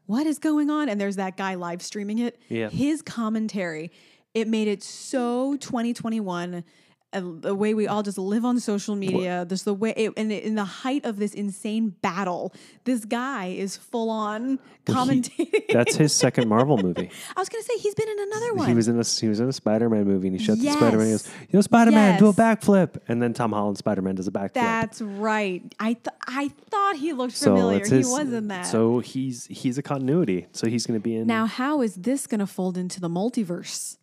"What 0.06 0.26
is 0.26 0.38
going 0.38 0.70
on?" 0.70 0.88
And 0.88 1.00
there's 1.00 1.16
that 1.16 1.36
guy 1.36 1.54
live 1.54 1.82
streaming 1.82 2.18
it. 2.18 2.38
Yeah. 2.48 2.68
his 2.68 3.02
commentary, 3.02 3.90
it 4.34 4.48
made 4.48 4.68
it 4.68 4.82
so 4.82 5.56
2021. 5.56 6.64
The 7.12 7.54
way 7.54 7.74
we 7.74 7.86
all 7.86 8.02
just 8.02 8.16
live 8.18 8.44
on 8.44 8.58
social 8.58 8.96
media, 8.96 9.44
just 9.48 9.64
the 9.66 9.74
way, 9.74 9.90
it, 9.90 10.12
and 10.16 10.32
in 10.32 10.54
the 10.54 10.64
height 10.64 11.04
of 11.04 11.18
this 11.18 11.34
insane 11.34 11.90
battle, 12.00 12.54
this 12.84 13.04
guy 13.04 13.48
is 13.48 13.76
full 13.76 14.08
on 14.08 14.58
commentating. 14.86 15.70
That's 15.72 15.96
his 15.96 16.12
second 16.12 16.48
Marvel 16.48 16.78
movie. 16.82 17.10
I 17.36 17.40
was 17.40 17.48
gonna 17.48 17.62
say 17.64 17.76
he's 17.78 17.94
been 17.94 18.08
in 18.08 18.18
another 18.18 18.54
one. 18.54 18.68
He 18.68 18.74
was 18.74 18.88
in 18.88 18.98
a 18.98 19.04
he 19.04 19.28
was 19.28 19.40
in 19.40 19.48
a 19.48 19.52
Spider 19.52 19.90
Man 19.90 20.04
movie 20.04 20.28
and 20.28 20.40
he 20.40 20.46
the 20.46 20.56
Yes. 20.56 20.76
Spider 20.76 20.96
Man. 20.98 21.06
He 21.06 21.12
goes, 21.12 21.30
"Yo, 21.50 21.60
Spider 21.60 21.90
Man, 21.92 22.18
do 22.18 22.28
a 22.28 22.32
backflip!" 22.32 22.96
And 23.08 23.22
then 23.22 23.32
Tom 23.34 23.52
Holland 23.52 23.78
Spider 23.78 24.02
Man 24.02 24.14
does 24.14 24.26
a 24.28 24.32
backflip. 24.32 24.54
That's 24.54 25.02
right. 25.02 25.62
I 25.78 25.94
th- 25.94 26.06
I 26.26 26.48
thought 26.70 26.96
he 26.96 27.12
looked 27.12 27.36
so 27.36 27.54
familiar. 27.54 27.78
it's 27.80 27.90
he 27.90 27.96
was 27.98 28.32
in 28.32 28.48
that. 28.48 28.66
So 28.66 29.00
he's 29.00 29.46
he's 29.46 29.76
a 29.78 29.82
continuity. 29.82 30.46
So 30.52 30.66
he's 30.66 30.86
going 30.86 30.98
to 30.98 31.02
be 31.02 31.16
in 31.16 31.26
now, 31.26 31.46
how 31.46 31.82
is 31.82 31.94
this 31.94 32.26
going 32.26 32.40
to 32.40 32.46
fold 32.46 32.76
into 32.78 33.00
the 33.00 33.08
multiverse? 33.10 33.98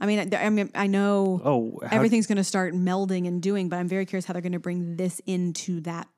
I 0.00 0.06
mean, 0.06 0.32
I, 0.34 0.46
I 0.46 0.48
mean, 0.50 0.70
I 0.74 0.86
know 0.86 1.40
Oh, 1.44 1.78
everything's 1.90 2.26
going 2.26 2.36
to 2.38 2.44
start 2.44 2.72
melding 2.74 3.26
and 3.28 3.42
doing, 3.42 3.68
but 3.68 3.76
I'm 3.78 3.88
very 3.88 4.06
curious 4.06 4.24
how 4.24 4.32
they're 4.32 4.40
going 4.42 4.52
to 4.52 4.58
bring 4.58 4.96
this 4.96 5.20
into 5.26 5.80
that 5.82 6.08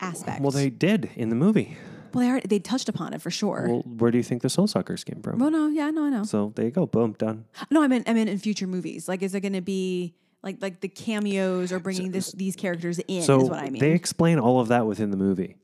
aspect. 0.00 0.40
Well, 0.40 0.50
they 0.50 0.70
did 0.70 1.10
in 1.14 1.28
the 1.28 1.36
movie. 1.36 1.76
well, 2.12 2.24
they 2.24 2.30
already, 2.30 2.48
they 2.48 2.58
touched 2.58 2.88
upon 2.88 3.12
it 3.14 3.22
for 3.22 3.30
sure. 3.30 3.66
Well, 3.68 3.82
where 3.82 4.10
do 4.10 4.18
you 4.18 4.24
think 4.24 4.42
the 4.42 4.50
Soul 4.50 4.66
Suckers 4.66 5.04
came 5.04 5.22
from? 5.22 5.38
well, 5.38 5.50
no, 5.50 5.68
yeah, 5.68 5.90
no, 5.90 6.04
I 6.06 6.10
know. 6.10 6.24
So 6.24 6.52
there 6.56 6.64
you 6.64 6.70
go. 6.70 6.86
Boom, 6.86 7.12
done. 7.12 7.44
No, 7.70 7.82
I 7.82 7.86
mean, 7.88 8.02
I 8.06 8.12
mean, 8.14 8.28
in 8.28 8.38
future 8.38 8.66
movies, 8.66 9.08
like, 9.08 9.22
is 9.22 9.34
it 9.34 9.40
going 9.40 9.52
to 9.54 9.60
be 9.60 10.14
like 10.42 10.60
like 10.60 10.80
the 10.80 10.88
cameos 10.88 11.72
or 11.72 11.78
bringing 11.78 12.10
this 12.10 12.32
these 12.32 12.56
characters 12.56 12.98
in? 13.08 13.22
So 13.22 13.42
is 13.42 13.48
what 13.50 13.60
I 13.60 13.70
mean. 13.70 13.80
they 13.80 13.92
explain 13.92 14.38
all 14.38 14.60
of 14.60 14.68
that 14.68 14.86
within 14.86 15.10
the 15.10 15.16
movie. 15.16 15.56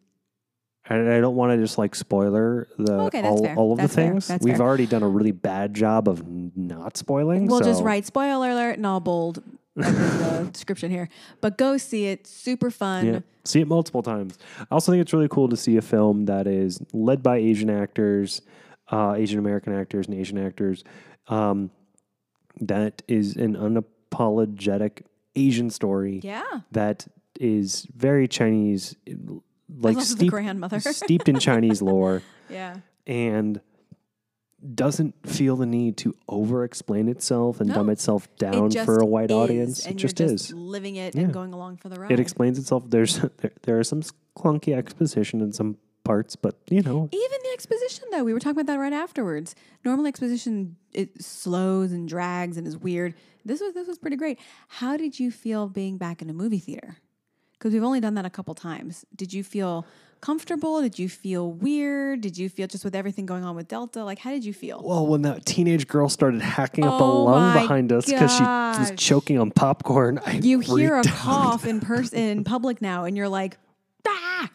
And 0.91 1.09
I 1.09 1.20
don't 1.20 1.36
want 1.36 1.53
to 1.53 1.57
just 1.57 1.78
like 1.78 1.95
spoiler 1.95 2.66
the 2.76 2.93
Okay, 3.03 3.22
that's 3.22 3.41
all, 3.41 3.47
all 3.57 3.72
of 3.72 3.78
That's 3.78 3.95
the 3.95 4.03
things. 4.03 4.30
We've 4.43 4.57
fair. 4.57 4.66
already 4.66 4.86
done 4.86 5.05
a 5.05 5.09
really 5.09 5.30
bad 5.30 5.72
job 5.72 6.09
of 6.09 6.26
not 6.26 6.97
spoiling. 6.97 7.47
We'll 7.47 7.61
just 7.61 7.82
write 7.84 8.05
spoiler 8.07 8.51
alert 8.51 8.76
and 8.76 8.86
I'll 8.86 8.99
bold 8.99 9.41
the 9.76 10.49
description 10.53 10.91
here. 10.91 11.09
But 11.41 11.57
go 11.57 11.76
see 11.76 12.07
it. 12.07 12.26
Super 12.26 12.70
fun. 12.72 13.07
Yeah, 13.07 13.20
see 13.45 13.61
it 13.61 13.68
multiple 13.68 14.03
times. 14.03 14.36
I 14.61 14.66
also 14.74 14.91
think 14.91 15.01
it's 15.01 15.12
really 15.12 15.28
cool 15.28 15.49
to 15.49 15.57
see 15.57 15.76
a 15.76 15.82
film 15.82 16.24
that 16.26 16.49
is 16.49 16.80
led 16.93 17.22
by 17.22 17.36
Asian 17.36 17.70
actors, 17.70 18.43
uh, 18.91 19.14
Asian 19.16 19.38
American 19.38 19.72
actors, 19.72 20.09
and 20.09 20.16
Asian 20.18 20.38
actors. 20.38 20.82
Um, 21.28 21.70
that 22.61 23.03
is 23.07 23.36
an 23.36 23.55
unapologetic 23.57 25.03
Asian 25.36 25.70
story 25.70 26.20
Yeah. 26.24 26.43
that 26.72 27.07
is 27.38 27.86
very 27.97 28.26
Chinese, 28.26 28.97
like 29.79 30.01
steep- 30.01 30.31
grandmother. 30.31 30.81
steeped 30.81 31.29
in 31.29 31.39
Chinese 31.39 31.81
lore, 31.83 32.23
Yeah. 32.51 32.77
and 33.07 33.61
doesn't 34.75 35.14
feel 35.27 35.57
the 35.57 35.64
need 35.64 35.97
to 35.99 36.14
over 36.29 36.64
explain 36.64 37.09
itself 37.09 37.61
and 37.61 37.68
No. 37.71 37.77
dumb 37.77 37.89
itself 37.91 38.29
down 38.37 38.66
it 38.77 38.85
for 38.85 38.99
a 38.99 39.07
white 39.07 39.31
is, 39.31 39.37
audience. 39.37 39.87
It 39.87 39.97
just 39.97 40.21
you're 40.21 40.29
is. 40.33 40.53
living 40.53 40.97
it 40.97 41.14
Yeah. 41.14 41.23
and 41.23 41.33
going 41.33 41.55
along 41.55 41.79
for 41.79 41.89
the 41.89 41.99
ride. 41.99 42.12
It 42.12 42.21
explains 42.21 42.59
itself. 42.59 42.85
There's 42.91 43.18
there, 43.39 43.53
there 43.62 43.79
are 43.79 43.85
some 43.85 44.03
clunky 44.37 44.77
exposition 44.77 45.41
in 45.41 45.53
some 45.53 45.79
parts, 46.05 46.37
but 46.37 46.59
you 46.68 46.83
know, 46.83 47.09
Even 47.11 47.39
the 47.43 47.51
exposition, 47.55 48.05
though, 48.11 48.23
we 48.25 48.35
were 48.35 48.41
talking 48.41 48.61
about 48.61 48.66
that 48.66 48.79
right 48.79 48.93
afterwards. 48.93 49.55
Normal 49.85 50.07
exposition 50.07 50.77
it 50.93 51.23
slows 51.23 51.93
and 51.93 52.07
drags 52.07 52.57
and 52.59 52.66
is 52.66 52.77
weird. 52.77 53.14
This 53.47 53.61
was 53.62 53.73
this 53.73 53.89
was 53.89 53.97
pretty 53.97 54.16
great. 54.16 54.39
How 54.68 54.99
did 54.99 55.18
you 55.18 55.31
feel 55.31 55.68
being 55.68 55.97
back 55.97 56.21
in 56.21 56.29
a 56.29 56.35
movie 56.35 56.59
theater? 56.59 56.99
Because 57.61 57.75
we've 57.75 57.85
only 57.85 58.01
done 58.01 58.15
that 58.15 58.25
a 58.25 58.31
couple 58.31 58.55
times. 58.55 59.05
Did 59.15 59.35
you 59.35 59.45
feel 59.45 59.85
comfortable? 60.23 60.81
Did 60.81 60.99
you 60.99 61.11
feel 61.11 61.53
weird? 61.53 62.23
Did 62.23 62.39
you 62.39 62.49
feel 62.49 62.67
just 62.67 62.87
with 62.87 62.95
everything 62.95 63.27
going 63.27 63.45
on 63.45 63.55
with 63.55 63.69
Delta? 63.69 64.03
Like, 64.03 64.19
how 64.19 64.31
did 64.31 64.47
you 64.47 64.55
feel? 64.55 64.83
well, 64.83 65.07
when 65.07 65.21
that 65.23 65.45
teenage 65.45 65.87
girl 65.87 66.09
started 66.09 66.41
hacking 66.41 66.85
up 66.85 66.99
a 66.99 67.05
Oh 67.05 67.25
lung 67.25 67.53
behind 67.53 67.93
us 67.93 68.07
because 68.07 68.35
she 68.35 68.43
was 68.43 68.93
choking 68.97 69.39
on 69.39 69.51
popcorn, 69.51 70.19
I 70.25 70.33
you 70.39 70.61
hear 70.61 70.97
a 70.97 71.05
cough 71.05 71.67
in 71.67 71.81
person 71.81 72.19
in 72.31 72.45
public 72.45 72.81
now, 72.81 73.05
and 73.05 73.15
you're 73.15 73.29
like, 73.29 73.59
ah! 74.09 74.49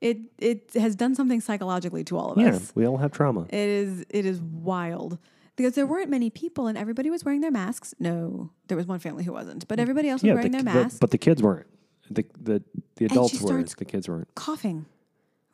It 0.00 0.18
it 0.38 0.70
has 0.74 0.94
done 0.94 1.16
something 1.16 1.40
psychologically 1.40 2.04
to 2.04 2.16
all 2.16 2.32
of 2.32 2.38
Yeah, 2.38 2.54
us. 2.54 2.66
Yeah, 2.66 2.70
we 2.76 2.86
all 2.86 2.98
have 2.98 3.10
trauma. 3.10 3.46
It 3.50 3.54
is 3.54 4.04
it 4.08 4.24
is 4.24 4.40
wild 4.40 5.18
because 5.56 5.74
there 5.74 5.86
weren't 5.86 6.10
many 6.10 6.30
people 6.30 6.68
and 6.68 6.78
everybody 6.78 7.10
was 7.10 7.24
wearing 7.24 7.40
their 7.40 7.50
masks. 7.50 7.92
No, 7.98 8.50
there 8.68 8.76
was 8.76 8.86
one 8.86 9.00
family 9.00 9.24
who 9.24 9.32
wasn't, 9.32 9.66
but 9.66 9.80
everybody 9.80 10.08
else 10.08 10.22
was 10.22 10.28
yeah, 10.28 10.34
wearing 10.34 10.52
the, 10.52 10.62
their 10.62 10.72
the- 10.74 10.80
masks, 10.80 10.98
but 11.00 11.10
the 11.10 11.18
kids 11.18 11.42
weren't. 11.42 11.66
The 12.10 12.24
the 12.40 12.62
the 12.96 13.04
adults 13.06 13.40
were. 13.40 13.48
starts- 13.48 13.74
The 13.74 13.84
kids 13.84 14.08
weren't. 14.08 14.34
coughing. 14.34 14.86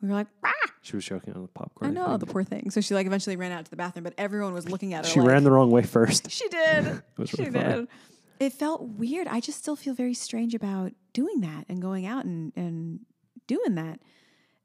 We 0.01 0.07
were 0.07 0.13
like, 0.15 0.27
ah! 0.45 0.51
She 0.81 0.95
was 0.95 1.03
choking 1.03 1.33
on 1.33 1.41
the 1.41 1.47
popcorn. 1.49 1.91
I 1.91 1.93
know 1.93 2.07
think. 2.07 2.19
the 2.21 2.25
poor 2.27 2.43
thing. 2.45 2.69
So 2.71 2.79
she 2.79 2.93
like 2.93 3.05
eventually 3.05 3.35
ran 3.35 3.51
out 3.51 3.65
to 3.65 3.69
the 3.69 3.75
bathroom, 3.77 4.03
but 4.05 4.13
everyone 4.17 4.53
was 4.53 4.69
looking 4.69 4.93
at 4.93 5.05
her. 5.05 5.11
She 5.11 5.19
like, 5.19 5.27
ran 5.29 5.43
the 5.43 5.51
wrong 5.51 5.69
way 5.71 5.81
first. 5.83 6.31
She 6.31 6.47
did. 6.47 7.01
was 7.17 7.29
she 7.29 7.43
really 7.43 7.51
funny. 7.51 7.73
did. 7.81 7.87
it 8.39 8.53
felt 8.53 8.81
weird. 8.83 9.27
I 9.27 9.41
just 9.41 9.57
still 9.59 9.75
feel 9.75 9.93
very 9.93 10.13
strange 10.13 10.55
about 10.55 10.93
doing 11.13 11.41
that 11.41 11.65
and 11.67 11.81
going 11.81 12.05
out 12.05 12.23
and, 12.23 12.53
and 12.55 13.01
doing 13.47 13.75
that. 13.75 13.99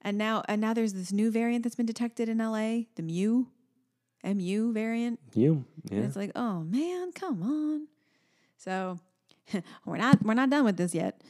And 0.02 0.16
now 0.16 0.44
and 0.48 0.60
now 0.60 0.72
there's 0.72 0.92
this 0.92 1.10
new 1.12 1.30
variant 1.32 1.64
that's 1.64 1.74
been 1.74 1.86
detected 1.86 2.28
in 2.28 2.38
LA, 2.38 2.82
the 2.94 3.02
Mu, 3.02 3.46
MU 4.22 4.72
variant. 4.72 5.18
You, 5.34 5.64
And 5.90 6.04
it's 6.04 6.14
like, 6.16 6.30
oh 6.36 6.60
man, 6.60 7.10
come 7.12 7.42
on. 7.42 7.88
So 8.56 9.00
we're 9.84 9.96
not 9.96 10.22
we're 10.22 10.34
not 10.34 10.48
done 10.50 10.64
with 10.64 10.76
this 10.76 10.94
yet. 10.94 11.20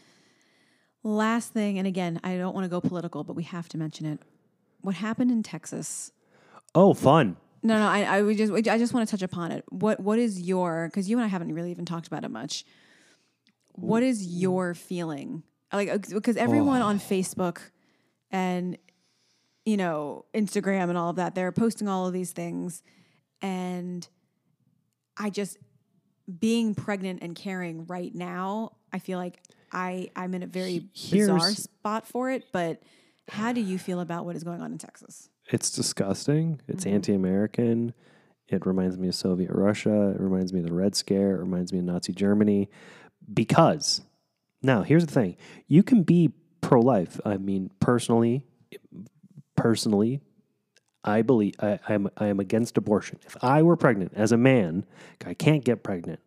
Last 1.07 1.53
thing, 1.53 1.79
and 1.79 1.87
again, 1.87 2.19
I 2.25 2.37
don't 2.37 2.55
want 2.55 2.65
to 2.65 2.69
go 2.69 2.81
political, 2.81 3.25
but 3.25 3.37
we 3.37 3.43
have 3.45 3.69
to 3.69 3.79
mention 3.79 4.07
it. 4.07 4.21
What 4.81 4.95
happened 4.95 5.31
in 5.31 5.43
Texas? 5.43 6.13
Oh, 6.75 6.95
fun. 6.95 7.37
No, 7.63 7.79
no, 7.79 7.87
I, 7.87 8.03
I 8.03 8.23
would 8.23 8.37
just 8.37 8.53
I 8.53 8.79
just 8.79 8.93
want 8.93 9.09
to 9.09 9.11
touch 9.11 9.23
upon 9.23 9.51
it. 9.53 9.65
What 9.71 9.99
what 10.01 10.19
is 10.19 10.41
your 10.41 10.89
because 10.89 11.09
you 11.09 11.17
and 11.17 11.25
I 11.25 11.29
haven't 11.29 11.55
really 11.55 11.71
even 11.71 11.87
talked 11.87 12.07
about 12.07 12.25
it 12.25 12.31
much. 12.31 12.65
What 13.73 14.03
is 14.03 14.27
your 14.27 14.75
feeling? 14.75 15.43
Like 15.73 15.89
uh, 15.89 15.99
because 16.11 16.37
everyone 16.37 16.83
on 16.83 16.97
oh. 16.97 16.99
Facebook 16.99 17.59
and 18.31 18.77
you 19.65 19.79
know 19.79 20.27
Instagram 20.35 20.91
and 20.91 20.99
all 20.99 21.09
of 21.09 21.17
that, 21.17 21.35
they're 21.35 21.53
posting 21.53 21.89
all 21.89 22.07
of 22.07 22.13
these 22.13 22.33
things, 22.33 22.83
and 23.41 24.07
I 25.17 25.31
just 25.31 25.57
being 26.39 26.75
pregnant 26.75 27.23
and 27.23 27.35
caring 27.35 27.87
right 27.87 28.15
now, 28.15 28.77
I 28.93 28.99
feel 28.99 29.19
like 29.19 29.41
I 29.75 30.09
I'm 30.17 30.33
in 30.35 30.43
a 30.43 30.47
very 30.47 30.87
bizarre 31.11 31.51
spot 31.51 32.07
for 32.07 32.31
it. 32.31 32.45
But 32.53 32.83
how 33.29 33.53
do 33.53 33.61
you 33.61 33.79
feel 33.79 34.01
about 34.01 34.25
what 34.25 34.37
is 34.37 34.45
going 34.45 34.63
on 34.63 34.73
in 34.73 34.79
Texas? 34.79 35.29
It's 35.51 35.71
disgusting. 35.71 36.61
It's 36.69 36.85
Mm-hmm. 36.85 36.95
anti-American. 36.95 37.95
It 38.49 38.65
reminds 38.67 38.97
me 38.99 39.09
of 39.09 39.15
Soviet 39.15 39.51
Russia. 39.51 40.11
It 40.11 40.21
reminds 40.21 40.53
me 40.53 40.61
of 40.61 40.67
the 40.67 40.75
Red 40.75 40.95
Scare. 40.95 41.37
It 41.37 41.39
reminds 41.41 41.73
me 41.73 41.79
of 41.81 41.87
Nazi 41.87 42.13
Germany. 42.13 42.69
Because 43.33 44.03
now 44.63 44.83
here's 44.83 45.07
the 45.07 45.13
thing: 45.13 45.37
you 45.67 45.83
can 45.83 46.03
be 46.03 46.31
pro-life. 46.61 47.21
I 47.25 47.37
mean, 47.39 47.71
personally, 47.81 48.45
personally, 49.57 50.21
I 51.03 51.23
believe 51.23 51.55
I, 51.61 51.79
I'm 51.89 52.09
I 52.17 52.27
am 52.27 52.41
against 52.41 52.77
abortion. 52.77 53.19
If 53.27 53.37
I 53.43 53.63
were 53.63 53.77
pregnant 53.77 54.13
as 54.15 54.33
a 54.33 54.37
man, 54.37 54.85
I 55.25 55.35
can't 55.35 55.65
get 55.65 55.83
pregnant. 55.83 56.21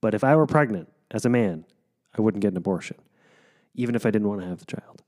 But 0.00 0.14
if 0.14 0.24
I 0.24 0.34
were 0.36 0.46
pregnant 0.46 0.88
as 1.10 1.24
a 1.24 1.28
man, 1.28 1.64
I 2.16 2.22
wouldn't 2.22 2.42
get 2.42 2.52
an 2.52 2.56
abortion, 2.56 2.96
even 3.74 3.94
if 3.94 4.04
I 4.04 4.10
didn't 4.10 4.28
want 4.28 4.40
to 4.40 4.46
have 4.46 4.58
the 4.58 4.66
child. 4.66 5.02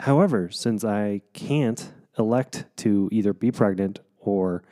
However, 0.00 0.48
since 0.50 0.84
I 0.84 1.22
can't 1.32 1.92
elect 2.18 2.64
to 2.78 3.08
either 3.12 3.32
be 3.32 3.50
pregnant 3.50 4.00
or 4.18 4.62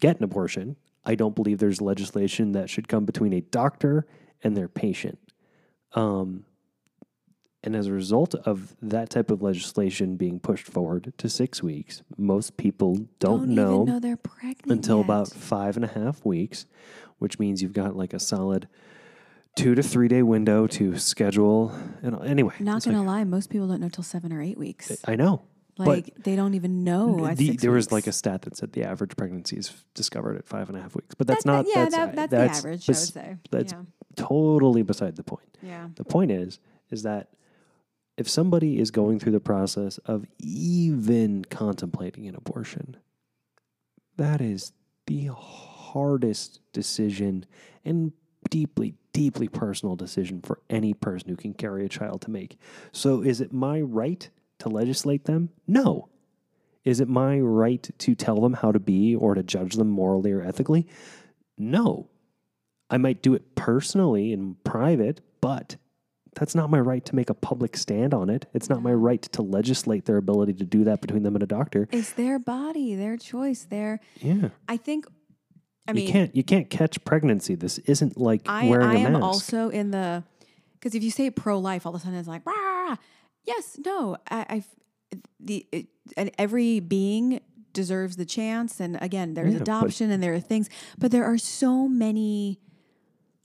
get 0.00 0.18
an 0.18 0.24
abortion, 0.24 0.76
I 1.04 1.14
don't 1.14 1.34
believe 1.34 1.58
there's 1.58 1.80
legislation 1.80 2.52
that 2.52 2.70
should 2.70 2.88
come 2.88 3.04
between 3.04 3.32
a 3.32 3.40
doctor 3.40 4.06
and 4.42 4.56
their 4.56 4.68
patient. 4.68 5.18
Um, 5.92 6.44
and 7.64 7.76
as 7.76 7.86
a 7.86 7.92
result 7.92 8.34
of 8.34 8.74
that 8.82 9.10
type 9.10 9.30
of 9.30 9.42
legislation 9.42 10.16
being 10.16 10.40
pushed 10.40 10.66
forward 10.66 11.12
to 11.18 11.28
six 11.28 11.62
weeks, 11.62 12.02
most 12.16 12.56
people 12.56 13.06
don't, 13.20 13.48
know, 13.48 13.82
even 13.82 13.94
know 13.94 14.00
they're 14.00 14.16
pregnant 14.16 14.70
until 14.70 14.98
yet. 14.98 15.04
about 15.04 15.28
five 15.30 15.76
and 15.76 15.84
a 15.84 15.88
half 15.88 16.24
weeks, 16.24 16.66
which 17.18 17.38
means 17.38 17.62
you've 17.62 17.72
got 17.72 17.96
like 17.96 18.12
a 18.12 18.18
solid 18.18 18.68
two 19.56 19.74
to 19.74 19.82
three 19.82 20.08
day 20.08 20.22
window 20.22 20.66
to 20.66 20.96
schedule. 20.98 21.70
And 22.02 22.20
anyway, 22.24 22.54
Not 22.60 22.84
gonna 22.84 22.98
like- 22.98 23.06
lie, 23.06 23.24
most 23.24 23.50
people 23.50 23.68
don't 23.68 23.80
know 23.80 23.88
till 23.88 24.04
seven 24.04 24.32
or 24.32 24.40
eight 24.42 24.58
weeks. 24.58 24.90
I 25.06 25.16
know. 25.16 25.42
Like 25.78 26.14
they 26.22 26.36
don't 26.36 26.54
even 26.54 26.84
know. 26.84 27.26
At 27.26 27.38
The- 27.38 27.56
there 27.56 27.72
was 27.72 27.90
like 27.90 28.06
a 28.06 28.12
stat 28.12 28.42
that 28.42 28.56
said 28.56 28.72
the 28.72 28.84
average 28.84 29.16
pregnancy 29.16 29.56
is 29.56 29.72
discovered 29.94 30.36
at 30.36 30.46
five 30.46 30.68
and 30.68 30.78
a 30.78 30.82
half 30.82 30.94
weeks, 30.94 31.14
but 31.14 31.26
that's 31.26 31.44
That- 31.44 31.50
not. 31.50 31.66
yeah, 31.68 31.84
that's, 31.88 31.96
that, 31.96 32.14
that's, 32.14 32.30
that's 32.30 32.62
the 32.62 32.68
average. 32.68 32.86
bes- 32.86 33.16
I 33.16 33.20
would 33.20 33.26
say. 33.26 33.36
That's 33.50 33.72
yeah. 33.72 33.82
totally 34.16 34.82
beside 34.82 35.16
the 35.16 35.24
point. 35.24 35.58
yeah. 35.62 35.88
The 35.96 36.04
point 36.04 36.30
is, 36.30 36.58
is 36.90 37.02
that 37.02 37.30
if 38.18 38.28
somebody 38.28 38.78
is 38.78 38.90
going 38.90 39.18
through 39.18 39.32
the 39.32 39.40
process 39.40 39.98
of 39.98 40.26
even 40.38 41.44
contemplating 41.46 42.28
an 42.28 42.34
abortion, 42.36 42.96
that 44.18 44.40
is 44.42 44.72
the 45.06 45.30
hardest 45.34 46.60
decision 46.72 47.46
and 47.84 48.12
deeply, 48.50 48.94
deeply 49.12 49.48
personal 49.48 49.96
decision 49.96 50.40
for 50.40 50.60
any 50.70 50.94
person 50.94 51.28
who 51.28 51.36
can 51.36 51.54
carry 51.54 51.84
a 51.84 51.88
child 51.88 52.22
to 52.22 52.30
make. 52.30 52.58
So, 52.92 53.22
is 53.22 53.40
it 53.40 53.52
my 53.52 53.80
right 53.80 54.28
to 54.58 54.68
legislate 54.68 55.24
them? 55.24 55.50
No. 55.66 56.08
Is 56.84 57.00
it 57.00 57.08
my 57.08 57.38
right 57.38 57.88
to 57.98 58.14
tell 58.14 58.40
them 58.40 58.54
how 58.54 58.72
to 58.72 58.80
be 58.80 59.14
or 59.14 59.34
to 59.34 59.42
judge 59.42 59.74
them 59.74 59.88
morally 59.88 60.32
or 60.32 60.42
ethically? 60.42 60.86
No. 61.56 62.08
I 62.90 62.96
might 62.98 63.22
do 63.22 63.34
it 63.34 63.54
personally 63.54 64.32
in 64.32 64.56
private, 64.64 65.20
but 65.40 65.76
that's 66.34 66.54
not 66.54 66.70
my 66.70 66.80
right 66.80 67.04
to 67.04 67.14
make 67.14 67.30
a 67.30 67.34
public 67.34 67.76
stand 67.76 68.14
on 68.14 68.30
it. 68.30 68.46
It's 68.52 68.68
not 68.68 68.82
my 68.82 68.92
right 68.92 69.22
to 69.22 69.42
legislate 69.42 70.06
their 70.06 70.16
ability 70.16 70.54
to 70.54 70.64
do 70.64 70.84
that 70.84 71.00
between 71.00 71.22
them 71.22 71.34
and 71.36 71.42
a 71.42 71.46
doctor. 71.46 71.88
It's 71.92 72.12
their 72.12 72.38
body, 72.38 72.94
their 72.94 73.16
choice. 73.16 73.64
Their. 73.64 74.00
Yeah. 74.20 74.48
I 74.68 74.76
think. 74.76 75.06
I 75.88 75.92
mean, 75.92 76.06
you 76.06 76.12
can't 76.12 76.36
you 76.36 76.44
can't 76.44 76.70
catch 76.70 77.02
pregnancy. 77.04 77.54
This 77.54 77.78
isn't 77.78 78.16
like 78.18 78.42
I, 78.46 78.68
wearing 78.68 78.86
I 78.88 78.94
a 78.94 78.98
am 78.98 79.12
mask. 79.14 79.24
also 79.24 79.68
in 79.68 79.90
the 79.90 80.22
because 80.74 80.94
if 80.94 81.02
you 81.02 81.10
say 81.10 81.30
pro 81.30 81.58
life, 81.58 81.86
all 81.86 81.94
of 81.94 82.00
a 82.00 82.04
sudden 82.04 82.18
it's 82.18 82.28
like 82.28 82.44
Rah! 82.46 82.96
yes, 83.44 83.78
no. 83.84 84.16
I, 84.30 84.46
I've 84.48 84.66
the 85.40 85.66
it, 85.72 85.86
and 86.16 86.30
every 86.38 86.80
being 86.80 87.40
deserves 87.72 88.16
the 88.16 88.24
chance, 88.26 88.80
and 88.80 88.96
again, 89.02 89.34
there's 89.34 89.52
Yeah, 89.54 89.58
but- 89.58 89.68
adoption 89.68 90.10
and 90.10 90.22
there 90.22 90.34
are 90.34 90.40
things, 90.40 90.68
but 90.98 91.10
there 91.10 91.24
are 91.24 91.38
so 91.38 91.88
many 91.88 92.58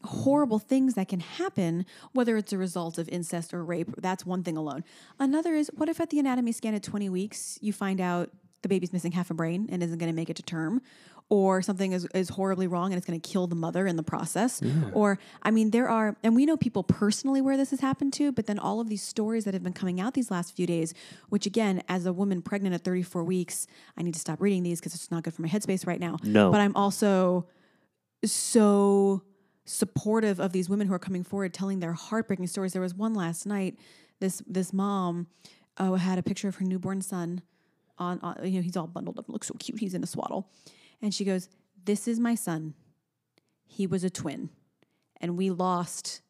horrible 0.04 0.60
things 0.60 0.94
that 0.94 1.08
can 1.08 1.20
happen, 1.20 1.86
whether 2.14 2.38
it's 2.38 2.54
a 2.54 2.58
result 2.58 2.98
of 2.98 3.10
incest 3.10 3.54
or 3.54 3.64
rape. 3.66 3.90
That's 3.98 4.26
one 4.26 4.44
thing 4.44 4.56
alone. 4.56 4.84
Another 5.20 5.56
is 5.56 5.72
what 5.76 5.90
if 5.90 6.00
at 6.00 6.12
the 6.12 6.20
anatomy 6.20 6.52
scan 6.52 6.76
at 6.76 6.84
20 6.84 7.10
weeks 7.10 7.58
you 7.62 7.74
find 7.74 8.00
out 8.00 8.30
the 8.62 8.70
baby's 8.70 8.94
missing 8.94 9.12
half 9.12 9.30
a 9.32 9.34
brain 9.34 9.68
and 9.72 9.82
isn't 9.84 9.98
going 9.98 10.12
to 10.12 10.16
make 10.16 10.30
it 10.30 10.36
to 10.38 10.44
term, 10.44 10.82
or 11.30 11.62
something 11.62 11.92
is, 11.92 12.08
is 12.14 12.30
horribly 12.30 12.68
wrong 12.68 12.92
and 12.92 12.98
it's 12.98 13.06
going 13.06 13.20
to 13.20 13.30
kill 13.30 13.48
the 13.48 13.56
mother 13.56 13.86
in 13.86 13.98
the 13.98 14.04
process. 14.04 14.62
Or, 14.94 15.20
I 15.44 15.52
mean, 15.52 15.72
there 15.72 15.90
are, 15.90 16.16
and 16.24 16.36
we 16.36 16.46
know 16.46 16.56
people 16.56 16.84
personally 16.84 17.42
where 17.42 17.58
this 17.58 17.72
has 17.72 17.82
happened 17.82 18.14
to, 18.14 18.32
but 18.32 18.46
then 18.46 18.58
all 18.58 18.80
of 18.80 18.88
these 18.88 19.04
stories 19.04 19.44
that 19.44 19.54
have 19.54 19.64
been 19.64 19.74
coming 19.74 20.00
out 20.00 20.14
these 20.14 20.32
last 20.32 20.56
few 20.56 20.66
days, 20.66 20.94
which 21.30 21.46
again, 21.46 21.84
as 21.90 22.06
a 22.06 22.14
woman 22.14 22.42
pregnant 22.42 22.74
at 22.76 22.84
34 22.84 23.24
weeks, 23.26 23.68
I 23.98 24.04
need 24.04 24.14
to 24.14 24.20
stop 24.20 24.42
reading 24.42 24.64
these 24.64 24.80
because 24.80 24.96
it's 24.96 25.12
not 25.12 25.24
good 25.24 25.34
for 25.34 25.42
my 25.42 25.50
headspace 25.50 25.86
right 25.86 26.00
now. 26.00 26.18
No. 26.24 26.50
But 26.50 26.62
I'm 26.62 26.76
also 26.76 27.48
so 28.24 29.24
supportive 29.66 30.40
of 30.40 30.54
these 30.54 30.70
women 30.70 30.88
who 30.88 30.94
are 30.94 31.00
coming 31.00 31.24
forward 31.24 31.54
telling 31.54 31.80
their 31.80 31.94
heartbreaking 31.94 32.48
stories. 32.48 32.74
There 32.74 32.82
was 32.82 32.96
one 32.96 33.14
last 33.14 33.46
night. 33.46 33.78
This 34.20 34.42
this 34.48 34.74
mom 34.74 35.28
uh, 35.78 35.94
had 35.94 36.18
a 36.18 36.24
picture 36.24 36.48
of 36.48 36.56
her 36.56 36.66
newborn 36.66 37.02
son 37.02 37.42
on, 38.00 38.20
on 38.22 38.38
you 38.44 38.60
know 38.60 38.62
he's 38.62 38.78
all 38.78 38.88
bundled 38.88 39.20
up, 39.20 39.30
looks 39.30 39.48
so 39.48 39.56
cute. 39.60 39.80
He's 39.80 39.94
in 39.94 40.04
a 40.04 40.08
swaddle, 40.08 40.50
and 41.02 41.14
she 41.14 41.26
goes, 41.26 41.50
"This 41.86 42.08
is 42.08 42.20
my 42.20 42.36
son. 42.36 42.74
He 43.66 43.88
was 43.88 44.04
a 44.04 44.10
twin, 44.10 44.50
and 45.20 45.38
we 45.38 45.50
lost 45.50 46.22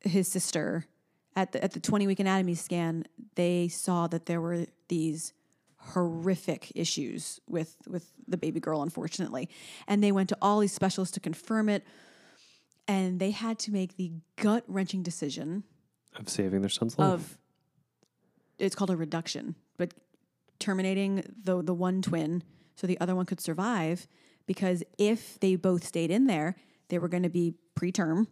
his 0.00 0.28
sister 0.28 0.86
at 1.36 1.52
the 1.52 1.62
at 1.62 1.72
the 1.72 1.80
20 1.80 2.06
week 2.06 2.20
anatomy 2.20 2.54
scan. 2.54 3.04
They 3.34 3.68
saw 3.68 4.06
that 4.08 4.26
there 4.26 4.40
were 4.40 4.66
these." 4.88 5.32
horrific 5.82 6.70
issues 6.74 7.40
with 7.46 7.74
with 7.88 8.12
the 8.28 8.36
baby 8.36 8.60
girl 8.60 8.82
unfortunately 8.82 9.48
and 9.88 10.04
they 10.04 10.12
went 10.12 10.28
to 10.28 10.36
all 10.42 10.60
these 10.60 10.74
specialists 10.74 11.14
to 11.14 11.20
confirm 11.20 11.70
it 11.70 11.82
and 12.86 13.20
they 13.20 13.30
had 13.30 13.58
to 13.58 13.70
make 13.70 13.96
the 13.96 14.12
gut 14.36 14.64
wrenching 14.66 15.02
decision 15.02 15.64
of 16.16 16.28
saving 16.28 16.60
their 16.60 16.68
son's 16.68 16.98
life. 16.98 17.08
of 17.12 17.38
it's 18.58 18.74
called 18.74 18.90
a 18.90 18.96
reduction, 18.96 19.54
but 19.78 19.94
terminating 20.58 21.24
the 21.44 21.62
the 21.62 21.74
one 21.74 22.02
twin 22.02 22.42
so 22.80 22.86
the 22.86 23.00
other 23.00 23.14
one 23.14 23.26
could 23.26 23.40
survive 23.40 24.08
because 24.46 24.82
if 24.96 25.38
they 25.40 25.54
both 25.56 25.84
stayed 25.84 26.10
in 26.10 26.26
there, 26.26 26.56
they 26.88 26.98
were 26.98 27.08
going 27.08 27.22
to 27.22 27.28
be 27.28 27.54
preterm 27.78 28.26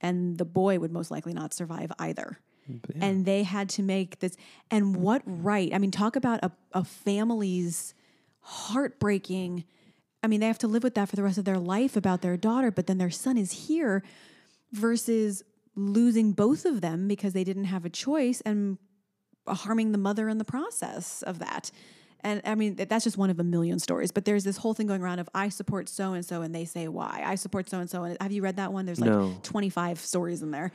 and 0.00 0.38
the 0.38 0.44
boy 0.44 0.78
would 0.78 0.92
most 0.92 1.10
likely 1.10 1.32
not 1.32 1.54
survive 1.54 1.92
either. 1.98 2.38
And 3.00 3.24
they 3.24 3.42
had 3.44 3.68
to 3.70 3.82
make 3.82 4.18
this 4.20 4.36
and 4.70 4.96
what 4.96 5.22
right? 5.24 5.72
I 5.72 5.78
mean 5.78 5.90
talk 5.90 6.16
about 6.16 6.40
a, 6.42 6.52
a 6.72 6.84
family's 6.84 7.94
heartbreaking 8.40 9.64
I 10.22 10.28
mean, 10.28 10.40
they 10.40 10.46
have 10.46 10.58
to 10.58 10.68
live 10.68 10.84
with 10.84 10.94
that 10.94 11.08
for 11.08 11.16
the 11.16 11.22
rest 11.22 11.38
of 11.38 11.44
their 11.44 11.58
life 11.58 11.96
about 11.96 12.22
their 12.22 12.36
daughter, 12.36 12.70
but 12.70 12.86
then 12.86 12.98
their 12.98 13.10
son 13.10 13.36
is 13.36 13.66
here 13.66 14.04
versus 14.70 15.42
losing 15.74 16.32
both 16.32 16.64
of 16.64 16.80
them 16.80 17.08
because 17.08 17.32
they 17.32 17.44
didn't 17.44 17.64
have 17.64 17.84
a 17.84 17.90
choice 17.90 18.40
and 18.42 18.78
harming 19.48 19.90
the 19.90 19.98
mother 19.98 20.28
in 20.28 20.38
the 20.38 20.44
process 20.44 21.22
of 21.22 21.40
that. 21.40 21.72
And 22.24 22.40
I 22.44 22.54
mean, 22.54 22.76
that's 22.76 23.04
just 23.04 23.18
one 23.18 23.30
of 23.30 23.40
a 23.40 23.44
million 23.44 23.78
stories. 23.78 24.12
But 24.12 24.24
there's 24.24 24.44
this 24.44 24.56
whole 24.58 24.74
thing 24.74 24.86
going 24.86 25.02
around 25.02 25.18
of 25.18 25.28
I 25.34 25.48
support 25.48 25.88
so 25.88 26.12
and 26.12 26.24
so, 26.24 26.42
and 26.42 26.54
they 26.54 26.64
say 26.64 26.88
why. 26.88 27.22
I 27.24 27.34
support 27.34 27.68
so 27.68 27.80
and 27.80 27.90
so. 27.90 28.04
And 28.04 28.16
have 28.20 28.32
you 28.32 28.42
read 28.42 28.56
that 28.56 28.72
one? 28.72 28.86
There's 28.86 29.00
like 29.00 29.10
No. 29.10 29.36
25 29.42 29.98
stories 29.98 30.42
in 30.42 30.50
there. 30.50 30.70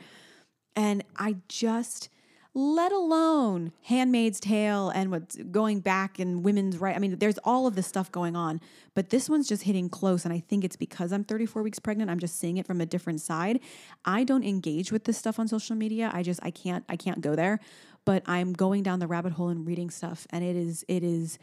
And 0.76 1.02
I 1.16 1.36
just 1.48 2.08
let 2.54 2.92
alone 2.92 3.72
Handmaid's 3.82 4.40
Tale 4.40 4.90
and 4.90 5.10
what's 5.10 5.36
going 5.36 5.80
back 5.80 6.18
and 6.18 6.42
women's 6.42 6.78
right. 6.78 6.96
I 6.96 6.98
mean, 6.98 7.16
there's 7.18 7.38
all 7.44 7.66
of 7.66 7.76
this 7.76 7.86
stuff 7.86 8.10
going 8.10 8.36
on, 8.36 8.60
but 8.94 9.10
this 9.10 9.28
one's 9.28 9.48
just 9.48 9.62
hitting 9.62 9.88
close. 9.88 10.24
And 10.24 10.32
I 10.34 10.40
think 10.40 10.64
it's 10.64 10.76
because 10.76 11.12
I'm 11.12 11.24
34 11.24 11.62
weeks 11.62 11.78
pregnant. 11.78 12.10
I'm 12.10 12.18
just 12.18 12.38
seeing 12.38 12.56
it 12.56 12.66
from 12.66 12.80
a 12.80 12.86
different 12.86 13.20
side. 13.20 13.60
I 14.04 14.24
don't 14.24 14.44
engage 14.44 14.90
with 14.90 15.04
this 15.04 15.16
stuff 15.16 15.38
on 15.38 15.46
social 15.46 15.76
media. 15.76 16.10
I 16.12 16.22
just 16.22 16.40
I 16.42 16.50
can't 16.50 16.84
I 16.88 16.96
can't 16.96 17.20
go 17.20 17.36
there. 17.36 17.60
But 18.08 18.22
I'm 18.24 18.54
going 18.54 18.82
down 18.82 19.00
the 19.00 19.06
rabbit 19.06 19.32
hole 19.32 19.50
and 19.50 19.66
reading 19.66 19.90
stuff, 19.90 20.26
and 20.30 20.42
it 20.42 20.56
is 20.56 20.82
it 20.88 21.04
is 21.04 21.38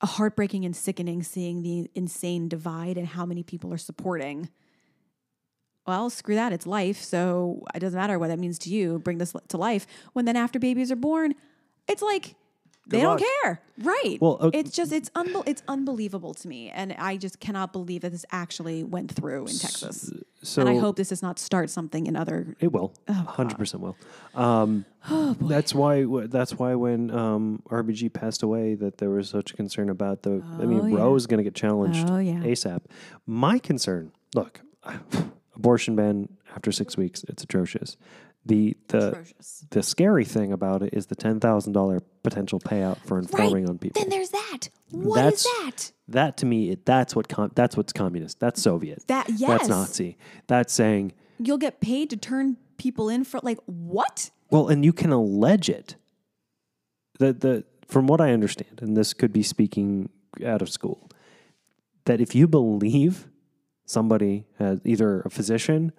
heartbreaking 0.00 0.64
and 0.64 0.76
sickening 0.76 1.24
seeing 1.24 1.64
the 1.64 1.90
insane 1.96 2.48
divide 2.48 2.96
and 2.96 3.08
how 3.08 3.26
many 3.26 3.42
people 3.42 3.74
are 3.74 3.78
supporting. 3.78 4.50
Well, 5.84 6.10
screw 6.10 6.36
that. 6.36 6.52
It's 6.52 6.64
life. 6.64 7.02
So 7.02 7.64
it 7.74 7.80
doesn't 7.80 7.98
matter 7.98 8.20
what 8.20 8.28
that 8.28 8.38
means 8.38 8.56
to 8.60 8.70
you. 8.70 9.00
Bring 9.00 9.18
this 9.18 9.34
to 9.48 9.56
life. 9.56 9.84
When 10.12 10.26
then 10.26 10.36
after 10.36 10.60
babies 10.60 10.92
are 10.92 10.96
born, 10.96 11.34
it's 11.88 12.02
like 12.02 12.36
they 12.88 13.00
don't 13.00 13.22
care. 13.42 13.60
Right. 13.80 14.18
Well, 14.20 14.38
okay. 14.40 14.58
it's 14.58 14.70
just, 14.70 14.92
it's, 14.92 15.08
unbel- 15.10 15.44
it's 15.46 15.62
unbelievable 15.68 16.34
to 16.34 16.48
me. 16.48 16.70
And 16.70 16.94
I 16.98 17.16
just 17.16 17.38
cannot 17.38 17.72
believe 17.72 18.00
that 18.00 18.10
this 18.12 18.24
actually 18.32 18.82
went 18.82 19.12
through 19.12 19.42
in 19.42 19.56
Texas. 19.56 20.12
So 20.42 20.60
and 20.62 20.70
I 20.70 20.78
hope 20.78 20.96
this 20.96 21.10
does 21.10 21.22
not 21.22 21.38
start 21.38 21.70
something 21.70 22.06
in 22.06 22.16
other. 22.16 22.56
It 22.60 22.72
will. 22.72 22.94
Hundred 23.08 23.58
percent 23.58 23.82
will. 23.82 23.96
Um, 24.34 24.84
Oh, 25.10 25.34
that's 25.40 25.74
why. 25.74 26.04
That's 26.26 26.54
why 26.54 26.74
when 26.74 27.10
um, 27.10 27.62
RBG 27.70 28.12
passed 28.12 28.42
away, 28.42 28.74
that 28.74 28.98
there 28.98 29.10
was 29.10 29.30
such 29.30 29.52
a 29.52 29.56
concern 29.56 29.88
about 29.90 30.22
the. 30.22 30.42
Oh, 30.44 30.62
I 30.62 30.66
mean, 30.66 30.80
Oh, 30.80 30.86
yeah. 30.86 30.96
Roe 30.96 31.14
is 31.14 31.26
going 31.26 31.38
to 31.38 31.44
get 31.44 31.54
challenged 31.54 32.06
Oh, 32.10 32.18
yeah. 32.18 32.34
ASAP. 32.40 32.80
My 33.26 33.58
concern. 33.58 34.12
Look, 34.34 34.60
abortion 35.56 35.96
ban 35.96 36.28
after 36.54 36.72
six 36.72 36.96
weeks. 36.96 37.24
It's 37.28 37.42
atrocious. 37.42 37.96
The 38.46 38.76
the 38.88 39.08
Atrocious. 39.08 39.66
the 39.70 39.82
scary 39.82 40.24
thing 40.24 40.52
about 40.52 40.82
it 40.82 40.94
is 40.94 41.06
the 41.06 41.14
ten 41.14 41.38
thousand 41.40 41.72
dollar 41.74 42.00
potential 42.22 42.58
payout 42.60 42.96
for 43.04 43.18
informing 43.18 43.68
on 43.68 43.78
people. 43.78 44.00
Then 44.00 44.08
there's 44.10 44.30
that. 44.30 44.68
What 44.90 45.34
is 45.34 45.42
That's- 45.44 45.64
that? 45.64 45.92
that 46.08 46.36
to 46.38 46.46
me, 46.46 46.70
it, 46.70 46.86
that's 46.86 47.14
what 47.14 47.28
com- 47.28 47.52
that's 47.54 47.76
what's 47.76 47.92
communist. 47.92 48.40
That's 48.40 48.62
Soviet. 48.62 49.04
That- 49.08 49.28
yes. 49.28 49.48
That's 49.48 49.68
Nazi. 49.68 50.16
That's 50.46 50.72
saying 50.72 51.12
You'll 51.38 51.58
get 51.58 51.80
paid 51.80 52.10
to 52.10 52.16
turn 52.16 52.56
people 52.78 53.08
in 53.08 53.24
for 53.24 53.38
like 53.42 53.58
what? 53.66 54.30
Well, 54.50 54.68
and 54.68 54.82
you 54.84 54.92
can 54.94 55.12
allege 55.12 55.68
it. 55.68 55.96
The 57.18 57.32
the 57.34 57.64
from 57.86 58.06
what 58.06 58.20
I 58.20 58.32
understand, 58.32 58.80
and 58.80 58.96
this 58.96 59.12
could 59.12 59.32
be 59.32 59.42
speaking 59.42 60.08
out 60.44 60.62
of 60.62 60.68
school, 60.70 61.10
that 62.06 62.20
if 62.20 62.34
you 62.34 62.46
believe 62.48 63.28
somebody 63.84 64.46
has 64.58 64.80
either 64.84 65.20
a 65.22 65.30
physician 65.30 65.92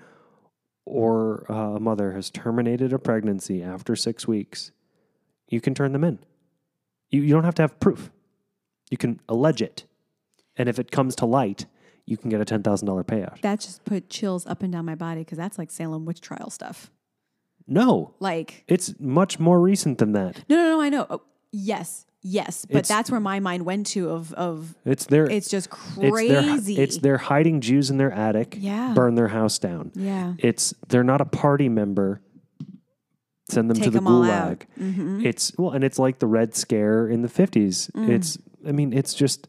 or 0.90 1.46
uh, 1.50 1.76
a 1.76 1.80
mother 1.80 2.12
has 2.14 2.30
terminated 2.30 2.92
a 2.94 3.00
pregnancy 3.00 3.62
after 3.64 3.96
six 3.96 4.28
weeks, 4.28 4.72
you 5.48 5.62
can 5.62 5.74
turn 5.74 5.94
them 5.94 6.04
in. 6.04 6.20
You 7.10 7.22
you 7.22 7.34
don't 7.34 7.44
have 7.46 7.56
to 7.56 7.62
have 7.64 7.80
proof. 7.80 8.12
You 8.92 8.98
can 8.98 9.20
allege 9.30 9.62
it, 9.62 9.86
and 10.58 10.68
if 10.68 10.80
it 10.80 10.92
comes 10.92 11.16
to 11.18 11.26
light, 11.26 11.66
you 12.06 12.18
can 12.18 12.30
get 12.30 12.42
a 12.42 12.46
ten 12.46 12.64
thousand 12.64 12.88
dollar 12.88 13.04
payout. 13.04 13.42
That 13.42 13.60
just 13.60 13.86
put 13.86 14.10
chills 14.10 14.46
up 14.48 14.64
and 14.64 14.72
down 14.74 14.86
my 14.86 14.96
body 14.96 15.22
because 15.22 15.38
that's 15.38 15.58
like 15.58 15.72
Salem 15.72 16.06
witch 16.06 16.22
trial 16.22 16.50
stuff. 16.50 16.92
No, 17.72 18.16
Like, 18.20 18.64
it's 18.68 18.96
much 19.00 19.38
more 19.40 19.60
recent 19.62 20.00
than 20.00 20.14
that. 20.14 20.44
no, 20.50 20.56
no, 20.56 20.64
no, 20.72 20.82
I 20.82 20.90
know. 20.90 21.06
Oh, 21.08 21.22
yes, 21.52 22.08
yes, 22.22 22.66
but 22.66 22.72
It's- 22.78 22.88
that's 22.88 23.10
where 23.12 23.20
my 23.20 23.40
mind 23.40 23.66
went 23.66 23.88
to. 23.88 24.10
Of 24.10 24.34
of 24.34 24.76
It's 24.86 25.06
their 25.06 25.30
it's 25.30 25.50
just 25.50 25.70
It's 25.72 25.96
their, 25.96 26.12
crazy. 26.12 26.78
it's 26.78 26.98
their 26.98 27.18
hiding 27.18 27.62
Jews 27.62 27.90
in 27.90 27.98
their 27.98 28.12
attic, 28.12 28.58
Yeah. 28.60 28.94
burn 28.94 29.16
their 29.16 29.30
house 29.30 29.58
down. 29.60 29.92
yeah. 29.96 30.34
It's 30.38 30.74
they're 30.90 31.04
not 31.04 31.22
a 31.22 31.26
party 31.26 31.70
member. 31.70 32.22
Send 33.50 33.70
them 33.70 33.76
Take 33.78 33.86
to 33.86 33.90
the 33.90 33.98
them 34.00 34.06
gulag. 34.06 34.62
It's 35.26 35.52
well, 35.58 35.72
and 35.72 35.84
it's 35.84 35.98
like 35.98 36.20
the 36.20 36.28
Red 36.28 36.56
Scare 36.56 37.08
in 37.08 37.24
the 37.24 37.30
fifties. 37.30 37.90
It's 37.96 38.38
I 38.68 38.72
mean, 38.72 38.94
it's 38.94 39.14
just 39.16 39.48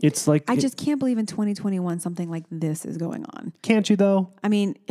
it's 0.00 0.26
like 0.26 0.44
Mm. 0.46 0.50
I 0.50 0.54
it- 0.56 0.60
just 0.60 0.76
can't 0.76 0.98
believe 0.98 1.16
in 1.18 1.26
2021 1.26 2.00
something 2.00 2.28
like 2.28 2.44
this 2.50 2.84
is 2.84 2.96
going 2.96 3.24
on. 3.34 3.52
can't 3.62 3.88
you 3.88 3.96
though? 3.96 4.30
I 4.42 4.48
mean, 4.48 4.74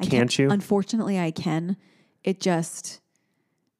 I 0.00 0.04
Can't 0.06 0.36
you? 0.38 0.50
Unfortunately, 0.50 1.18
I 1.18 1.30
can. 1.30 1.76
It 2.24 2.40
just 2.40 3.00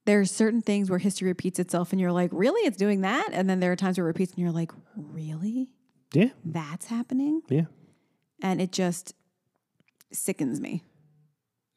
there's 0.04 0.30
certain 0.30 0.60
things 0.62 0.90
where 0.90 0.98
history 0.98 1.28
repeats 1.28 1.58
itself, 1.58 1.92
and 1.92 2.00
you're 2.00 2.12
like, 2.12 2.30
really, 2.32 2.60
it's 2.66 2.76
doing 2.76 3.02
that, 3.02 3.28
and 3.32 3.48
then 3.48 3.60
there 3.60 3.72
are 3.72 3.76
times 3.76 3.98
where 3.98 4.04
it 4.06 4.08
repeats, 4.08 4.32
and 4.32 4.38
you're 4.40 4.50
like, 4.52 4.72
really, 4.96 5.70
Yeah, 6.12 6.30
that's 6.44 6.86
happening, 6.86 7.42
yeah. 7.48 7.66
and 8.42 8.60
it 8.60 8.72
just 8.72 9.14
sickens 10.12 10.60
me. 10.60 10.82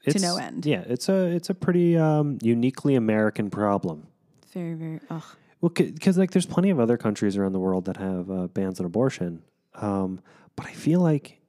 It's, 0.03 0.21
no 0.21 0.38
end. 0.38 0.65
Yeah, 0.67 0.84
it's 0.86 1.09
a 1.09 1.26
it's 1.26 1.49
a 1.49 1.55
pretty 1.55 1.97
um, 1.97 2.38
uniquely 2.43 2.93
American 2.95 3.49
problem. 3.49 4.07
Very, 4.53 4.76
very. 4.76 4.99
Ugh. 5.09 5.23
Well, 5.61 5.71
because 5.76 6.17
like 6.17 6.30
there's 6.30 6.45
plenty 6.45 6.69
of 6.69 6.80
other 6.80 6.95
countries 6.95 7.38
around 7.38 7.53
the 7.53 7.59
world 7.59 7.86
that 7.86 7.97
have 7.97 8.30
uh, 8.30 8.47
bans 8.47 8.80
on 8.80 8.86
abortion, 8.86 9.41
um, 9.73 10.19
but 10.55 10.67
I 10.67 10.73
feel 10.73 10.99
like 10.99 11.41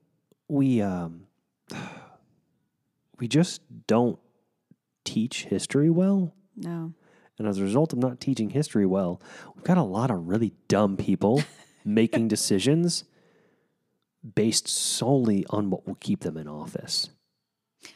we 0.47 0.81
um, 0.81 1.27
we 3.19 3.27
just 3.27 3.61
don't 3.85 4.17
teach 5.03 5.45
history 5.45 5.89
well, 5.91 6.33
No. 6.57 6.93
and 7.37 7.47
as 7.47 7.59
a 7.59 7.63
result 7.63 7.93
of 7.93 7.99
not 7.99 8.19
teaching 8.19 8.49
history 8.49 8.85
well, 8.85 9.21
we've 9.55 9.63
got 9.63 9.77
a 9.77 9.83
lot 9.83 10.09
of 10.09 10.27
really 10.27 10.53
dumb 10.67 10.97
people 10.97 11.43
making 11.85 12.27
decisions 12.27 13.03
based 14.35 14.67
solely 14.67 15.45
on 15.49 15.69
what 15.69 15.87
will 15.87 15.95
keep 15.95 16.21
them 16.21 16.35
in 16.35 16.47
office. 16.47 17.09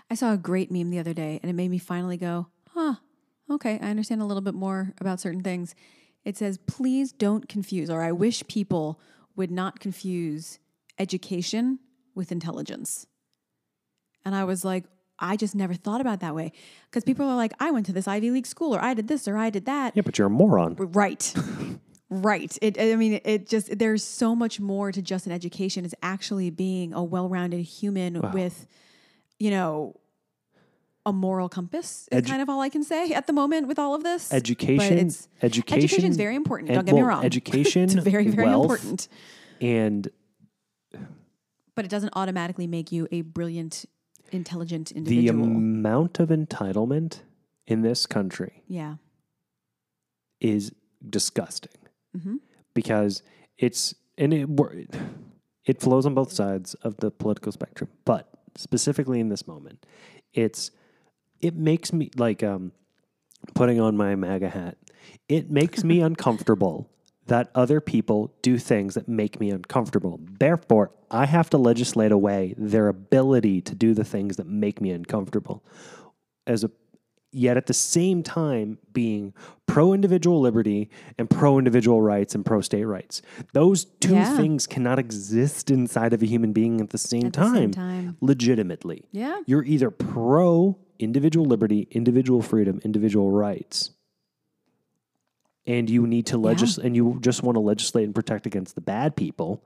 I 0.10 0.16
saw 0.16 0.34
a 0.34 0.38
great 0.38 0.72
meme 0.72 0.92
the 0.92 1.00
other 1.00 1.14
day 1.14 1.40
and 1.42 1.50
it 1.50 1.54
made 1.54 1.72
me 1.72 1.80
finally 1.80 2.18
go, 2.18 2.48
huh, 2.70 2.96
okay, 3.50 3.80
I 3.82 3.90
understand 3.90 4.22
a 4.22 4.26
little 4.26 4.42
bit 4.42 4.54
more 4.54 4.94
about 5.02 5.20
certain 5.20 5.42
things. 5.42 5.76
It 6.24 6.38
says, 6.38 6.60
please 6.68 7.12
don't 7.12 7.50
confuse, 7.50 7.90
or 7.90 8.02
I 8.04 8.12
wish 8.12 8.46
people 8.48 9.00
would 9.36 9.52
not 9.52 9.80
confuse 9.80 10.60
education 11.00 11.80
with 12.14 12.32
intelligence. 12.32 13.08
And 14.24 14.36
I 14.36 14.44
was 14.44 14.64
like, 14.64 14.86
I 15.22 15.38
just 15.38 15.56
never 15.56 15.74
thought 15.74 16.02
about 16.02 16.16
it 16.16 16.20
that 16.22 16.36
way. 16.36 16.52
Because 16.90 17.04
people 17.04 17.26
are 17.28 17.36
like, 17.36 17.54
I 17.60 17.72
went 17.72 17.86
to 17.86 17.94
this 17.94 18.08
Ivy 18.08 18.32
League 18.32 18.48
school, 18.48 18.76
or 18.76 18.84
I 18.84 18.94
did 18.94 19.08
this, 19.08 19.28
or 19.28 19.38
I 19.38 19.50
did 19.50 19.66
that. 19.66 19.96
Yeah, 19.96 20.02
but 20.04 20.18
you're 20.18 20.28
a 20.28 20.32
moron. 20.32 20.76
Right. 20.78 21.34
right. 22.10 22.58
It, 22.62 22.80
I 22.80 22.96
mean, 22.96 23.22
it 23.24 23.48
just, 23.48 23.78
there's 23.78 24.04
so 24.04 24.36
much 24.36 24.60
more 24.60 24.92
to 24.92 25.02
just 25.02 25.26
an 25.28 25.32
education. 25.32 25.86
It's 25.86 25.96
actually 26.02 26.50
being 26.50 26.94
a 26.94 27.04
well 27.04 27.30
rounded 27.30 27.62
human 27.62 28.20
with, 28.32 28.68
you 29.40 29.52
know, 29.52 29.96
a 31.06 31.12
moral 31.14 31.50
compass 31.50 32.08
is 32.12 32.22
Edu- 32.22 32.28
kind 32.28 32.42
of 32.42 32.50
all 32.50 32.62
I 32.62 32.70
can 32.70 32.84
say 32.84 33.12
at 33.12 33.28
the 33.28 33.34
moment 33.34 33.68
with 33.68 33.80
all 33.80 33.96
of 33.96 34.04
this. 34.04 34.32
Education, 34.32 35.10
education, 35.42 35.78
education 35.78 36.06
is 36.06 36.18
very 36.18 36.36
important. 36.36 36.72
Don't 36.72 36.86
get 36.86 36.96
me 36.96 37.02
wrong. 37.02 37.26
Education, 37.32 37.84
it's 37.84 37.94
very, 37.96 38.28
very 38.28 38.48
wealth, 38.50 38.64
important. 38.64 39.08
and 39.60 40.10
But 41.76 41.86
it 41.86 41.88
doesn't 41.90 42.14
automatically 42.16 42.68
make 42.68 42.92
you 42.92 43.08
a 43.12 43.22
brilliant, 43.22 43.86
intelligent 44.32 44.90
the 44.90 44.96
individual. 44.98 45.44
amount 45.46 46.20
of 46.20 46.30
entitlement 46.30 47.20
in 47.68 47.82
this 47.82 48.06
country 48.06 48.64
yeah. 48.68 48.96
is 50.40 50.72
disgusting 51.08 51.72
Mhm. 52.18 52.40
because 52.74 53.24
it's 53.58 53.94
and 54.18 54.34
it 54.34 54.50
it 55.66 55.80
flows 55.80 56.06
on 56.06 56.14
both 56.14 56.32
sides 56.32 56.74
of 56.84 56.98
the 56.98 57.10
political 57.12 57.52
spectrum 57.52 57.90
but 58.06 58.30
specifically 58.56 59.20
in 59.20 59.30
this 59.30 59.48
moment 59.48 59.86
it's 60.34 60.72
it 61.40 61.56
makes 61.56 61.94
me 61.94 62.10
like 62.18 62.44
um 62.44 62.72
putting 63.54 63.80
on 63.80 63.96
my 63.96 64.16
maga 64.16 64.50
hat 64.50 64.78
it 65.30 65.50
makes 65.50 65.84
me 65.84 66.02
uncomfortable 66.10 66.90
that 67.28 67.50
other 67.56 67.80
people 67.80 68.34
do 68.42 68.58
things 68.58 68.94
that 68.96 69.08
make 69.08 69.40
me 69.40 69.50
uncomfortable 69.52 70.20
therefore 70.40 70.92
i 71.10 71.26
have 71.26 71.50
to 71.50 71.58
legislate 71.58 72.12
away 72.12 72.54
their 72.58 72.88
ability 72.88 73.62
to 73.62 73.76
do 73.76 73.94
the 73.94 74.04
things 74.04 74.38
that 74.38 74.48
make 74.48 74.82
me 74.82 74.92
uncomfortable 74.92 75.64
as 76.48 76.64
a 76.64 76.72
yet 77.34 77.56
at 77.56 77.66
the 77.68 77.74
same 77.74 78.22
time 78.24 78.78
being 78.92 79.34
pro 79.66 79.94
individual 79.94 80.42
liberty 80.42 80.90
and 81.18 81.30
pro 81.30 81.58
individual 81.58 82.02
rights 82.02 82.36
and 82.36 82.46
pro 82.46 82.60
state 82.60 82.84
rights. 82.84 83.22
Those 83.54 83.86
two 83.86 84.16
Yeah. 84.16 84.36
things 84.36 84.68
cannot 84.68 85.00
exist 85.00 85.72
inside 85.72 86.12
of 86.12 86.22
a 86.22 86.26
human 86.26 86.52
being 86.52 86.82
at 86.82 86.90
the 86.90 86.98
same 86.98 87.28
At 87.28 87.32
the 87.34 87.40
time. 87.40 87.56
same 87.56 87.72
time. 87.72 88.18
Legitimately. 88.20 89.06
Yeah. 89.14 89.40
You're 89.46 89.64
either 89.64 89.90
pro 89.90 90.78
individual 91.00 91.46
liberty, 91.46 91.88
individual 91.92 92.42
freedom, 92.42 92.82
individual 92.84 93.32
rights. 93.32 93.92
And 95.68 95.90
you 95.90 96.08
need 96.08 96.26
to 96.28 96.38
legislate 96.38 96.86
and 96.86 96.96
you 96.96 97.20
just 97.22 97.44
want 97.44 97.56
to 97.56 97.60
legislate 97.60 98.06
and 98.06 98.16
protect 98.16 98.46
against 98.48 98.76
the 98.76 98.82
bad 98.82 99.16
people, 99.16 99.64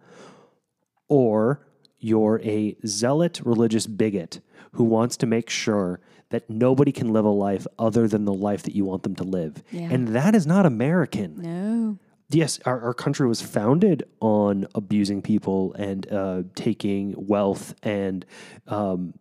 or 1.08 1.66
you're 2.00 2.42
a 2.44 2.76
zealot 2.86 3.40
religious 3.46 3.88
bigot 3.88 4.42
who 4.74 4.84
wants 4.84 5.16
to 5.18 5.26
make 5.26 5.50
sure 5.50 6.02
that 6.30 6.50
nobody 6.50 6.92
can 6.92 7.14
live 7.14 7.24
a 7.24 7.30
life 7.30 7.66
other 7.80 8.08
than 8.08 8.26
the 8.26 8.34
life 8.34 8.64
that 8.64 8.76
you 8.76 8.84
want 8.84 9.04
them 9.04 9.16
to 9.16 9.24
live. 9.24 9.64
Yeah. 9.72 9.90
And 9.90 10.10
that 10.10 10.36
is 10.36 10.46
not 10.46 10.66
American. 10.66 11.42
No. 11.42 12.00
Yes, 12.30 12.60
our, 12.66 12.82
our 12.82 12.94
country 12.94 13.28
was 13.28 13.42
founded 13.42 14.04
on 14.20 14.68
abusing 14.74 15.22
people 15.22 15.74
and 15.76 16.12
uh, 16.12 16.44
taking 16.56 17.14
wealth 17.16 17.76
and 17.84 18.26
um, 18.68 19.14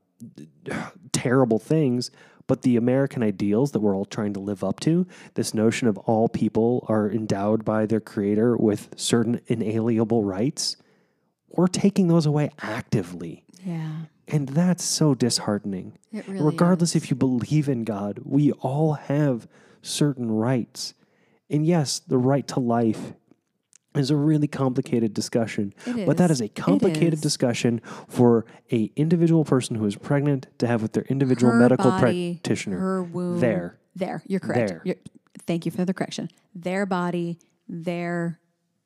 terrible 1.12 1.58
things, 1.58 2.10
But 2.46 2.62
the 2.62 2.76
American 2.76 3.22
ideals 3.22 3.72
that 3.72 3.80
we're 3.80 3.96
all 3.96 4.04
trying 4.04 4.34
to 4.34 4.40
live 4.40 4.62
up 4.62 4.80
to, 4.80 5.06
this 5.34 5.54
notion 5.54 5.88
of 5.88 5.96
all 5.98 6.28
people 6.28 6.84
are 6.88 7.10
endowed 7.10 7.64
by 7.64 7.86
their 7.86 8.00
creator 8.00 8.56
with 8.56 8.88
certain 8.96 9.40
inalienable 9.46 10.24
rights, 10.24 10.76
we're 11.48 11.68
taking 11.68 12.08
those 12.08 12.26
away 12.26 12.50
actively. 12.60 13.44
Yeah. 13.64 13.92
And 14.28 14.48
that's 14.48 14.84
so 14.84 15.14
disheartening. 15.14 15.98
It 16.12 16.26
really 16.28 16.44
Regardless 16.44 16.94
if 16.94 17.10
you 17.10 17.16
believe 17.16 17.68
in 17.68 17.84
God, 17.84 18.20
we 18.24 18.52
all 18.52 18.94
have 18.94 19.46
certain 19.82 20.30
rights. 20.30 20.94
And 21.50 21.64
yes, 21.64 21.98
the 21.98 22.18
right 22.18 22.46
to 22.48 22.60
life 22.60 23.12
is 23.94 24.10
a 24.10 24.16
really 24.16 24.48
complicated 24.48 25.14
discussion. 25.14 25.72
But 25.84 26.16
that 26.16 26.30
is. 26.30 26.40
is 26.40 26.46
a 26.46 26.48
complicated 26.48 27.14
is. 27.14 27.20
discussion 27.20 27.80
for 28.08 28.44
a 28.72 28.90
individual 28.96 29.44
person 29.44 29.76
who 29.76 29.86
is 29.86 29.96
pregnant 29.96 30.46
to 30.58 30.66
have 30.66 30.82
with 30.82 30.92
their 30.92 31.04
individual 31.04 31.52
Her 31.52 31.58
medical 31.58 31.90
body, 31.90 32.34
practitioner. 32.34 32.78
Her 32.78 33.02
womb. 33.02 33.40
There. 33.40 33.78
There. 33.94 34.22
You're 34.26 34.40
correct. 34.40 34.68
There. 34.68 34.82
You're, 34.84 34.96
thank 35.46 35.64
you 35.64 35.70
for 35.70 35.84
the 35.84 35.94
correction. 35.94 36.30
Their 36.54 36.86
body, 36.86 37.38
their 37.68 38.40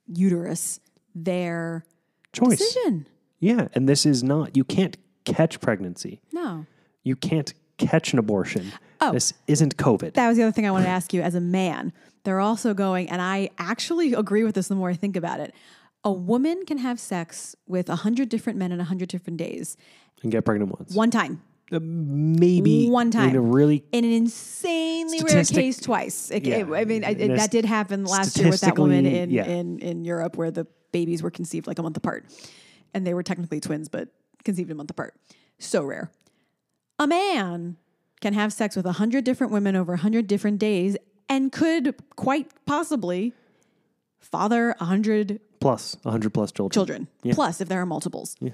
uterus, 0.07 0.81
their 1.15 1.85
Choice. 2.33 2.59
decision. 2.59 3.07
Yeah. 3.41 3.69
And 3.73 3.89
this 3.89 4.05
is 4.05 4.23
not, 4.23 4.57
you 4.57 4.65
can't 4.65 4.97
catch 5.25 5.61
pregnancy. 5.61 6.21
No. 6.33 6.67
You 7.03 7.17
can't 7.17 7.55
catch 7.79 8.13
an 8.13 8.19
abortion. 8.19 8.73
Oh. 9.01 9.13
This 9.13 9.33
isn't 9.47 9.77
COVID. 9.77 10.15
That 10.15 10.29
was 10.29 10.37
the 10.37 10.43
other 10.43 10.53
thing 10.53 10.67
I 10.67 10.71
wanted 10.71 10.85
to 10.87 10.91
ask 10.91 11.13
you 11.15 11.23
as 11.23 11.35
a 11.35 11.41
man. 11.41 11.93
They're 12.25 12.41
also 12.41 12.75
going, 12.75 13.09
and 13.09 13.23
I 13.23 13.51
actually 13.59 14.13
agree 14.13 14.45
with 14.45 14.55
this 14.55 14.69
the 14.69 14.75
more 14.75 14.91
I 14.91 14.95
think 14.95 15.17
about 15.17 15.41
it. 15.41 15.55
A 16.05 16.13
woman 16.13 16.65
can 16.67 16.79
have 16.79 17.01
sex 17.01 17.57
with 17.67 17.89
a 17.89 17.97
hundred 17.97 18.29
different 18.29 18.59
men 18.59 18.73
in 18.73 18.81
a 18.81 18.85
hundred 18.85 19.09
different 19.09 19.39
days, 19.39 19.77
and 20.23 20.31
get 20.33 20.45
pregnant 20.45 20.77
once. 20.79 20.95
one 20.95 21.11
time, 21.11 21.43
Uh, 21.73 21.79
maybe 21.83 22.89
One 22.89 23.11
time. 23.11 23.31
in 23.31 23.37
a 23.37 23.41
really 23.41 23.85
in 23.93 24.05
an 24.05 24.13
insanely 24.13 25.21
rare 25.23 25.45
case 25.45 25.79
twice. 25.81 26.31
It- 26.31 26.47
Yeah. 26.47 26.57
it- 26.59 26.69
I 26.73 26.85
mean, 26.85 27.05
I, 27.05 27.11
In 27.11 27.37
that 27.37 27.51
did 27.51 27.65
happen 27.65 28.05
last 28.05 28.39
year 28.39 28.49
with 28.49 28.61
that 28.63 28.79
woman 28.79 29.05
in, 29.07 29.31
yeah. 29.31 29.45
in 29.45 29.79
in 29.81 30.05
Europe 30.05 30.37
where 30.37 30.51
the 30.51 30.67
babies 30.93 31.23
were 31.23 31.31
conceived 31.31 31.67
like 31.67 31.79
a 31.79 31.83
month 31.83 31.97
apart, 31.97 32.25
and 32.95 33.07
they 33.07 33.13
were 33.15 33.23
technically 33.23 33.61
twins, 33.61 33.89
but 33.89 34.09
conceived 34.45 34.71
a 34.71 34.75
month 34.75 34.91
apart. 34.91 35.15
So 35.59 35.85
rare. 35.85 36.11
A 36.99 37.07
man 37.07 37.77
can 38.21 38.35
have 38.35 38.53
sex 38.53 38.75
with 38.77 38.87
a 38.87 38.93
hundred 38.93 39.25
different 39.25 39.53
women 39.53 39.77
over 39.77 39.93
a 39.95 39.99
hundred 39.99 40.27
different 40.27 40.59
days 40.59 40.97
and 41.29 41.53
could 41.53 41.95
quite 42.17 42.51
possibly 42.67 43.33
father 44.19 44.75
a 44.81 44.85
hundred 44.85 45.41
plus 45.61 45.97
100 46.03 46.31
plus 46.35 46.53
children. 46.53 46.71
children, 46.73 47.09
Yeah. 47.23 47.35
plus 47.35 47.61
if 47.61 47.69
there 47.69 47.81
are 47.81 47.87
multiples. 47.87 48.37
Yeah. 48.41 48.51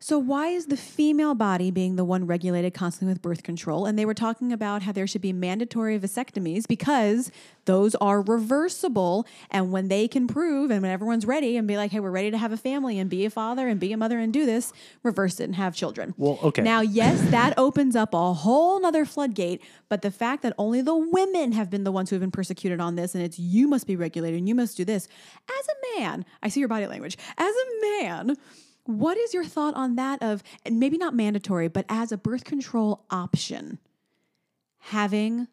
So 0.00 0.16
why 0.16 0.48
is 0.48 0.66
the 0.66 0.76
female 0.76 1.34
body 1.34 1.72
being 1.72 1.96
the 1.96 2.04
one 2.04 2.24
regulated 2.24 2.72
constantly 2.72 3.12
with 3.12 3.20
birth 3.20 3.42
control? 3.42 3.84
And 3.84 3.98
they 3.98 4.06
were 4.06 4.14
talking 4.14 4.52
about 4.52 4.82
how 4.82 4.92
there 4.92 5.08
should 5.08 5.22
be 5.22 5.32
mandatory 5.32 5.98
vasectomies 5.98 6.68
because 6.68 7.32
those 7.64 7.96
are 7.96 8.22
reversible. 8.22 9.26
And 9.50 9.72
when 9.72 9.88
they 9.88 10.06
can 10.06 10.28
prove 10.28 10.70
and 10.70 10.82
when 10.82 10.92
everyone's 10.92 11.26
ready 11.26 11.56
and 11.56 11.66
be 11.66 11.76
like, 11.76 11.90
hey, 11.90 11.98
we're 11.98 12.12
ready 12.12 12.30
to 12.30 12.38
have 12.38 12.52
a 12.52 12.56
family 12.56 12.96
and 13.00 13.10
be 13.10 13.24
a 13.24 13.30
father 13.30 13.66
and 13.66 13.80
be 13.80 13.92
a 13.92 13.96
mother 13.96 14.20
and 14.20 14.32
do 14.32 14.46
this, 14.46 14.72
reverse 15.02 15.40
it 15.40 15.44
and 15.44 15.56
have 15.56 15.74
children. 15.74 16.14
Well, 16.16 16.38
okay. 16.44 16.62
Now, 16.62 16.80
yes, 16.80 17.20
that 17.30 17.54
opens 17.58 17.96
up 17.96 18.14
a 18.14 18.34
whole 18.34 18.80
nother 18.80 19.04
floodgate, 19.04 19.62
but 19.88 20.02
the 20.02 20.12
fact 20.12 20.44
that 20.44 20.54
only 20.58 20.80
the 20.80 20.96
women 20.96 21.50
have 21.52 21.70
been 21.70 21.82
the 21.82 21.92
ones 21.92 22.10
who 22.10 22.14
have 22.14 22.20
been 22.20 22.30
persecuted 22.30 22.80
on 22.80 22.94
this 22.94 23.16
and 23.16 23.24
it's 23.24 23.40
you 23.40 23.66
must 23.66 23.88
be 23.88 23.96
regulated 23.96 24.38
and 24.38 24.48
you 24.48 24.54
must 24.54 24.76
do 24.76 24.84
this. 24.84 25.08
As 25.48 25.66
a 25.66 26.00
man, 26.00 26.24
I 26.40 26.50
see 26.50 26.60
your 26.60 26.68
body 26.68 26.86
language. 26.86 27.18
As 27.36 27.52
a 27.52 28.02
man, 28.02 28.36
what 28.88 29.18
is 29.18 29.34
your 29.34 29.44
thought 29.44 29.74
on 29.74 29.96
that 29.96 30.22
of 30.22 30.42
and 30.64 30.80
maybe 30.80 30.96
not 30.96 31.14
mandatory, 31.14 31.68
but 31.68 31.84
as 31.90 32.10
a 32.10 32.16
birth 32.16 32.44
control 32.44 33.04
option, 33.10 33.78
having 34.78 35.46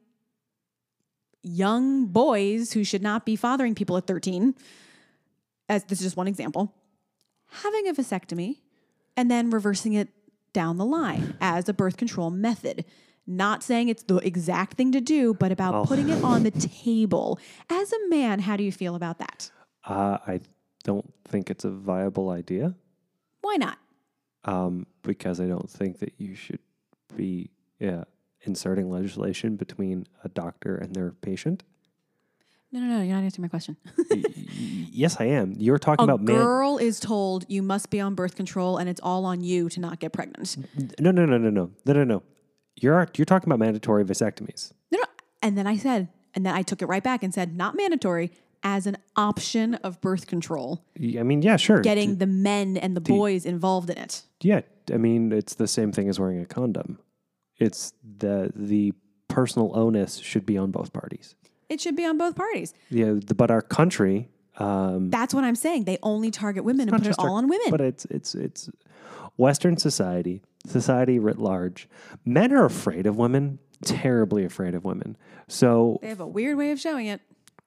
young 1.43 2.05
boys 2.05 2.71
who 2.71 2.85
should 2.85 3.01
not 3.01 3.25
be 3.25 3.35
fathering 3.35 3.75
people 3.75 3.97
at 3.97 4.07
13, 4.07 4.55
as 5.67 5.83
this 5.83 5.99
is 5.99 6.05
just 6.05 6.15
one 6.15 6.29
example, 6.29 6.73
having 7.61 7.89
a 7.89 7.93
vasectomy 7.93 8.59
and 9.17 9.29
then 9.29 9.49
reversing 9.49 9.91
it 9.91 10.07
down 10.53 10.77
the 10.77 10.85
line 10.85 11.35
as 11.41 11.67
a 11.67 11.73
birth 11.73 11.97
control 11.97 12.31
method. 12.31 12.85
Not 13.27 13.63
saying 13.63 13.89
it's 13.89 14.03
the 14.03 14.15
exact 14.17 14.77
thing 14.77 14.93
to 14.93 15.01
do, 15.01 15.33
but 15.33 15.51
about 15.51 15.73
Well- 15.73 15.85
putting 15.87 16.07
it 16.07 16.23
on 16.23 16.43
the 16.43 16.51
table. 16.85 17.37
As 17.69 17.91
a 17.91 18.07
man, 18.07 18.39
how 18.39 18.55
do 18.55 18.63
you 18.63 18.71
feel 18.71 18.95
about 18.95 19.17
that? 19.19 19.51
Uh, 19.83 20.19
I 20.25 20.39
don't 20.85 21.13
think 21.27 21.49
it's 21.49 21.65
a 21.65 21.69
viable 21.71 22.29
idea 22.29 22.75
Why 23.45 23.57
not? 23.57 23.77
um, 24.45 24.85
because 25.01 25.39
I 25.39 25.45
don't 25.47 25.69
think 25.69 25.99
that 25.99 26.13
you 26.17 26.35
should 26.35 26.59
be 27.15 27.49
yeah, 27.79 28.03
inserting 28.41 28.89
legislation 28.91 29.55
between 29.55 30.05
a 30.23 30.29
doctor 30.29 30.75
and 30.75 30.95
their 30.95 31.11
patient. 31.11 31.63
No, 32.71 32.79
no, 32.79 32.87
no, 32.97 33.01
you're 33.03 33.15
not 33.15 33.23
answering 33.23 33.43
my 33.43 33.47
question. 33.49 33.77
Yes, 34.97 35.17
I 35.19 35.25
am. 35.25 35.53
You're 35.57 35.77
talking 35.77 36.07
a 36.09 36.13
about 36.13 36.21
man. 36.25 36.37
girl 36.37 36.77
is 36.77 37.01
told 37.01 37.45
you 37.49 37.61
must 37.61 37.89
be 37.89 37.99
on 37.99 38.15
birth 38.15 38.35
control 38.35 38.77
and 38.77 38.87
it's 38.87 39.01
all 39.03 39.25
on 39.25 39.41
you 39.41 39.67
to 39.69 39.81
not 39.81 39.99
get 39.99 40.13
pregnant. 40.13 40.55
No, 41.01 41.11
no, 41.11 41.25
no, 41.25 41.37
no, 41.37 41.49
no, 41.49 41.69
no, 41.85 41.93
no, 41.93 42.03
no. 42.05 42.23
You're 42.77 43.09
you're 43.17 43.25
talking 43.25 43.49
about 43.49 43.59
mandatory 43.59 44.05
vasectomies. 44.05 44.71
No, 44.91 44.99
no. 44.99 45.05
And 45.41 45.57
then 45.57 45.67
I 45.67 45.75
said, 45.75 46.07
and 46.33 46.45
then 46.45 46.55
I 46.55 46.61
took 46.61 46.81
it 46.81 46.85
right 46.85 47.03
back 47.03 47.23
and 47.23 47.33
said, 47.33 47.57
not 47.57 47.75
mandatory, 47.75 48.31
as 48.63 48.87
an 48.87 48.97
option 49.15 49.75
of 49.75 50.01
birth 50.01 50.27
control, 50.27 50.83
I 50.97 51.23
mean, 51.23 51.41
yeah, 51.41 51.57
sure. 51.57 51.81
getting 51.81 52.17
the 52.17 52.27
men 52.27 52.77
and 52.77 52.95
the 52.95 53.01
boys 53.01 53.45
involved 53.45 53.89
in 53.89 53.97
it. 53.97 54.23
Yeah, 54.41 54.61
I 54.91 54.97
mean, 54.97 55.31
it's 55.31 55.55
the 55.55 55.67
same 55.67 55.91
thing 55.91 56.09
as 56.09 56.19
wearing 56.19 56.39
a 56.39 56.45
condom. 56.45 56.99
It's 57.57 57.93
the 58.17 58.51
the 58.55 58.93
personal 59.27 59.71
onus 59.77 60.17
should 60.17 60.45
be 60.45 60.57
on 60.57 60.71
both 60.71 60.93
parties. 60.93 61.35
It 61.69 61.81
should 61.81 61.95
be 61.95 62.05
on 62.05 62.17
both 62.17 62.35
parties. 62.35 62.73
Yeah, 62.89 63.13
the, 63.15 63.33
but 63.33 63.49
our 63.49 63.61
country, 63.61 64.29
um, 64.57 65.09
That's 65.09 65.33
what 65.33 65.43
I'm 65.43 65.55
saying. 65.55 65.85
They 65.85 65.97
only 66.03 66.31
target 66.31 66.63
women 66.63 66.87
and 66.89 66.97
put 66.97 67.01
it 67.01 67.09
just 67.09 67.19
our- 67.19 67.29
all 67.29 67.35
on 67.35 67.47
women. 67.47 67.67
but 67.71 67.81
it's 67.81 68.05
it's 68.05 68.35
it's 68.35 68.69
Western 69.37 69.77
society, 69.77 70.41
society 70.65 71.19
writ 71.19 71.37
large. 71.39 71.89
Men 72.23 72.53
are 72.53 72.65
afraid 72.65 73.05
of 73.05 73.17
women, 73.17 73.59
terribly 73.83 74.45
afraid 74.45 74.75
of 74.75 74.85
women. 74.85 75.17
So 75.47 75.99
they 76.01 76.09
have 76.09 76.19
a 76.21 76.27
weird 76.27 76.57
way 76.57 76.71
of 76.71 76.79
showing 76.79 77.07
it. 77.07 77.21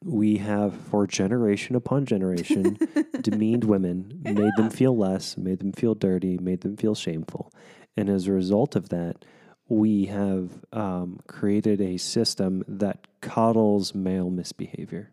We 0.04 0.36
have, 0.38 0.74
for 0.74 1.06
generation 1.06 1.74
upon 1.74 2.06
generation, 2.06 2.78
demeaned 3.20 3.64
women, 3.64 4.20
made 4.22 4.52
them 4.56 4.70
feel 4.70 4.96
less, 4.96 5.36
made 5.36 5.58
them 5.58 5.72
feel 5.72 5.94
dirty, 5.94 6.38
made 6.38 6.60
them 6.60 6.76
feel 6.76 6.94
shameful. 6.94 7.52
And 7.96 8.08
as 8.08 8.26
a 8.26 8.32
result 8.32 8.76
of 8.76 8.90
that, 8.90 9.24
we 9.68 10.06
have 10.06 10.50
um, 10.72 11.20
created 11.26 11.80
a 11.80 11.98
system 11.98 12.64
that 12.68 13.06
coddles 13.20 13.94
male 13.94 14.30
misbehavior. 14.30 15.10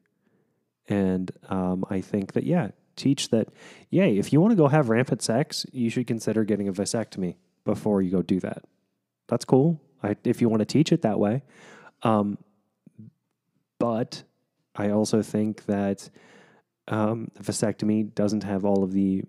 And 0.88 1.32
um, 1.50 1.84
I 1.90 2.02
think 2.02 2.34
that, 2.34 2.44
yeah, 2.44 2.70
teach 2.96 3.30
that, 3.30 3.50
yeah, 3.90 4.06
if 4.06 4.32
you 4.32 4.40
want 4.40 4.52
to 4.52 4.56
go 4.56 4.68
have 4.68 4.90
rampant 4.90 5.22
sex, 5.22 5.66
you 5.72 5.90
should 5.90 6.08
consider 6.08 6.44
getting 6.44 6.68
a 6.68 6.74
vasectomy 6.74 7.36
before 7.66 8.02
you 8.02 8.12
go 8.12 8.22
do 8.22 8.40
that. 8.42 8.64
That's 9.28 9.46
cool. 9.46 9.82
I, 10.04 10.16
if 10.24 10.42
you 10.42 10.48
want 10.48 10.60
to 10.60 10.66
teach 10.66 10.92
it 10.92 11.02
that 11.02 11.20
way. 11.20 11.42
Um, 12.04 12.38
but 13.80 14.24
I 14.76 14.90
also 14.92 15.22
think 15.22 15.66
that 15.66 16.10
um, 16.88 17.30
vasectomy 17.42 18.14
doesn't 18.14 18.44
have 18.44 18.66
all 18.66 18.84
of 18.84 18.92
the, 18.92 19.24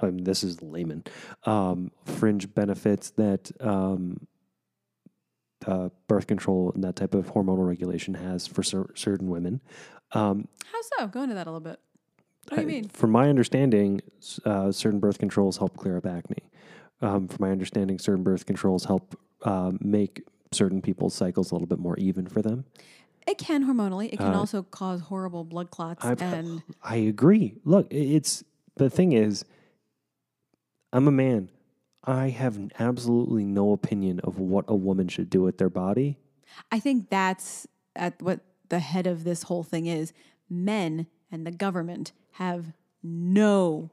um, 0.00 0.18
this 0.18 0.42
is 0.44 0.62
layman, 0.62 1.04
um, 1.44 1.90
fringe 2.04 2.52
benefits 2.54 3.10
that 3.10 3.50
um, 3.60 4.26
uh, 5.66 5.88
birth 6.06 6.26
control 6.26 6.70
and 6.74 6.84
that 6.84 6.96
type 6.96 7.14
of 7.14 7.32
hormonal 7.32 7.66
regulation 7.66 8.14
has 8.14 8.46
for 8.46 8.62
cer- 8.62 8.94
certain 8.94 9.28
women. 9.28 9.60
Um, 10.12 10.48
How 10.72 10.78
so? 10.98 11.06
Go 11.08 11.22
into 11.22 11.34
that 11.34 11.46
a 11.46 11.50
little 11.50 11.60
bit. 11.60 11.80
What 12.48 12.56
do 12.56 12.62
you 12.62 12.68
I- 12.68 12.70
mean? 12.70 12.88
From 12.88 13.10
my 13.10 13.28
understanding, 13.28 14.00
uh, 14.44 14.72
certain 14.72 15.00
birth 15.00 15.18
controls 15.18 15.58
help 15.58 15.76
clear 15.76 15.96
up 15.98 16.06
acne. 16.06 16.42
Um, 17.02 17.28
from 17.28 17.44
my 17.46 17.50
understanding, 17.52 17.98
certain 17.98 18.22
birth 18.22 18.46
controls 18.46 18.84
help 18.84 19.18
um, 19.44 19.78
make 19.82 20.22
certain 20.50 20.80
people's 20.80 21.14
cycles 21.14 21.50
a 21.50 21.54
little 21.54 21.66
bit 21.68 21.78
more 21.78 21.96
even 21.98 22.26
for 22.26 22.40
them. 22.40 22.64
It 23.28 23.36
can 23.38 23.66
hormonally. 23.66 24.10
It 24.12 24.18
can 24.18 24.32
Uh, 24.34 24.38
also 24.38 24.62
cause 24.62 25.00
horrible 25.02 25.44
blood 25.44 25.70
clots 25.70 26.04
I've- 26.04 26.24
and 26.24 26.62
I 26.82 26.96
agree. 26.96 27.60
Look, 27.64 27.86
it's 27.92 28.42
the 28.76 28.88
thing 28.88 29.12
is, 29.12 29.44
I'm 30.92 31.06
a 31.06 31.12
man. 31.12 31.50
I 32.04 32.30
have 32.30 32.58
absolutely 32.78 33.44
no 33.44 33.72
opinion 33.72 34.20
of 34.20 34.38
what 34.38 34.64
a 34.66 34.74
woman 34.74 35.08
should 35.08 35.28
do 35.28 35.42
with 35.42 35.58
their 35.58 35.68
body. 35.68 36.16
I 36.72 36.80
think 36.80 37.10
that's 37.10 37.66
at 37.94 38.20
what 38.22 38.40
the 38.70 38.78
head 38.78 39.06
of 39.06 39.24
this 39.24 39.42
whole 39.42 39.62
thing 39.62 39.86
is. 39.86 40.14
Men 40.48 41.06
and 41.30 41.46
the 41.46 41.50
government 41.50 42.12
have 42.32 42.72
no 43.02 43.90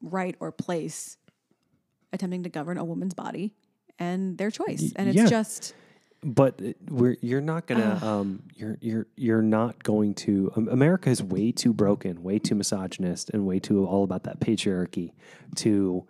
right 0.00 0.34
or 0.40 0.50
place 0.50 1.18
attempting 2.12 2.42
to 2.44 2.48
govern 2.48 2.78
a 2.78 2.84
woman's 2.84 3.14
body 3.14 3.54
and 3.98 4.38
their 4.38 4.50
choice. 4.50 4.92
And 4.96 5.08
it's 5.08 5.16
yeah. 5.16 5.26
just 5.26 5.74
But 6.24 6.60
we're 6.88 7.16
you're 7.20 7.40
not 7.40 7.66
gonna 7.66 7.98
um 8.02 8.44
you're 8.54 8.78
you're 8.80 9.06
you're 9.16 9.42
not 9.42 9.82
going 9.82 10.14
to 10.16 10.52
um, 10.56 10.68
America 10.68 11.10
is 11.10 11.20
way 11.22 11.50
too 11.52 11.72
broken, 11.72 12.22
way 12.22 12.38
too 12.38 12.54
misogynist, 12.54 13.30
and 13.30 13.44
way 13.44 13.58
too 13.58 13.84
all 13.86 14.04
about 14.04 14.22
that 14.24 14.38
patriarchy 14.38 15.12
to 15.56 16.06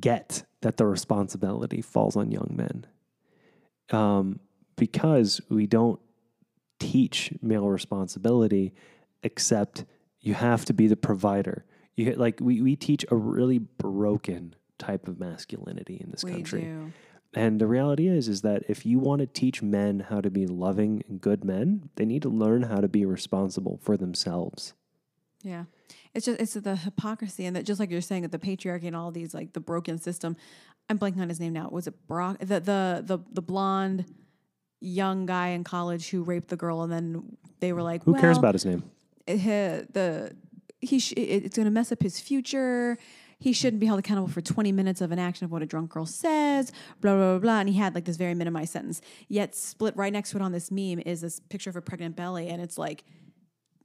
get 0.00 0.44
that 0.62 0.76
the 0.76 0.86
responsibility 0.86 1.80
falls 1.82 2.16
on 2.16 2.30
young 2.32 2.52
men. 2.54 2.86
um, 3.90 4.40
because 4.76 5.40
we 5.48 5.66
don't 5.66 6.00
teach 6.80 7.32
male 7.42 7.68
responsibility, 7.68 8.72
except 9.22 9.84
you 10.20 10.34
have 10.34 10.64
to 10.64 10.72
be 10.72 10.86
the 10.86 10.96
provider. 10.96 11.64
You 11.94 12.14
like 12.14 12.40
we 12.40 12.62
we 12.62 12.74
teach 12.76 13.04
a 13.10 13.16
really 13.16 13.58
broken 13.58 14.56
type 14.78 15.06
of 15.08 15.20
masculinity 15.20 15.98
in 16.00 16.10
this 16.10 16.24
we 16.24 16.32
country. 16.32 16.62
do. 16.62 16.92
And 17.34 17.60
the 17.60 17.66
reality 17.66 18.08
is, 18.08 18.28
is 18.28 18.42
that 18.42 18.62
if 18.68 18.84
you 18.84 18.98
want 18.98 19.20
to 19.20 19.26
teach 19.26 19.62
men 19.62 20.00
how 20.00 20.20
to 20.20 20.30
be 20.30 20.46
loving 20.46 21.02
and 21.08 21.20
good 21.20 21.44
men, 21.44 21.88
they 21.96 22.04
need 22.04 22.22
to 22.22 22.28
learn 22.28 22.64
how 22.64 22.80
to 22.80 22.88
be 22.88 23.06
responsible 23.06 23.78
for 23.82 23.96
themselves. 23.96 24.74
Yeah. 25.42 25.64
It's 26.14 26.26
just 26.26 26.40
it's 26.40 26.52
the 26.54 26.76
hypocrisy 26.76 27.46
and 27.46 27.56
that 27.56 27.64
just 27.64 27.80
like 27.80 27.90
you're 27.90 28.02
saying 28.02 28.24
at 28.24 28.32
the 28.32 28.38
patriarchy 28.38 28.86
and 28.86 28.94
all 28.94 29.10
these 29.10 29.32
like 29.32 29.54
the 29.54 29.60
broken 29.60 29.98
system. 29.98 30.36
I'm 30.88 30.98
blanking 30.98 31.20
on 31.20 31.28
his 31.28 31.40
name 31.40 31.54
now. 31.54 31.68
Was 31.70 31.86
it 31.86 32.06
Brock 32.06 32.38
the 32.38 32.60
the 32.60 33.02
the, 33.04 33.18
the 33.32 33.42
blonde 33.42 34.04
young 34.80 35.26
guy 35.26 35.48
in 35.48 35.64
college 35.64 36.10
who 36.10 36.22
raped 36.22 36.48
the 36.48 36.56
girl 36.56 36.82
and 36.82 36.92
then 36.92 37.36
they 37.60 37.72
were 37.72 37.82
like 37.82 38.04
Who 38.04 38.14
cares 38.14 38.36
about 38.36 38.54
his 38.54 38.66
name? 38.66 38.84
he, 39.26 39.36
the 39.36 40.36
he 40.80 40.98
sh- 40.98 41.14
it's 41.16 41.56
going 41.56 41.64
to 41.64 41.70
mess 41.70 41.92
up 41.92 42.02
his 42.02 42.20
future. 42.20 42.98
He 43.42 43.52
shouldn't 43.52 43.80
be 43.80 43.86
held 43.86 43.98
accountable 43.98 44.28
for 44.28 44.40
20 44.40 44.70
minutes 44.70 45.00
of 45.00 45.10
an 45.10 45.18
action 45.18 45.44
of 45.44 45.50
what 45.50 45.62
a 45.62 45.66
drunk 45.66 45.90
girl 45.90 46.06
says, 46.06 46.70
blah, 47.00 47.14
blah, 47.14 47.32
blah, 47.32 47.38
blah. 47.40 47.58
And 47.60 47.68
he 47.68 47.74
had 47.76 47.94
like 47.94 48.04
this 48.04 48.16
very 48.16 48.34
minimized 48.34 48.72
sentence. 48.72 49.00
Yet, 49.28 49.54
split 49.56 49.96
right 49.96 50.12
next 50.12 50.30
to 50.30 50.36
it 50.36 50.42
on 50.42 50.52
this 50.52 50.70
meme 50.70 51.00
is 51.04 51.20
this 51.22 51.40
picture 51.40 51.68
of 51.68 51.74
a 51.76 51.80
pregnant 51.82 52.14
belly. 52.14 52.48
And 52.48 52.62
it's 52.62 52.78
like 52.78 53.02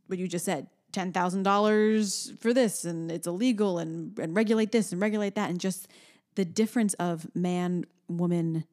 what 0.05 0.19
you 0.19 0.27
just 0.27 0.45
said 0.45 0.67
$10,000 0.93 2.39
for 2.39 2.53
this, 2.53 2.85
and 2.85 3.11
it's 3.11 3.27
illegal, 3.27 3.77
and, 3.79 4.17
and 4.19 4.35
regulate 4.35 4.71
this 4.71 4.91
and 4.91 5.01
regulate 5.01 5.35
that. 5.35 5.49
And 5.49 5.59
just 5.59 5.87
the 6.35 6.45
difference 6.45 6.93
of 6.95 7.27
man, 7.35 7.85
woman 8.07 8.63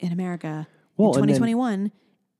in 0.00 0.12
America 0.12 0.66
Well, 0.96 1.10
in 1.12 1.20
and 1.20 1.28
then- 1.28 1.36
2021. 1.36 1.92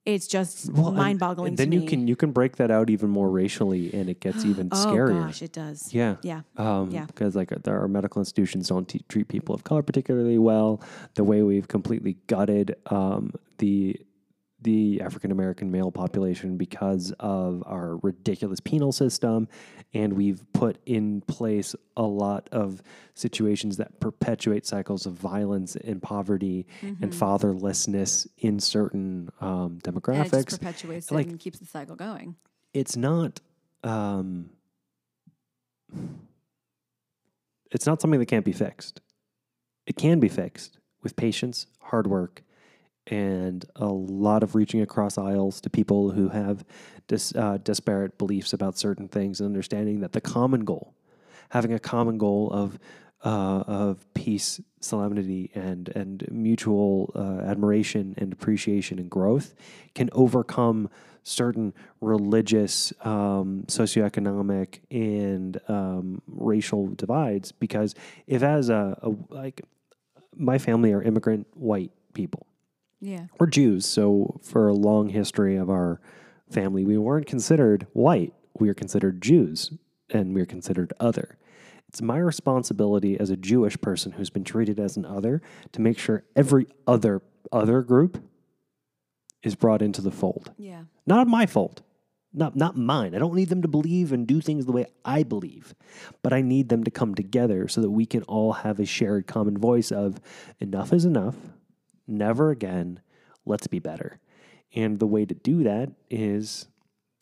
It's 0.07 0.29
just 0.29 0.73
Well, 0.73 0.93
mind 0.93 1.19
boggling. 1.19 1.49
and 1.51 1.59
then 1.59 1.73
you 1.73 1.81
me. 1.81 1.87
can 1.87 2.07
you 2.07 2.15
can 2.17 2.31
break 2.31 2.57
that 2.57 2.71
out 2.71 2.89
even 2.91 3.11
more 3.11 3.29
racially, 3.29 3.93
and 3.93 4.09
it 4.09 4.21
gets 4.21 4.45
even 4.45 4.69
Oh 4.73 4.77
scarier. 4.87 5.27
gosh, 5.27 5.43
it 5.43 5.53
does. 5.53 5.93
Yeah. 5.93 6.17
Yeah. 6.23 6.43
Um, 6.57 6.91
Yeah. 6.93 7.07
Because 7.07 7.35
like 7.35 7.51
there 7.65 7.83
are 7.83 7.89
medical 7.89 8.21
institutions 8.21 8.69
don't 8.69 8.89
t- 8.89 9.05
treat 9.09 9.27
people 9.29 9.53
of 9.55 9.65
color 9.65 9.83
particularly 9.83 10.39
well. 10.39 10.81
The 11.15 11.25
way 11.25 11.43
we've 11.43 11.67
completely 11.69 12.17
gutted 12.29 12.77
um, 12.87 13.33
the 13.59 14.01
the 14.63 15.01
African 15.03 15.31
American 15.31 15.71
male 15.71 15.91
population 15.93 16.57
because 16.57 17.13
of 17.21 17.63
our 17.67 17.97
ridiculous 17.99 18.59
penal 18.59 18.91
system, 18.91 19.49
and 19.93 20.15
we've 20.15 20.43
put 20.55 20.79
in 20.87 21.21
place 21.23 21.75
a 21.97 22.03
lot 22.03 22.49
of 22.53 22.83
situations 23.15 23.77
that 23.77 24.01
perpetuate 24.01 24.67
cycles 24.67 25.05
of 25.07 25.13
violence 25.13 25.77
and 25.77 26.03
poverty 26.03 26.67
and 26.83 27.13
fatherlessness 27.13 28.27
in 28.39 28.59
certain 28.59 29.31
um, 29.41 29.79
And 29.85 29.97
it 29.97 30.03
demographics 30.03 30.31
just 30.49 30.61
perpetuates 30.61 31.11
Like- 31.11 31.27
it 31.27 31.31
and 31.33 31.39
keeps 31.41 31.59
the 31.59 31.67
cycle 31.67 31.95
going. 31.97 32.37
it's 32.73 32.97
not 32.97 33.41
um, 33.85 34.51
it's 37.71 37.87
not 37.87 38.01
something 38.01 38.21
that 38.21 38.27
can't 38.27 38.45
be 38.45 38.53
fixed. 38.53 39.01
It 39.87 39.97
can 39.97 40.19
be 40.19 40.29
fixed 40.29 40.79
with 41.03 41.15
patience, 41.17 41.67
hard 41.81 42.07
work, 42.07 42.43
and 43.07 43.65
a 43.77 43.87
lot 43.87 44.43
of 44.43 44.55
reaching 44.55 44.81
across 44.81 45.19
aisles 45.19 45.61
to 45.61 45.71
people 45.71 46.11
who 46.11 46.29
have 46.29 46.65
dis, 47.09 47.35
uh, 47.35 47.59
disparate 47.59 48.19
beliefs 48.19 48.53
about 48.53 48.77
certain 48.77 49.09
things 49.09 49.41
and 49.41 49.47
understanding 49.47 50.01
that 50.01 50.13
the 50.13 50.21
common 50.21 50.65
goal, 50.65 50.95
having 51.51 51.73
a 51.73 51.79
common 51.79 52.19
goal 52.19 52.51
of 52.51 52.79
uh, 53.25 53.65
of 53.67 54.07
peace, 54.15 54.61
solemnity, 54.81 55.51
and 55.55 55.89
and 55.91 56.27
mutual 56.31 57.11
uh, 57.15 57.45
admiration 57.49 58.15
and 58.19 58.33
appreciation 58.33 58.99
and 58.99 59.11
growth, 59.11 59.55
can 59.95 60.09
overcome 60.13 60.89
certain 61.23 61.75
religious, 62.01 62.93
um, 63.05 63.65
socioeconomic, 63.67 64.79
and 64.93 65.61
um, 65.69 66.23
racial 66.29 66.87
divides. 66.89 67.51
Because 67.51 67.95
if 68.29 68.43
as 68.43 68.69
a, 68.69 68.97
a 69.03 69.11
like 69.31 69.63
my 70.37 70.59
family 70.59 70.93
are 70.93 71.03
immigrant 71.03 71.47
white 71.55 71.91
people, 72.13 72.47
Yeah. 73.07 73.27
we're 73.39 73.47
Jews, 73.47 73.87
so 73.87 74.41
for 74.43 74.69
a 74.69 74.75
long 74.75 75.11
history 75.11 75.57
of 75.57 75.71
our 75.71 76.01
family, 76.51 76.85
we 76.85 76.99
weren't 76.99 77.27
considered 77.27 77.87
white. 77.93 78.33
We 78.59 78.69
were 78.69 78.75
considered 78.75 79.23
Jews, 79.23 79.73
and 80.11 80.35
we 80.35 80.41
were 80.41 80.47
considered 80.47 80.93
other. 80.99 81.39
It's 81.89 82.03
my 82.03 82.19
responsibility 82.19 83.19
as 83.19 83.31
a 83.31 83.37
Jewish 83.37 83.81
person 83.81 84.13
who's 84.13 84.31
been 84.31 84.45
treated 84.45 84.81
as 84.81 84.97
an 84.97 85.05
other 85.05 85.41
to 85.73 85.81
make 85.81 85.99
sure 85.99 86.25
every 86.35 86.67
other 86.87 87.23
other 87.53 87.83
group 87.83 88.23
is 89.43 89.55
brought 89.55 89.83
into 89.83 90.03
the 90.03 90.11
fold. 90.11 90.53
Yeah. 90.59 90.83
Not 91.07 91.29
my 91.29 91.47
fault. 91.47 91.83
Not 92.33 92.57
not 92.57 92.77
mine. 92.77 93.15
I 93.15 93.19
don't 93.19 93.35
need 93.35 93.49
them 93.49 93.63
to 93.63 93.69
believe 93.69 94.13
and 94.13 94.27
do 94.27 94.41
things 94.41 94.67
the 94.67 94.73
way 94.73 94.87
I 95.05 95.23
believe. 95.23 95.75
But 96.23 96.33
I 96.33 96.43
need 96.43 96.69
them 96.69 96.83
to 96.85 96.91
come 96.91 97.15
together 97.15 97.69
so 97.69 97.81
that 97.81 97.91
we 97.91 98.05
can 98.05 98.25
all 98.25 98.53
have 98.53 98.81
a 98.81 98.85
shared 98.85 99.27
common 99.27 99.57
voice 99.57 99.93
of 99.93 100.21
enough 100.61 100.93
is 100.93 101.05
enough. 101.05 101.37
Never 102.07 102.51
again. 102.51 103.01
Let's 103.45 103.67
be 103.67 103.79
better. 103.79 104.19
And 104.75 104.99
the 104.99 105.07
way 105.07 105.25
to 105.25 105.35
do 105.35 105.63
that 105.63 105.93
is 106.11 106.67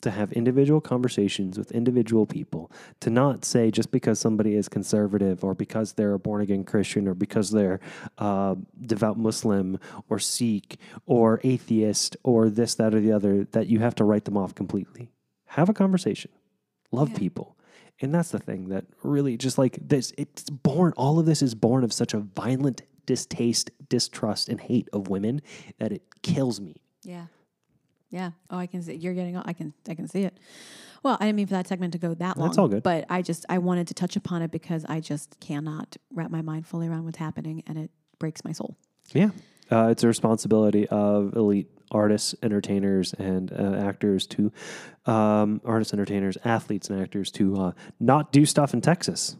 to 0.02 0.10
have 0.10 0.32
individual 0.32 0.82
conversations 0.82 1.56
with 1.56 1.72
individual 1.72 2.26
people, 2.26 2.70
to 3.00 3.08
not 3.08 3.42
say 3.44 3.70
just 3.70 3.90
because 3.90 4.20
somebody 4.20 4.54
is 4.54 4.68
conservative 4.68 5.42
or 5.42 5.54
because 5.54 5.94
they're 5.94 6.12
a 6.12 6.18
born 6.18 6.42
again 6.42 6.62
Christian 6.64 7.08
or 7.08 7.14
because 7.14 7.50
they're 7.50 7.80
uh, 8.18 8.54
devout 8.84 9.18
Muslim 9.18 9.78
or 10.10 10.18
Sikh 10.18 10.76
or 11.06 11.40
atheist 11.42 12.18
or 12.22 12.50
this, 12.50 12.74
that, 12.74 12.94
or 12.94 13.00
the 13.00 13.12
other, 13.12 13.44
that 13.52 13.66
you 13.68 13.78
have 13.78 13.94
to 13.94 14.04
write 14.04 14.26
them 14.26 14.36
off 14.36 14.54
completely. 14.54 15.10
Have 15.46 15.70
a 15.70 15.74
conversation, 15.74 16.30
love 16.92 17.10
Yeah. 17.10 17.18
people. 17.18 17.56
And 18.00 18.12
that's 18.14 18.30
the 18.30 18.40
thing 18.40 18.68
that 18.68 18.84
really 19.02 19.38
just 19.38 19.56
like 19.56 19.78
this, 19.80 20.12
it's 20.18 20.50
born, 20.50 20.92
all 20.96 21.18
of 21.18 21.26
this 21.26 21.40
is 21.40 21.54
born 21.54 21.84
of 21.84 21.92
such 21.92 22.12
a 22.12 22.18
violent 22.18 22.82
distaste, 23.06 23.70
distrust, 23.88 24.48
and 24.48 24.60
hate 24.60 24.88
of 24.92 25.08
women 25.08 25.42
that 25.78 25.92
it 25.92 26.02
kills 26.22 26.60
me. 26.60 26.82
Yeah. 27.02 27.26
Yeah. 28.10 28.30
Oh, 28.50 28.58
I 28.58 28.66
can 28.66 28.82
see 28.82 28.94
you're 28.94 29.14
getting. 29.14 29.36
I 29.36 29.52
can. 29.52 29.74
I 29.88 29.94
can 29.94 30.06
see 30.08 30.22
it. 30.22 30.38
Well, 31.02 31.16
I 31.20 31.26
didn't 31.26 31.36
mean 31.36 31.46
for 31.46 31.54
that 31.54 31.66
segment 31.68 31.92
to 31.92 31.98
go 31.98 32.14
that 32.14 32.38
long. 32.38 32.48
That's 32.48 32.58
all 32.58 32.68
good. 32.68 32.82
But 32.82 33.04
I 33.10 33.22
just 33.22 33.44
I 33.48 33.58
wanted 33.58 33.88
to 33.88 33.94
touch 33.94 34.16
upon 34.16 34.42
it 34.42 34.50
because 34.50 34.84
I 34.88 35.00
just 35.00 35.38
cannot 35.40 35.96
wrap 36.12 36.30
my 36.30 36.40
mind 36.40 36.66
fully 36.66 36.88
around 36.88 37.04
what's 37.04 37.18
happening, 37.18 37.62
and 37.66 37.76
it 37.76 37.90
breaks 38.18 38.44
my 38.44 38.52
soul. 38.52 38.76
Yeah. 39.12 39.30
Uh, 39.70 39.88
it's 39.90 40.04
a 40.04 40.06
responsibility 40.06 40.86
of 40.88 41.34
elite 41.34 41.68
artists, 41.90 42.34
entertainers, 42.42 43.14
and 43.14 43.52
uh, 43.52 43.76
actors 43.86 44.26
to, 44.26 44.52
um, 45.06 45.60
artists, 45.64 45.92
entertainers, 45.92 46.36
athletes, 46.44 46.90
and 46.90 47.00
actors 47.00 47.30
to 47.32 47.56
uh, 47.56 47.72
not 48.00 48.32
do 48.32 48.46
stuff 48.46 48.74
in 48.74 48.80
Texas. 48.80 49.36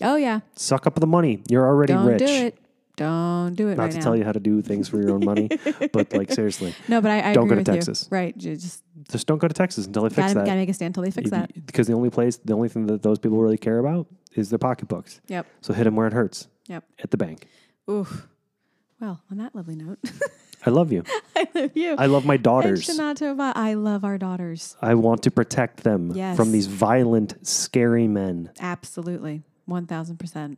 Oh 0.00 0.16
yeah. 0.16 0.40
Suck 0.56 0.86
up 0.86 0.96
the 0.96 1.06
money. 1.06 1.42
You're 1.48 1.66
already 1.66 1.92
Don't 1.92 2.06
rich. 2.06 2.18
do 2.18 2.26
it. 2.26 2.58
Don't 2.96 3.54
do 3.54 3.68
it 3.68 3.76
Not 3.76 3.84
right 3.84 3.90
to 3.92 3.98
now. 3.98 4.02
tell 4.04 4.16
you 4.16 4.22
how 4.24 4.32
to 4.32 4.40
do 4.40 4.60
things 4.60 4.86
for 4.88 5.00
your 5.00 5.12
own 5.12 5.24
money, 5.24 5.48
but 5.92 6.12
like 6.12 6.30
seriously, 6.30 6.74
No, 6.88 7.00
but 7.00 7.10
I, 7.10 7.30
I 7.30 7.32
Don't 7.32 7.48
go 7.48 7.54
to 7.54 7.64
Texas. 7.64 8.06
You. 8.10 8.16
Right. 8.16 8.36
Just 8.36 8.82
just 9.10 9.26
don't 9.26 9.38
go 9.38 9.48
to 9.48 9.54
Texas 9.54 9.86
until 9.86 10.02
they 10.02 10.10
fix 10.10 10.18
gotta, 10.18 10.34
that. 10.34 10.44
gotta 10.46 10.58
make 10.58 10.68
a 10.68 10.74
stand 10.74 10.90
until 10.90 11.02
they 11.04 11.10
fix 11.10 11.26
If 11.26 11.30
that. 11.30 11.66
because 11.66 11.86
the 11.86 11.94
only 11.94 12.10
place, 12.10 12.36
the 12.36 12.52
only 12.52 12.68
thing 12.68 12.86
that 12.86 13.02
those 13.02 13.18
people 13.18 13.38
really 13.38 13.56
care 13.56 13.78
about 13.78 14.06
is 14.34 14.50
their 14.50 14.58
pocketbooks. 14.58 15.20
Yep. 15.28 15.46
So 15.62 15.72
hit 15.72 15.84
them 15.84 15.96
where 15.96 16.06
it 16.06 16.12
hurts. 16.12 16.48
Yep. 16.68 16.84
At 17.02 17.10
the 17.10 17.16
bank. 17.16 17.46
Oof. 17.90 18.28
Well, 19.00 19.22
on 19.30 19.38
that 19.38 19.54
lovely 19.54 19.74
note, 19.74 19.98
I 20.64 20.70
love 20.70 20.92
you. 20.92 21.02
I 21.36 21.48
love 21.54 21.70
you. 21.74 21.94
I 21.98 22.06
love 22.06 22.24
my 22.26 22.36
daughters. 22.36 22.88
I 23.00 23.74
love 23.74 24.04
our 24.04 24.18
daughters. 24.18 24.76
I 24.80 24.94
want 24.94 25.22
to 25.24 25.30
protect 25.30 25.82
them 25.82 26.12
Yes. 26.14 26.36
from 26.36 26.52
these 26.52 26.66
violent, 26.66 27.44
scary 27.46 28.06
men. 28.06 28.50
Absolutely. 28.60 29.42
1000%. 29.68 30.56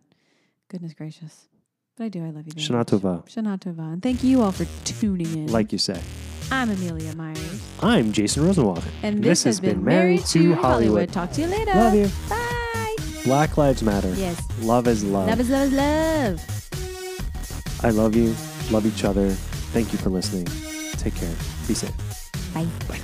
Goodness 0.68 0.92
gracious. 0.94 1.48
But 1.96 2.04
I 2.04 2.08
do. 2.08 2.24
I 2.24 2.30
love 2.30 2.44
you. 2.46 2.52
very 2.54 2.66
Shana. 2.66 2.84
Tova, 2.84 3.24
Shana 3.28 3.56
Tova. 3.58 3.92
And 3.92 4.02
thank 4.02 4.24
you 4.24 4.42
all 4.42 4.50
for 4.50 4.66
tuning 4.84 5.32
in. 5.32 5.52
like 5.52 5.70
you 5.70 5.78
say. 5.78 6.00
I'm 6.50 6.68
Amelia 6.68 7.14
Myers. 7.14 7.62
I'm 7.80 8.12
Jason 8.12 8.44
Rosenwald. 8.44 8.82
And 9.04 9.22
this, 9.22 9.44
has 9.44 9.60
been 9.60 9.84
Married 9.84 10.24
to 10.26 10.54
Hollywood. 10.56 11.12
Talk 11.12 11.30
to 11.32 11.42
you 11.42 11.46
later. 11.46 11.72
Love 11.72 11.94
you. 11.94 12.10
Bye. 12.28 12.96
Black 13.24 13.56
Lives 13.56 13.82
Matter. 13.82 14.12
Yes. 14.14 14.42
Love 14.60 14.88
is 14.88 15.04
love. 15.04 15.28
Love 15.28 15.40
is 15.40 15.50
love 15.50 15.68
is 15.68 15.72
love. 15.72 17.84
I 17.84 17.90
love 17.90 18.16
you. 18.16 18.34
Love 18.70 18.86
each 18.86 19.04
other. 19.04 19.30
Thank 19.72 19.92
you 19.92 19.98
for 19.98 20.10
listening. 20.10 20.46
Take 20.98 21.14
care. 21.14 21.34
Be 21.68 21.74
safe. 21.74 21.92
Bye. 22.52 22.66
Bye. 22.88 23.00